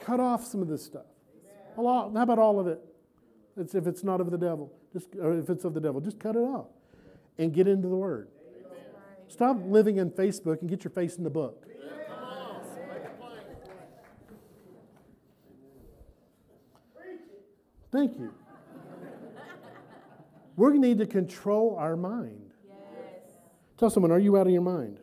Cut 0.00 0.20
off 0.20 0.44
some 0.44 0.62
of 0.62 0.68
this 0.68 0.84
stuff. 0.84 1.06
A 1.76 1.82
lot, 1.82 2.12
how 2.14 2.22
about 2.22 2.38
all 2.38 2.58
of 2.58 2.66
it? 2.66 2.80
It's 3.56 3.74
if 3.74 3.86
it's 3.86 4.02
not 4.02 4.20
of 4.20 4.30
the 4.30 4.38
devil, 4.38 4.72
just 4.92 5.08
or 5.20 5.38
if 5.38 5.50
it's 5.50 5.64
of 5.64 5.74
the 5.74 5.80
devil, 5.80 6.00
just 6.00 6.18
cut 6.18 6.34
it 6.34 6.40
off 6.40 6.66
and 7.38 7.52
get 7.52 7.68
into 7.68 7.88
the 7.88 7.96
Word. 7.96 8.28
Stop 9.28 9.58
living 9.64 9.98
in 9.98 10.10
Facebook 10.10 10.60
and 10.60 10.70
get 10.70 10.82
your 10.82 10.90
face 10.90 11.16
in 11.16 11.24
the 11.24 11.30
book. 11.30 11.67
Thank 17.90 18.18
you. 18.18 18.32
We 20.56 20.78
need 20.78 20.98
to 20.98 21.06
control 21.06 21.76
our 21.78 21.96
mind. 21.96 22.50
Tell 23.78 23.90
someone, 23.90 24.10
are 24.10 24.18
you 24.18 24.36
out 24.36 24.46
of 24.46 24.52
your 24.52 24.62
mind? 24.62 24.98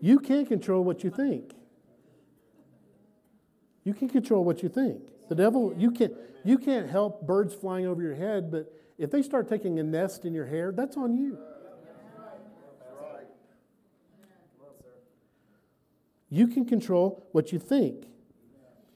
you 0.00 0.20
can't 0.20 0.46
control 0.46 0.84
what 0.84 1.02
you 1.02 1.10
think. 1.10 1.54
You 3.82 3.94
can't 3.94 4.12
control 4.12 4.44
what 4.44 4.62
you 4.62 4.68
think. 4.68 5.00
The 5.28 5.34
devil, 5.34 5.74
you 5.76 5.90
can't, 5.90 6.12
you 6.44 6.58
can't 6.58 6.88
help 6.88 7.26
birds 7.26 7.54
flying 7.54 7.86
over 7.86 8.00
your 8.00 8.14
head, 8.14 8.50
but 8.50 8.72
if 8.96 9.10
they 9.10 9.22
start 9.22 9.48
taking 9.48 9.78
a 9.78 9.82
nest 9.82 10.24
in 10.24 10.32
your 10.32 10.46
hair, 10.46 10.72
that's 10.72 10.96
on 10.96 11.16
you. 11.16 11.38
You 16.34 16.48
can 16.48 16.64
control 16.64 17.28
what 17.30 17.52
you 17.52 17.60
think. 17.60 18.06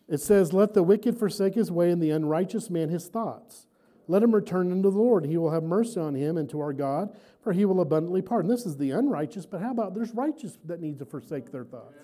It 0.09 0.18
says, 0.18 0.53
Let 0.53 0.74
the 0.74 0.82
wicked 0.82 1.16
forsake 1.16 1.55
his 1.55 1.70
way 1.70 1.93
and 1.93 2.03
the 2.03 2.11
unrighteous 2.11 2.68
man 2.68 2.89
his 2.89 3.07
thoughts. 3.07 3.68
Let 4.09 4.24
him 4.24 4.34
return 4.34 4.72
unto 4.72 4.91
the 4.91 4.99
Lord. 4.99 5.24
He 5.24 5.36
will 5.36 5.53
have 5.53 5.62
mercy 5.62 6.01
on 6.01 6.16
him 6.16 6.36
and 6.36 6.51
to 6.51 6.59
our 6.59 6.72
God, 6.72 7.14
for 7.41 7.53
he 7.53 7.64
will 7.64 7.80
abundantly 7.80 8.22
pardon. 8.22 8.51
This 8.51 8.66
is 8.66 8.76
the 8.76 8.91
unrighteous, 8.91 9.47
but 9.47 9.61
how 9.61 9.70
about 9.70 9.95
there's 9.95 10.12
righteous 10.12 10.59
that 10.64 10.80
need 10.80 10.99
to 10.99 11.05
forsake 11.05 11.53
their 11.53 11.64
thoughts? 11.64 11.95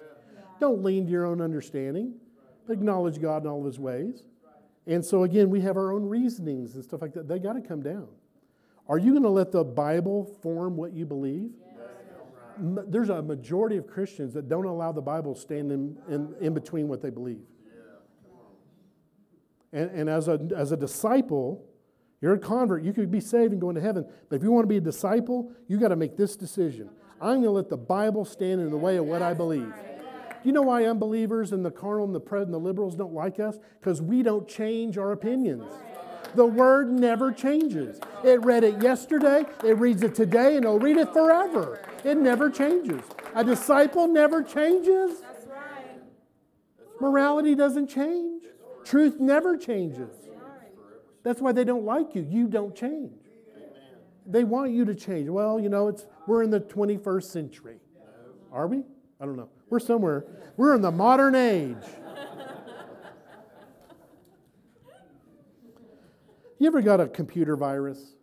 Don't 0.61 0.85
lean 0.85 1.07
to 1.07 1.11
your 1.11 1.27
own 1.27 1.41
understanding, 1.41 2.15
but 2.67 2.75
acknowledge 2.75 3.21
God 3.21 3.43
in 3.43 3.49
all 3.49 3.59
of 3.59 3.67
his 3.67 3.81
ways. 3.81 4.23
And 4.87 5.05
so, 5.05 5.25
again, 5.25 5.51
we 5.51 5.63
have 5.63 5.77
our 5.77 5.93
own 5.93 6.09
reasonings 6.09 6.77
and 6.77 6.85
stuff 6.85 7.03
like 7.03 7.15
that. 7.15 7.27
They 7.27 7.41
got 7.41 7.55
to 7.55 7.61
come 7.61 7.83
down. 7.83 8.07
Are 8.89 8.99
you 8.99 9.11
going 9.11 9.25
to 9.25 9.31
let 9.31 9.51
the 9.51 9.65
Bible 9.65 10.27
form 10.43 10.77
what 10.77 10.93
you 10.93 11.07
believe? 11.07 11.51
There's 12.59 13.09
a 13.09 13.23
majority 13.23 13.77
of 13.77 13.87
Christians 13.87 14.35
that 14.35 14.49
don't 14.49 14.65
allow 14.65 14.93
the 14.93 15.03
Bible 15.03 15.35
to 15.35 15.41
stand 15.41 15.73
in, 15.73 15.97
in, 16.09 16.35
in 16.41 16.55
between 16.55 16.89
what 16.89 17.03
they 17.03 17.11
believe. 17.11 17.43
And, 19.73 19.91
and 19.91 20.09
as, 20.09 20.29
a, 20.29 20.41
as 20.57 20.71
a 20.71 20.77
disciple, 20.77 21.67
you're 22.21 22.35
a 22.35 22.39
convert. 22.39 22.85
You 22.85 22.93
could 22.93 23.11
be 23.11 23.21
saved 23.21 23.53
and 23.53 23.61
go 23.61 23.71
into 23.71 23.81
heaven. 23.81 24.07
But 24.29 24.37
if 24.37 24.43
you 24.43 24.53
want 24.53 24.65
to 24.65 24.69
be 24.69 24.77
a 24.77 24.81
disciple, 24.81 25.53
you 25.67 25.79
got 25.79 25.89
to 25.89 25.97
make 25.97 26.17
this 26.17 26.37
decision. 26.37 26.91
I'm 27.21 27.43
going 27.43 27.45
to 27.45 27.51
let 27.51 27.69
the 27.69 27.77
Bible 27.77 28.25
stand 28.25 28.61
in 28.61 28.71
the 28.71 28.77
way 28.77 28.97
of 28.97 29.07
what 29.07 29.21
I 29.21 29.35
believe. 29.35 29.73
You 30.45 30.53
know 30.53 30.63
why 30.63 30.85
unbelievers 30.85 31.53
and 31.53 31.65
the 31.65 31.71
carnal 31.71 32.05
and 32.05 32.15
the 32.15 32.21
pred 32.21 32.43
and 32.43 32.55
the 32.55 32.59
liberals 32.59 32.95
don't 32.97 33.15
like 33.15 33.41
us? 33.41 33.59
Because 33.81 34.01
we 34.01 34.23
don't 34.23 34.47
change 34.47 34.99
our 34.99 35.13
opinions. 35.13 35.65
The 36.35 36.45
word 36.45 36.91
never 36.91 37.33
changes. 37.33 37.99
It 38.23 38.43
read 38.43 38.65
it 38.65 38.83
yesterday, 38.83 39.45
it 39.65 39.79
reads 39.79 40.03
it 40.03 40.15
today, 40.15 40.57
and 40.57 40.65
it'll 40.65 40.79
read 40.79 40.97
it 40.97 41.13
forever. 41.13 41.81
It 42.05 42.19
never 42.19 42.51
changes. 42.51 43.01
A 43.35 43.43
disciple 43.43 44.07
never 44.07 44.43
changes. 44.43 45.21
That's 45.21 45.47
right. 45.47 46.03
Morality 47.01 47.55
doesn't 47.55 47.89
change. 47.89 48.45
Truth 48.85 49.19
never 49.19 49.57
changes. 49.57 50.13
That's 51.23 51.41
why 51.41 51.53
they 51.53 51.65
don't 51.65 51.85
like 51.85 52.15
you. 52.15 52.27
You 52.29 52.47
don't 52.49 52.77
change. 52.77 53.13
They 54.27 54.45
want 54.45 54.73
you 54.73 54.85
to 54.85 54.95
change. 54.95 55.29
Well, 55.29 55.59
you 55.59 55.69
know, 55.69 55.89
it's 55.89 56.07
we're 56.27 56.43
in 56.43 56.51
the 56.51 56.61
21st 56.61 57.25
century. 57.25 57.77
Are 58.53 58.67
we? 58.67 58.83
I 59.21 59.25
don't 59.25 59.37
know. 59.37 59.49
We're 59.71 59.81
somewhere. 59.81 60.27
We're 60.57 60.75
in 60.75 60.83
the 60.83 60.93
modern 60.93 61.35
age. 61.35 61.77
You 66.59 66.69
ever 66.69 66.81
got 66.81 67.01
a 67.01 67.09
computer 67.09 67.57
virus? 67.57 68.15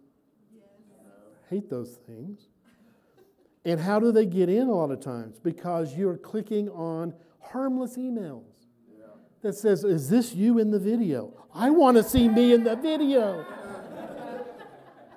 Hate 1.50 1.70
those 1.70 1.98
things. 2.08 2.51
And 3.64 3.80
how 3.80 4.00
do 4.00 4.12
they 4.12 4.26
get 4.26 4.50
in 4.50 4.68
a 4.68 4.74
lot 4.74 4.92
of 4.92 5.02
times? 5.02 5.40
Because 5.40 5.96
you're 5.96 6.18
clicking 6.18 6.70
on 6.70 7.14
harmless 7.40 7.98
emails 7.98 8.44
that 9.42 9.54
says, 9.54 9.84
Is 9.84 10.10
this 10.10 10.34
you 10.34 10.60
in 10.60 10.72
the 10.72 10.80
video? 10.80 11.34
I 11.54 11.70
want 11.70 11.98
to 11.98 12.04
see 12.04 12.28
me 12.28 12.54
in 12.54 12.64
the 12.64 12.76
video. 12.76 13.46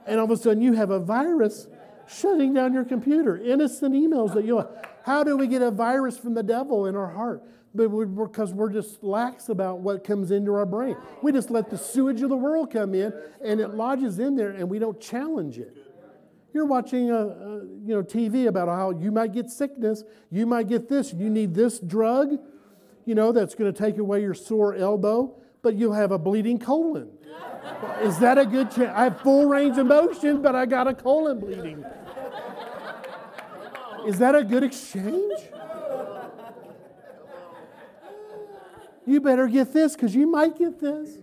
and 0.06 0.18
all 0.18 0.24
of 0.24 0.30
a 0.30 0.36
sudden, 0.36 0.62
you 0.62 0.74
have 0.74 0.90
a 0.90 1.00
virus 1.00 1.68
shutting 2.06 2.52
down 2.52 2.74
your 2.74 2.84
computer. 2.84 3.38
Innocent 3.38 3.94
emails 3.94 4.34
that 4.34 4.44
you. 4.44 4.66
How 5.04 5.22
do 5.22 5.36
we 5.36 5.46
get 5.46 5.62
a 5.62 5.70
virus 5.70 6.18
from 6.18 6.34
the 6.34 6.42
devil 6.42 6.86
in 6.86 6.96
our 6.96 7.08
heart? 7.08 7.42
But 7.74 7.88
because 7.88 8.54
we're 8.54 8.70
just 8.70 9.02
lax 9.02 9.48
about 9.48 9.80
what 9.80 10.04
comes 10.04 10.30
into 10.30 10.54
our 10.54 10.64
brain. 10.64 10.96
We 11.22 11.32
just 11.32 11.50
let 11.50 11.70
the 11.70 11.78
sewage 11.78 12.22
of 12.22 12.28
the 12.28 12.36
world 12.36 12.72
come 12.72 12.94
in, 12.94 13.12
and 13.42 13.58
it 13.58 13.74
lodges 13.74 14.18
in 14.18 14.36
there, 14.36 14.50
and 14.50 14.70
we 14.70 14.78
don't 14.78 15.00
challenge 15.00 15.58
it. 15.58 15.76
You're 16.54 16.66
watching 16.66 17.10
a, 17.10 17.16
a, 17.16 17.56
you 17.84 17.94
know 17.94 18.02
TV 18.04 18.46
about 18.46 18.68
how 18.68 18.90
you 18.90 19.10
might 19.10 19.32
get 19.32 19.50
sickness, 19.50 20.04
you 20.30 20.46
might 20.46 20.68
get 20.68 20.88
this, 20.88 21.12
you 21.12 21.28
need 21.28 21.52
this 21.52 21.80
drug, 21.80 22.38
you 23.04 23.16
know 23.16 23.32
that's 23.32 23.56
going 23.56 23.70
to 23.70 23.76
take 23.76 23.98
away 23.98 24.20
your 24.20 24.34
sore 24.34 24.72
elbow, 24.76 25.34
but 25.62 25.74
you'll 25.74 25.94
have 25.94 26.12
a 26.12 26.18
bleeding 26.18 26.60
colon. 26.60 27.10
Is 28.02 28.20
that 28.20 28.38
a 28.38 28.46
good 28.46 28.70
chance? 28.70 28.92
I 28.94 29.04
have 29.04 29.20
full 29.20 29.46
range 29.46 29.78
of 29.78 29.86
motion, 29.86 30.42
but 30.42 30.54
I 30.54 30.64
got 30.64 30.86
a 30.86 30.94
colon 30.94 31.40
bleeding. 31.40 31.84
Is 34.06 34.18
that 34.20 34.36
a 34.36 34.44
good 34.44 34.62
exchange? 34.62 35.40
You 39.06 39.20
better 39.20 39.48
get 39.48 39.72
this 39.72 39.94
because 39.94 40.14
you 40.14 40.28
might 40.28 40.56
get 40.56 40.80
this. 40.80 41.18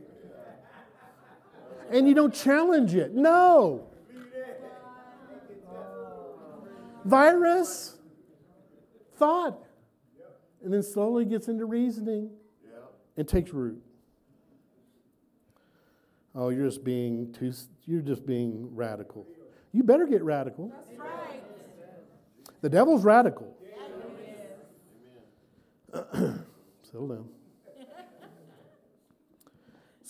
And 1.90 2.08
you 2.08 2.14
don't 2.14 2.34
challenge 2.34 2.96
it. 2.96 3.14
No. 3.14 3.91
Virus, 7.06 7.96
thought, 9.18 9.64
and 10.64 10.74
then 10.74 10.84
slowly 10.84 11.26
gets 11.26 11.48
into 11.48 11.66
reasoning 11.66 12.30
and 13.18 13.28
takes 13.28 13.52
root. 13.52 13.82
Oh, 16.34 16.50
you're 16.50 16.66
just 16.66 16.84
being 16.84 17.34
too, 17.34 17.52
you're 17.86 18.02
just 18.02 18.26
being 18.26 18.74
radical. 18.76 19.28
You 19.74 19.84
better 19.84 20.06
get 20.06 20.24
radical. 20.24 20.70
That's 20.70 21.00
right. 21.00 21.44
The 22.62 22.70
devil's 22.70 23.04
radical. 23.04 23.58
Settle 25.94 27.08
down. 27.08 27.30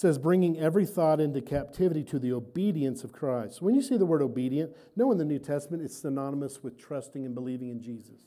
Says, 0.01 0.17
bringing 0.17 0.57
every 0.57 0.87
thought 0.87 1.19
into 1.19 1.41
captivity 1.41 2.03
to 2.05 2.17
the 2.17 2.33
obedience 2.33 3.03
of 3.03 3.11
Christ. 3.11 3.61
When 3.61 3.75
you 3.75 3.83
see 3.83 3.97
the 3.97 4.05
word 4.07 4.23
obedient, 4.23 4.75
know 4.95 5.11
in 5.11 5.19
the 5.19 5.25
New 5.25 5.37
Testament 5.37 5.83
it's 5.83 5.95
synonymous 5.95 6.63
with 6.63 6.75
trusting 6.75 7.23
and 7.23 7.35
believing 7.35 7.69
in 7.69 7.83
Jesus 7.83 8.17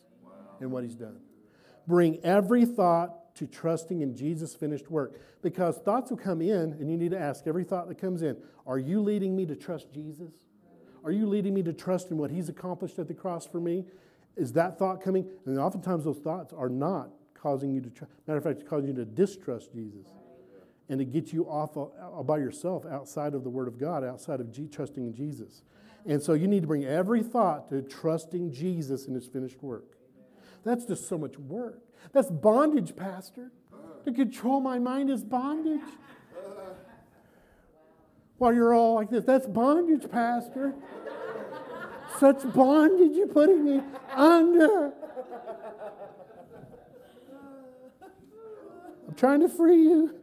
and 0.61 0.70
what 0.70 0.85
he's 0.85 0.95
done. 0.95 1.18
Bring 1.89 2.25
every 2.25 2.64
thought 2.64 3.35
to 3.35 3.49
trusting 3.49 4.03
in 4.03 4.14
Jesus' 4.14 4.55
finished 4.55 4.89
work. 4.89 5.20
Because 5.43 5.79
thoughts 5.79 6.12
will 6.12 6.16
come 6.16 6.41
in, 6.41 6.75
and 6.75 6.89
you 6.89 6.97
need 6.97 7.11
to 7.11 7.18
ask 7.18 7.45
every 7.49 7.64
thought 7.64 7.89
that 7.89 7.99
comes 7.99 8.22
in 8.22 8.37
Are 8.68 8.79
you 8.79 9.01
leading 9.01 9.35
me 9.35 9.45
to 9.47 9.57
trust 9.57 9.93
Jesus? 9.93 10.31
Are 11.03 11.11
you 11.11 11.27
leading 11.27 11.55
me 11.55 11.64
to 11.64 11.72
trust 11.72 12.12
in 12.12 12.18
what 12.18 12.31
he's 12.31 12.49
accomplished 12.49 13.01
at 13.01 13.09
the 13.09 13.14
cross 13.14 13.49
for 13.49 13.59
me? 13.59 13.85
Is 14.37 14.53
that 14.53 14.79
thought 14.79 15.03
coming? 15.03 15.29
And 15.45 15.59
oftentimes 15.59 16.05
those 16.05 16.18
thoughts 16.18 16.53
are 16.53 16.68
not 16.68 17.11
causing 17.35 17.72
you 17.72 17.81
to 17.81 17.91
trust. 17.91 18.12
Matter 18.29 18.39
of 18.39 18.45
fact, 18.45 18.61
it's 18.61 18.68
causing 18.68 18.91
you 18.91 18.95
to 18.95 19.05
distrust 19.05 19.72
Jesus 19.75 20.07
and 20.89 20.99
to 20.99 21.05
get 21.05 21.32
you 21.32 21.49
off 21.49 21.76
of, 21.76 22.26
by 22.26 22.39
yourself 22.39 22.85
outside 22.85 23.35
of 23.35 23.43
the 23.45 23.51
Word 23.51 23.68
of 23.68 23.78
God, 23.78 24.05
outside 24.05 24.41
of 24.41 24.53
G, 24.53 24.68
trusting 24.68 25.07
in 25.07 25.14
Jesus. 25.14 25.62
And 26.07 26.22
so 26.22 26.35
you 26.35 26.47
need 26.47 26.61
to 26.61 26.66
bring 26.66 26.85
every 26.85 27.22
thought 27.22 27.70
to 27.70 27.80
trusting 27.80 28.53
Jesus 28.53 29.07
in 29.07 29.14
His 29.14 29.26
finished 29.26 29.62
work. 29.62 29.97
That's 30.64 30.85
just 30.85 31.09
so 31.09 31.16
much 31.16 31.39
work. 31.39 31.80
That's 32.12 32.30
bondage, 32.30 32.95
Pastor. 32.95 33.51
To 34.05 34.12
control 34.12 34.61
my 34.61 34.78
mind 34.78 35.09
is 35.09 35.24
bondage. 35.24 35.80
While 38.37 38.53
you're 38.53 38.74
all 38.74 38.95
like 38.95 39.09
this, 39.09 39.24
that's 39.24 39.47
bondage, 39.47 40.11
Pastor. 40.11 40.74
Such 42.18 42.53
bondage 42.53 43.16
you're 43.16 43.26
putting 43.26 43.64
me 43.64 43.82
under. 44.12 44.93
I'm 49.09 49.14
trying 49.16 49.41
to 49.41 49.49
free 49.49 49.82
you. 49.82 50.14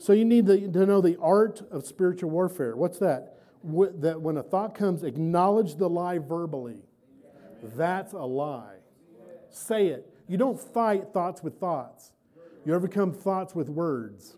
So 0.00 0.14
you 0.14 0.24
need 0.24 0.46
to, 0.46 0.86
know 0.86 1.02
the 1.02 1.18
art 1.20 1.60
of 1.70 1.84
spiritual 1.84 2.30
warfare. 2.30 2.74
What's 2.74 2.98
that? 3.00 3.36
Wh- 3.62 3.92
that 4.00 4.22
when 4.22 4.38
a 4.38 4.42
thought 4.42 4.74
comes, 4.74 5.02
acknowledge 5.02 5.76
the 5.76 5.90
lie 5.90 6.16
verbally. 6.16 6.78
That's 7.62 8.14
a 8.14 8.24
lie. 8.24 8.76
Say 9.50 9.88
it. 9.88 10.10
You 10.26 10.38
don't 10.38 10.58
fight 10.58 11.12
thoughts 11.12 11.42
with 11.42 11.60
thoughts. 11.60 12.12
You 12.64 12.74
overcome 12.74 13.12
thoughts 13.12 13.54
with 13.54 13.68
words. 13.68 14.36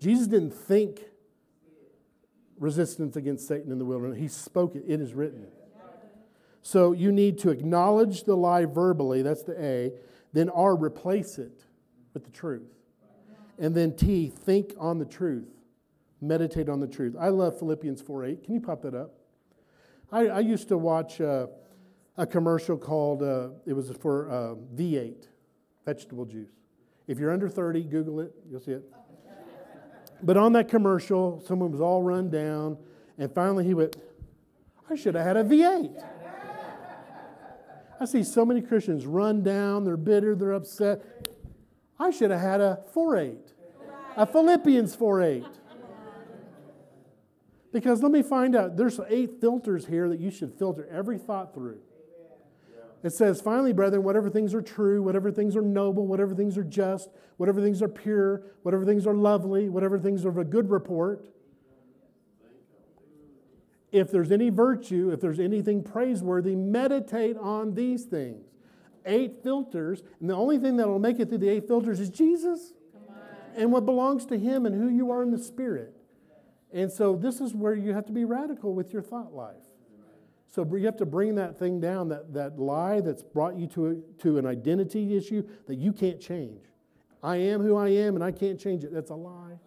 Jesus 0.00 0.26
didn't 0.26 0.54
think 0.54 1.02
resistance 2.58 3.14
against 3.14 3.46
Satan 3.46 3.70
in 3.70 3.78
the 3.78 3.84
wilderness. 3.84 4.18
He 4.18 4.26
spoke 4.26 4.74
it. 4.74 4.82
It 4.88 5.00
is 5.00 5.14
written. 5.14 5.46
So 6.62 6.90
you 6.90 7.12
need 7.12 7.38
to 7.38 7.50
acknowledge 7.50 8.24
the 8.24 8.36
lie 8.36 8.64
verbally. 8.64 9.22
That's 9.22 9.44
the 9.44 9.62
A. 9.62 9.92
Then 10.32 10.48
R, 10.48 10.74
replace 10.74 11.38
it 11.38 11.64
with 12.12 12.24
the 12.24 12.32
truth. 12.32 12.77
And 13.58 13.74
then 13.74 13.96
T, 13.96 14.28
think 14.28 14.74
on 14.78 14.98
the 14.98 15.04
truth. 15.04 15.48
Meditate 16.20 16.68
on 16.68 16.80
the 16.80 16.86
truth. 16.86 17.14
I 17.18 17.28
love 17.28 17.58
Philippians 17.58 18.02
4 18.02 18.24
8. 18.24 18.44
Can 18.44 18.54
you 18.54 18.60
pop 18.60 18.82
that 18.82 18.94
up? 18.94 19.14
I, 20.10 20.28
I 20.28 20.40
used 20.40 20.68
to 20.68 20.78
watch 20.78 21.20
uh, 21.20 21.46
a 22.16 22.26
commercial 22.26 22.76
called, 22.76 23.22
uh, 23.22 23.50
it 23.66 23.72
was 23.72 23.90
for 24.00 24.28
uh, 24.30 24.54
V8, 24.74 25.26
vegetable 25.84 26.24
juice. 26.24 26.50
If 27.06 27.18
you're 27.18 27.32
under 27.32 27.48
30, 27.48 27.84
Google 27.84 28.20
it, 28.20 28.34
you'll 28.50 28.60
see 28.60 28.72
it. 28.72 28.84
But 30.22 30.36
on 30.36 30.52
that 30.54 30.68
commercial, 30.68 31.40
someone 31.46 31.70
was 31.70 31.80
all 31.80 32.02
run 32.02 32.28
down, 32.28 32.76
and 33.18 33.32
finally 33.32 33.64
he 33.64 33.74
went, 33.74 33.96
I 34.90 34.96
should 34.96 35.14
have 35.14 35.24
had 35.24 35.36
a 35.36 35.44
V8. 35.44 36.04
I 38.00 38.04
see 38.04 38.22
so 38.22 38.44
many 38.44 38.60
Christians 38.60 39.06
run 39.06 39.42
down, 39.42 39.84
they're 39.84 39.96
bitter, 39.96 40.34
they're 40.34 40.52
upset. 40.52 41.28
I 42.00 42.10
should 42.10 42.30
have 42.30 42.40
had 42.40 42.60
a 42.60 42.80
4.8, 42.94 43.38
a 44.16 44.26
Philippians 44.26 44.96
4.8. 44.96 45.46
Because 47.72 48.02
let 48.02 48.12
me 48.12 48.22
find 48.22 48.56
out, 48.56 48.76
there's 48.76 48.98
eight 49.08 49.40
filters 49.40 49.86
here 49.86 50.08
that 50.08 50.20
you 50.20 50.30
should 50.30 50.54
filter 50.54 50.88
every 50.90 51.18
thought 51.18 51.52
through. 51.52 51.78
It 53.02 53.12
says, 53.12 53.40
finally, 53.40 53.72
brethren, 53.72 54.02
whatever 54.02 54.28
things 54.28 54.54
are 54.54 54.62
true, 54.62 55.02
whatever 55.02 55.30
things 55.30 55.56
are 55.56 55.62
noble, 55.62 56.06
whatever 56.06 56.34
things 56.34 56.58
are 56.58 56.64
just, 56.64 57.10
whatever 57.36 57.60
things 57.60 57.80
are 57.82 57.88
pure, 57.88 58.42
whatever 58.62 58.84
things 58.84 59.06
are 59.06 59.14
lovely, 59.14 59.68
whatever 59.68 59.98
things 59.98 60.24
are 60.24 60.30
of 60.30 60.38
a 60.38 60.44
good 60.44 60.70
report, 60.70 61.28
if 63.92 64.10
there's 64.10 64.32
any 64.32 64.50
virtue, 64.50 65.10
if 65.12 65.20
there's 65.20 65.40
anything 65.40 65.82
praiseworthy, 65.82 66.54
meditate 66.54 67.36
on 67.36 67.74
these 67.74 68.04
things. 68.04 68.46
Eight 69.08 69.42
filters, 69.42 70.04
and 70.20 70.30
the 70.30 70.34
only 70.34 70.58
thing 70.58 70.76
that 70.76 70.86
will 70.86 71.00
make 71.00 71.18
it 71.18 71.28
through 71.28 71.38
the 71.38 71.48
eight 71.48 71.66
filters 71.66 71.98
is 71.98 72.10
Jesus 72.10 72.74
and 73.56 73.72
what 73.72 73.84
belongs 73.84 74.24
to 74.26 74.38
Him 74.38 74.66
and 74.66 74.74
who 74.74 74.88
you 74.88 75.10
are 75.10 75.22
in 75.22 75.30
the 75.30 75.38
Spirit. 75.38 75.94
And 76.72 76.92
so, 76.92 77.16
this 77.16 77.40
is 77.40 77.54
where 77.54 77.74
you 77.74 77.92
have 77.94 78.06
to 78.06 78.12
be 78.12 78.24
radical 78.24 78.74
with 78.74 78.92
your 78.92 79.02
thought 79.02 79.34
life. 79.34 79.56
So, 80.46 80.64
you 80.76 80.86
have 80.86 80.98
to 80.98 81.06
bring 81.06 81.34
that 81.36 81.58
thing 81.58 81.80
down, 81.80 82.08
that, 82.08 82.32
that 82.34 82.58
lie 82.58 83.00
that's 83.00 83.22
brought 83.22 83.56
you 83.56 83.66
to, 83.68 83.86
a, 83.86 84.22
to 84.22 84.38
an 84.38 84.46
identity 84.46 85.16
issue 85.16 85.42
that 85.66 85.76
you 85.76 85.92
can't 85.92 86.20
change. 86.20 86.60
I 87.22 87.36
am 87.36 87.62
who 87.62 87.76
I 87.76 87.88
am 87.88 88.14
and 88.14 88.22
I 88.22 88.30
can't 88.30 88.60
change 88.60 88.84
it. 88.84 88.92
That's 88.92 89.10
a 89.10 89.14
lie. 89.14 89.58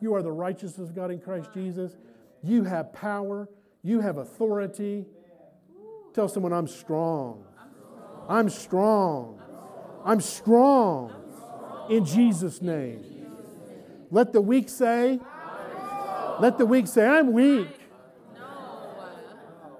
You 0.00 0.14
are 0.14 0.22
the 0.22 0.32
righteousness 0.32 0.88
of 0.88 0.94
God 0.94 1.10
in 1.10 1.18
Christ 1.18 1.50
Jesus. 1.52 1.96
You 2.42 2.64
have 2.64 2.92
power, 2.92 3.48
you 3.82 4.00
have 4.00 4.18
authority. 4.18 5.06
Tell 6.12 6.28
someone, 6.28 6.52
I'm 6.52 6.68
strong. 6.68 7.44
I'm 8.28 8.48
strong. 8.48 9.40
I'm 10.04 10.20
strong 10.20 11.12
in 11.88 12.04
Jesus' 12.04 12.60
name. 12.60 13.04
Let 14.10 14.32
the 14.32 14.40
weak 14.40 14.68
say, 14.68 15.20
let 16.40 16.58
the 16.58 16.66
weak 16.66 16.86
say, 16.86 17.06
I'm 17.06 17.32
weak. 17.32 17.68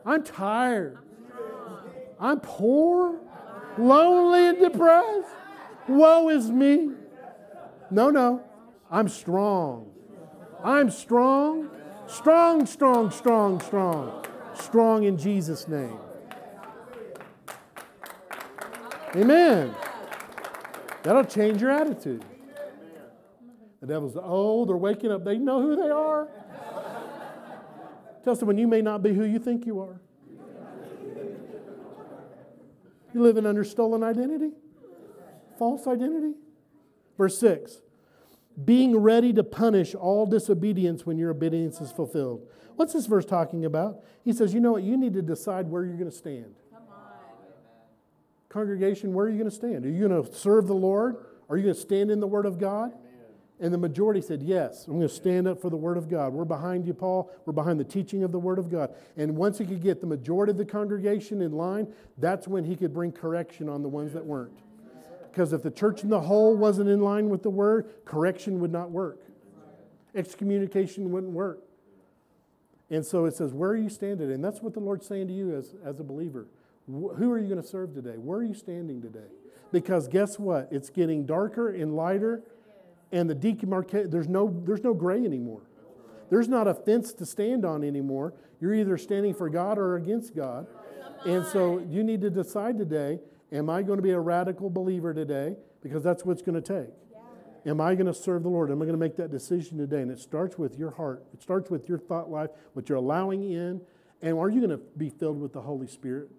I'm 0.05 0.23
tired. 0.23 0.99
I'm 2.19 2.41
poor, 2.41 3.21
lonely, 3.77 4.49
and 4.49 4.59
depressed. 4.59 5.29
Woe 5.89 6.29
is 6.29 6.51
me. 6.51 6.93
No, 7.91 8.11
no. 8.11 8.43
I'm 8.91 9.09
strong. 9.09 9.91
I'm 10.63 10.91
strong. 10.91 11.71
Strong, 12.07 12.67
strong, 12.67 13.11
strong, 13.11 13.61
strong. 13.61 14.25
Strong 14.55 15.05
in 15.05 15.19
Jesus' 15.19 15.67
name. 15.67 15.99
Amen. 19.17 19.75
That'll 21.03 21.25
change 21.25 21.63
your 21.63 21.71
attitude. 21.71 22.25
The 23.81 23.87
devil's, 23.87 24.17
oh, 24.21 24.65
they're 24.65 24.77
waking 24.77 25.11
up. 25.11 25.25
They 25.25 25.39
know 25.39 25.61
who 25.63 25.77
they 25.77 25.89
are. 25.89 26.29
Tell 28.25 28.35
someone 28.35 28.59
you 28.59 28.67
may 28.67 28.83
not 28.83 29.03
be 29.03 29.15
who 29.15 29.25
you 29.25 29.39
think 29.39 29.67
you 29.67 29.81
are. 29.81 30.01
You're 33.15 33.23
living 33.23 33.47
under 33.47 33.65
stolen 33.65 34.03
identity, 34.03 34.51
false 35.59 35.87
identity. 35.87 36.35
Verse 37.17 37.39
6 37.39 37.81
being 38.65 38.97
ready 38.97 39.33
to 39.35 39.45
punish 39.45 39.95
all 39.95 40.25
disobedience 40.25 41.05
when 41.05 41.19
your 41.19 41.31
obedience 41.31 41.81
is 41.81 41.93
fulfilled. 41.93 42.49
What's 42.77 42.93
this 42.93 43.07
verse 43.07 43.27
talking 43.27 43.65
about? 43.65 44.03
He 44.25 44.33
says, 44.33 44.55
you 44.55 44.61
know 44.61 44.73
what? 44.73 44.83
You 44.83 44.97
need 44.97 45.13
to 45.15 45.23
decide 45.23 45.69
where 45.69 45.85
you're 45.85 45.97
going 45.97 46.11
to 46.11 46.17
stand. 46.17 46.55
Congregation, 48.57 49.13
where 49.13 49.27
are 49.27 49.29
you 49.29 49.37
going 49.37 49.51
to 49.51 49.55
stand? 49.55 49.85
Are 49.85 49.91
you 49.91 50.09
going 50.09 50.25
to 50.25 50.35
serve 50.35 50.67
the 50.67 50.75
Lord? 50.75 51.19
Are 51.51 51.59
you 51.59 51.65
going 51.65 51.75
to 51.75 51.81
stand 51.81 52.11
in 52.11 52.21
the 52.21 52.27
Word 52.27 52.47
of 52.47 52.59
God? 52.59 52.91
And 53.61 53.73
the 53.73 53.77
majority 53.77 54.23
said, 54.23 54.41
Yes, 54.41 54.87
I'm 54.87 54.95
going 54.95 55.07
to 55.07 55.15
stand 55.15 55.47
up 55.47 55.61
for 55.61 55.69
the 55.69 55.77
Word 55.77 55.99
of 55.99 56.09
God. 56.09 56.33
We're 56.33 56.47
behind 56.47 56.87
you, 56.87 56.95
Paul. 56.95 57.31
We're 57.45 57.53
behind 57.53 57.79
the 57.79 57.85
teaching 57.85 58.25
of 58.25 58.33
the 58.33 58.39
Word 58.39 58.59
of 58.59 58.71
God. 58.71 58.95
And 59.19 59.37
once 59.37 59.59
he 59.59 59.67
could 59.67 59.83
get 59.83 60.01
the 60.01 60.07
majority 60.07 60.53
of 60.53 60.57
the 60.57 60.65
congregation 60.65 61.43
in 61.43 61.53
line, 61.53 61.93
that's 62.17 62.49
when 62.49 62.65
he 62.65 62.77
could 62.77 62.95
bring 62.95 63.13
correction 63.13 63.69
on 63.69 63.83
the 63.83 63.91
ones 63.91 64.15
that 64.15 64.25
weren't. 64.25 64.57
Because 65.31 65.53
if 65.53 65.63
the 65.63 65.71
church 65.71 66.03
in 66.03 66.09
the 66.09 66.23
whole 66.23 66.57
wasn't 66.57 66.89
in 66.89 67.03
line 67.03 67.29
with 67.29 67.43
the 67.43 67.51
word, 67.51 67.91
correction 68.07 68.59
would 68.61 68.73
not 68.73 68.91
work. 68.91 69.21
Excommunication 70.15 71.11
wouldn't 71.13 71.35
work. 71.35 71.61
And 72.89 73.05
so 73.05 73.27
it 73.27 73.35
says, 73.37 73.53
Where 73.53 73.73
are 73.73 73.77
you 73.77 73.91
standing? 73.91 74.33
And 74.33 74.43
that's 74.43 74.63
what 74.63 74.73
the 74.73 74.81
Lord's 74.81 75.07
saying 75.07 75.29
to 75.29 75.35
you 75.35 75.55
as, 75.55 75.75
as 75.85 76.01
a 76.01 76.05
believer. 76.05 76.47
Who 76.87 77.31
are 77.31 77.39
you 77.39 77.49
going 77.49 77.61
to 77.61 77.67
serve 77.67 77.95
today? 77.95 78.17
Where 78.17 78.39
are 78.39 78.45
you 78.45 78.55
standing 78.55 79.03
today? 79.03 79.29
Because 79.73 80.07
guess 80.09 80.39
what? 80.39 80.69
It's 80.71 80.89
getting 80.89 81.27
darker 81.27 81.71
and 81.71 81.97
lighter, 81.97 82.43
and 83.11 83.29
the 83.29 83.35
demarcation, 83.35 84.11
there's 84.11 84.29
no, 84.29 84.63
there's 84.65 84.85
no 84.85 84.95
gray 84.95 85.25
anymore. 85.25 85.63
There's 86.31 86.49
not 86.49 86.67
a 86.67 86.75
fence 86.75 87.13
to 87.15 87.27
stand 87.27 87.65
on 87.65 87.85
anymore. 87.85 88.35
You're 88.61 88.75
either 88.75 88.99
standing 88.99 89.35
for 89.35 89.49
God 89.49 89.79
or 89.79 89.97
against 89.97 90.35
God. 90.35 90.67
And 91.25 91.45
so 91.45 91.79
you 91.79 92.05
need 92.05 92.21
to 92.23 92.31
decide 92.31 92.79
today 92.79 93.21
Am 93.53 93.71
I 93.71 93.83
going 93.83 93.99
to 93.99 94.03
be 94.03 94.11
a 94.11 94.21
radical 94.21 94.69
believer 94.69 95.15
today? 95.15 95.57
Because 95.83 96.03
that's 96.03 96.25
what 96.25 96.33
it's 96.33 96.43
going 96.43 96.61
to 96.61 96.83
take. 96.83 96.93
Yeah. 97.13 97.71
Am 97.71 97.81
I 97.81 97.95
going 97.95 98.07
to 98.07 98.15
serve 98.15 98.43
the 98.43 98.49
Lord? 98.49 98.71
Am 98.71 98.83
I 98.83 98.85
going 98.85 98.99
to 98.99 99.01
make 99.01 99.17
that 99.17 99.31
decision 99.31 99.79
today? 99.79 100.03
And 100.03 100.11
it 100.11 100.19
starts 100.19 100.59
with 100.59 100.77
your 100.77 100.91
heart, 100.91 101.25
it 101.33 101.43
starts 101.43 101.71
with 101.71 101.89
your 101.89 101.99
thought 101.99 102.31
life, 102.31 102.51
what 102.73 102.89
you're 102.89 102.99
allowing 102.99 103.45
in. 103.45 103.81
And 104.21 104.39
are 104.39 104.49
you 104.49 104.61
going 104.61 104.77
to 104.77 104.83
be 104.97 105.11
filled 105.11 105.41
with 105.41 105.53
the 105.53 105.61
Holy 105.61 105.87
Spirit? 105.87 106.31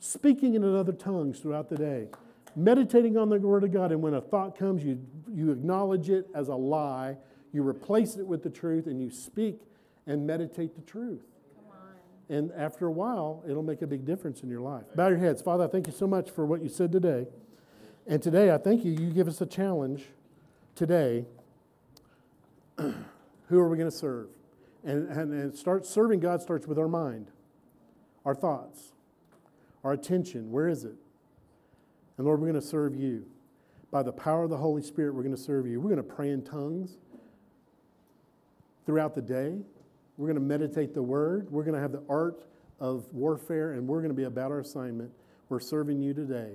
Speaking 0.00 0.54
in 0.54 0.64
other 0.64 0.92
tongues 0.92 1.40
throughout 1.40 1.68
the 1.68 1.76
day, 1.76 2.08
meditating 2.56 3.16
on 3.16 3.28
the 3.28 3.38
Word 3.38 3.64
of 3.64 3.72
God. 3.72 3.92
And 3.92 4.02
when 4.02 4.14
a 4.14 4.20
thought 4.20 4.58
comes, 4.58 4.84
you, 4.84 4.98
you 5.32 5.52
acknowledge 5.52 6.08
it 6.10 6.26
as 6.34 6.48
a 6.48 6.54
lie, 6.54 7.16
you 7.52 7.66
replace 7.66 8.16
it 8.16 8.26
with 8.26 8.42
the 8.42 8.50
truth, 8.50 8.86
and 8.86 9.00
you 9.00 9.10
speak 9.10 9.60
and 10.06 10.26
meditate 10.26 10.74
the 10.74 10.82
truth. 10.82 11.22
And 12.28 12.52
after 12.52 12.86
a 12.86 12.92
while, 12.92 13.42
it'll 13.48 13.64
make 13.64 13.82
a 13.82 13.88
big 13.88 14.04
difference 14.04 14.42
in 14.42 14.48
your 14.48 14.60
life. 14.60 14.84
Bow 14.94 15.08
your 15.08 15.18
heads. 15.18 15.42
Father, 15.42 15.64
I 15.64 15.66
thank 15.66 15.88
you 15.88 15.92
so 15.92 16.06
much 16.06 16.30
for 16.30 16.46
what 16.46 16.62
you 16.62 16.68
said 16.68 16.92
today. 16.92 17.26
And 18.06 18.22
today, 18.22 18.54
I 18.54 18.58
thank 18.58 18.84
you, 18.84 18.92
you 18.92 19.10
give 19.10 19.26
us 19.26 19.40
a 19.40 19.46
challenge 19.46 20.04
today. 20.76 21.26
Who 22.78 23.58
are 23.58 23.68
we 23.68 23.76
going 23.76 23.90
to 23.90 23.96
serve? 23.96 24.28
And, 24.84 25.08
and, 25.08 25.32
and 25.32 25.54
start 25.54 25.84
serving 25.84 26.20
God 26.20 26.40
starts 26.40 26.68
with 26.68 26.78
our 26.78 26.88
mind, 26.88 27.26
our 28.24 28.34
thoughts, 28.34 28.92
our 29.84 29.92
attention. 29.92 30.50
Where 30.50 30.68
is 30.68 30.84
it? 30.84 30.94
And 32.16 32.26
Lord, 32.26 32.40
we're 32.40 32.48
going 32.48 32.60
to 32.60 32.66
serve 32.66 32.94
you. 32.94 33.24
By 33.90 34.02
the 34.02 34.12
power 34.12 34.44
of 34.44 34.50
the 34.50 34.56
Holy 34.56 34.82
Spirit, 34.82 35.14
we're 35.14 35.22
going 35.22 35.34
to 35.34 35.40
serve 35.40 35.66
you. 35.66 35.80
We're 35.80 35.90
going 35.90 35.96
to 35.96 36.14
pray 36.14 36.30
in 36.30 36.42
tongues 36.42 36.96
throughout 38.86 39.14
the 39.14 39.22
day. 39.22 39.58
We're 40.16 40.26
going 40.26 40.36
to 40.36 40.42
meditate 40.42 40.94
the 40.94 41.02
word. 41.02 41.50
We're 41.50 41.64
going 41.64 41.74
to 41.74 41.80
have 41.80 41.92
the 41.92 42.02
art 42.08 42.44
of 42.78 43.06
warfare, 43.12 43.72
and 43.72 43.88
we're 43.88 43.98
going 43.98 44.10
to 44.10 44.14
be 44.14 44.24
about 44.24 44.50
our 44.52 44.60
assignment. 44.60 45.10
We're 45.48 45.60
serving 45.60 46.00
you 46.00 46.14
today. 46.14 46.52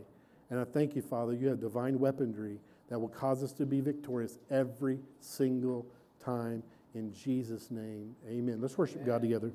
And 0.50 0.60
I 0.60 0.64
thank 0.64 0.96
you, 0.96 1.02
Father, 1.02 1.34
you 1.34 1.48
have 1.48 1.60
divine 1.60 2.00
weaponry 2.00 2.60
that 2.90 3.00
will 3.00 3.10
cause 3.10 3.44
us 3.44 3.52
to 3.54 3.66
be 3.66 3.82
victorious 3.82 4.38
every 4.50 5.00
single 5.20 5.86
time. 6.24 6.64
In 6.94 7.12
Jesus' 7.14 7.72
name, 7.72 8.16
amen. 8.30 8.62
Let's 8.62 8.78
worship 8.78 9.06
God 9.06 9.22
together. 9.22 9.52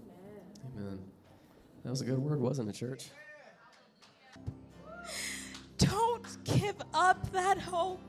Amen. 0.77 0.99
That 1.85 1.91
was 1.91 2.03
a 2.03 2.05
good 2.05 2.19
word, 2.19 2.41
wasn't 2.41 2.69
it, 2.69 2.75
church? 2.75 3.07
Don't 5.79 6.45
give 6.45 6.77
up 6.93 7.31
that 7.33 7.59
hope. 7.59 8.01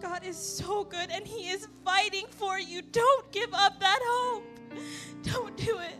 God 0.00 0.24
is 0.24 0.36
so 0.36 0.84
good 0.84 1.10
and 1.10 1.26
He 1.26 1.48
is 1.48 1.68
fighting 1.84 2.26
for 2.30 2.58
you. 2.58 2.82
Don't 2.82 3.30
give 3.30 3.54
up 3.54 3.78
that 3.80 4.00
hope. 4.04 4.44
Don't 5.22 5.56
do 5.56 5.78
it. 5.78 5.94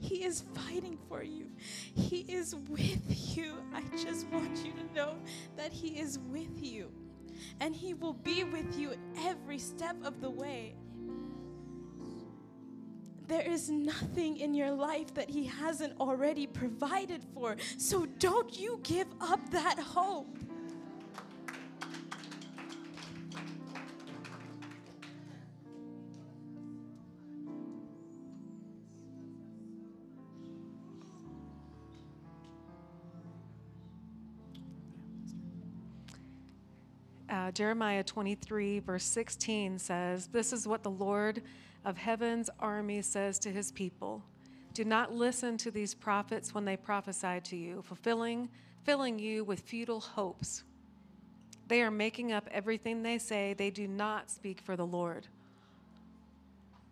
He 0.00 0.24
is 0.24 0.44
fighting 0.54 0.96
for 1.08 1.22
you. 1.22 1.50
He 1.94 2.20
is 2.20 2.54
with 2.54 3.36
you. 3.36 3.56
I 3.74 3.82
just 3.96 4.26
want 4.28 4.56
you 4.64 4.72
to 4.72 4.94
know 4.94 5.16
that 5.56 5.72
He 5.72 5.98
is 5.98 6.18
with 6.18 6.62
you. 6.62 6.90
And 7.60 7.74
He 7.74 7.94
will 7.94 8.14
be 8.14 8.44
with 8.44 8.78
you 8.78 8.94
every 9.18 9.58
step 9.58 9.96
of 10.04 10.20
the 10.20 10.30
way. 10.30 10.74
There 13.28 13.42
is 13.42 13.68
nothing 13.68 14.38
in 14.38 14.54
your 14.54 14.70
life 14.70 15.12
that 15.12 15.28
He 15.28 15.44
hasn't 15.44 16.00
already 16.00 16.46
provided 16.46 17.22
for. 17.34 17.56
So 17.76 18.06
don't 18.18 18.58
you 18.58 18.80
give 18.82 19.06
up 19.20 19.50
that 19.50 19.78
hope. 19.78 20.38
Uh, 37.28 37.50
Jeremiah 37.50 38.02
23, 38.02 38.78
verse 38.78 39.04
16 39.04 39.78
says, 39.78 40.28
This 40.28 40.54
is 40.54 40.66
what 40.66 40.82
the 40.82 40.90
Lord 40.90 41.42
of 41.88 41.96
heaven's 41.96 42.50
army 42.60 43.00
says 43.00 43.38
to 43.38 43.50
his 43.50 43.72
people 43.72 44.22
Do 44.74 44.84
not 44.84 45.14
listen 45.14 45.56
to 45.56 45.70
these 45.70 45.94
prophets 45.94 46.54
when 46.54 46.66
they 46.66 46.76
prophesy 46.76 47.40
to 47.44 47.56
you, 47.56 47.80
fulfilling, 47.82 48.50
filling 48.84 49.18
you 49.18 49.42
with 49.42 49.60
futile 49.60 50.00
hopes. 50.00 50.64
They 51.66 51.80
are 51.80 51.90
making 51.90 52.30
up 52.30 52.46
everything 52.52 53.02
they 53.02 53.16
say, 53.16 53.54
they 53.54 53.70
do 53.70 53.88
not 53.88 54.30
speak 54.30 54.60
for 54.60 54.76
the 54.76 54.86
Lord. 54.86 55.26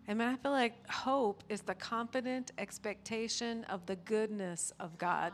And 0.07 0.21
I 0.23 0.35
feel 0.37 0.51
like 0.51 0.89
hope 0.89 1.43
is 1.47 1.61
the 1.61 1.75
confident 1.75 2.51
expectation 2.57 3.65
of 3.65 3.85
the 3.85 3.97
goodness 3.97 4.73
of 4.79 4.97
God. 4.97 5.33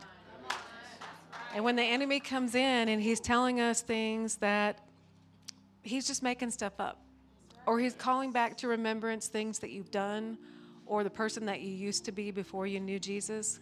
And 1.54 1.64
when 1.64 1.76
the 1.76 1.82
enemy 1.82 2.20
comes 2.20 2.54
in 2.54 2.88
and 2.88 3.00
he's 3.00 3.20
telling 3.20 3.60
us 3.60 3.80
things 3.80 4.36
that 4.36 4.80
he's 5.82 6.06
just 6.06 6.22
making 6.22 6.50
stuff 6.50 6.74
up, 6.78 7.03
or 7.66 7.78
he's 7.78 7.94
calling 7.94 8.32
back 8.32 8.56
to 8.58 8.68
remembrance 8.68 9.28
things 9.28 9.58
that 9.60 9.70
you've 9.70 9.90
done 9.90 10.38
or 10.86 11.02
the 11.02 11.10
person 11.10 11.46
that 11.46 11.60
you 11.60 11.72
used 11.72 12.04
to 12.04 12.12
be 12.12 12.30
before 12.30 12.66
you 12.66 12.80
knew 12.80 12.98
Jesus. 12.98 13.60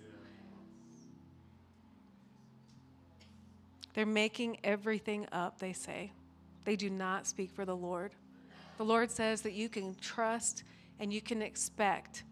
They're 3.95 4.07
making 4.07 4.59
everything 4.65 5.27
up, 5.33 5.59
they 5.59 5.73
say. 5.73 6.13
They 6.65 6.77
do 6.77 6.91
not 6.91 7.27
speak 7.27 7.51
for 7.51 7.65
the 7.65 7.77
Lord. 7.77 8.13
The 8.79 8.85
Lord 8.85 9.11
says 9.11 9.43
that 9.43 9.53
you 9.53 9.69
can 9.69 9.95
trust 9.97 10.65
and 10.99 11.13
you 11.13 11.21
can 11.21 11.43
expect 11.43 12.25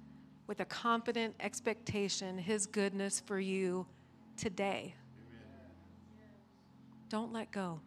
with 0.47 0.61
a 0.61 0.65
confident 0.65 1.35
expectation 1.41 2.39
His 2.39 2.67
goodness 2.67 3.21
for 3.21 3.39
you 3.39 3.87
today. 4.37 4.95
Don't 7.09 7.33
let 7.33 7.51
go. 7.51 7.81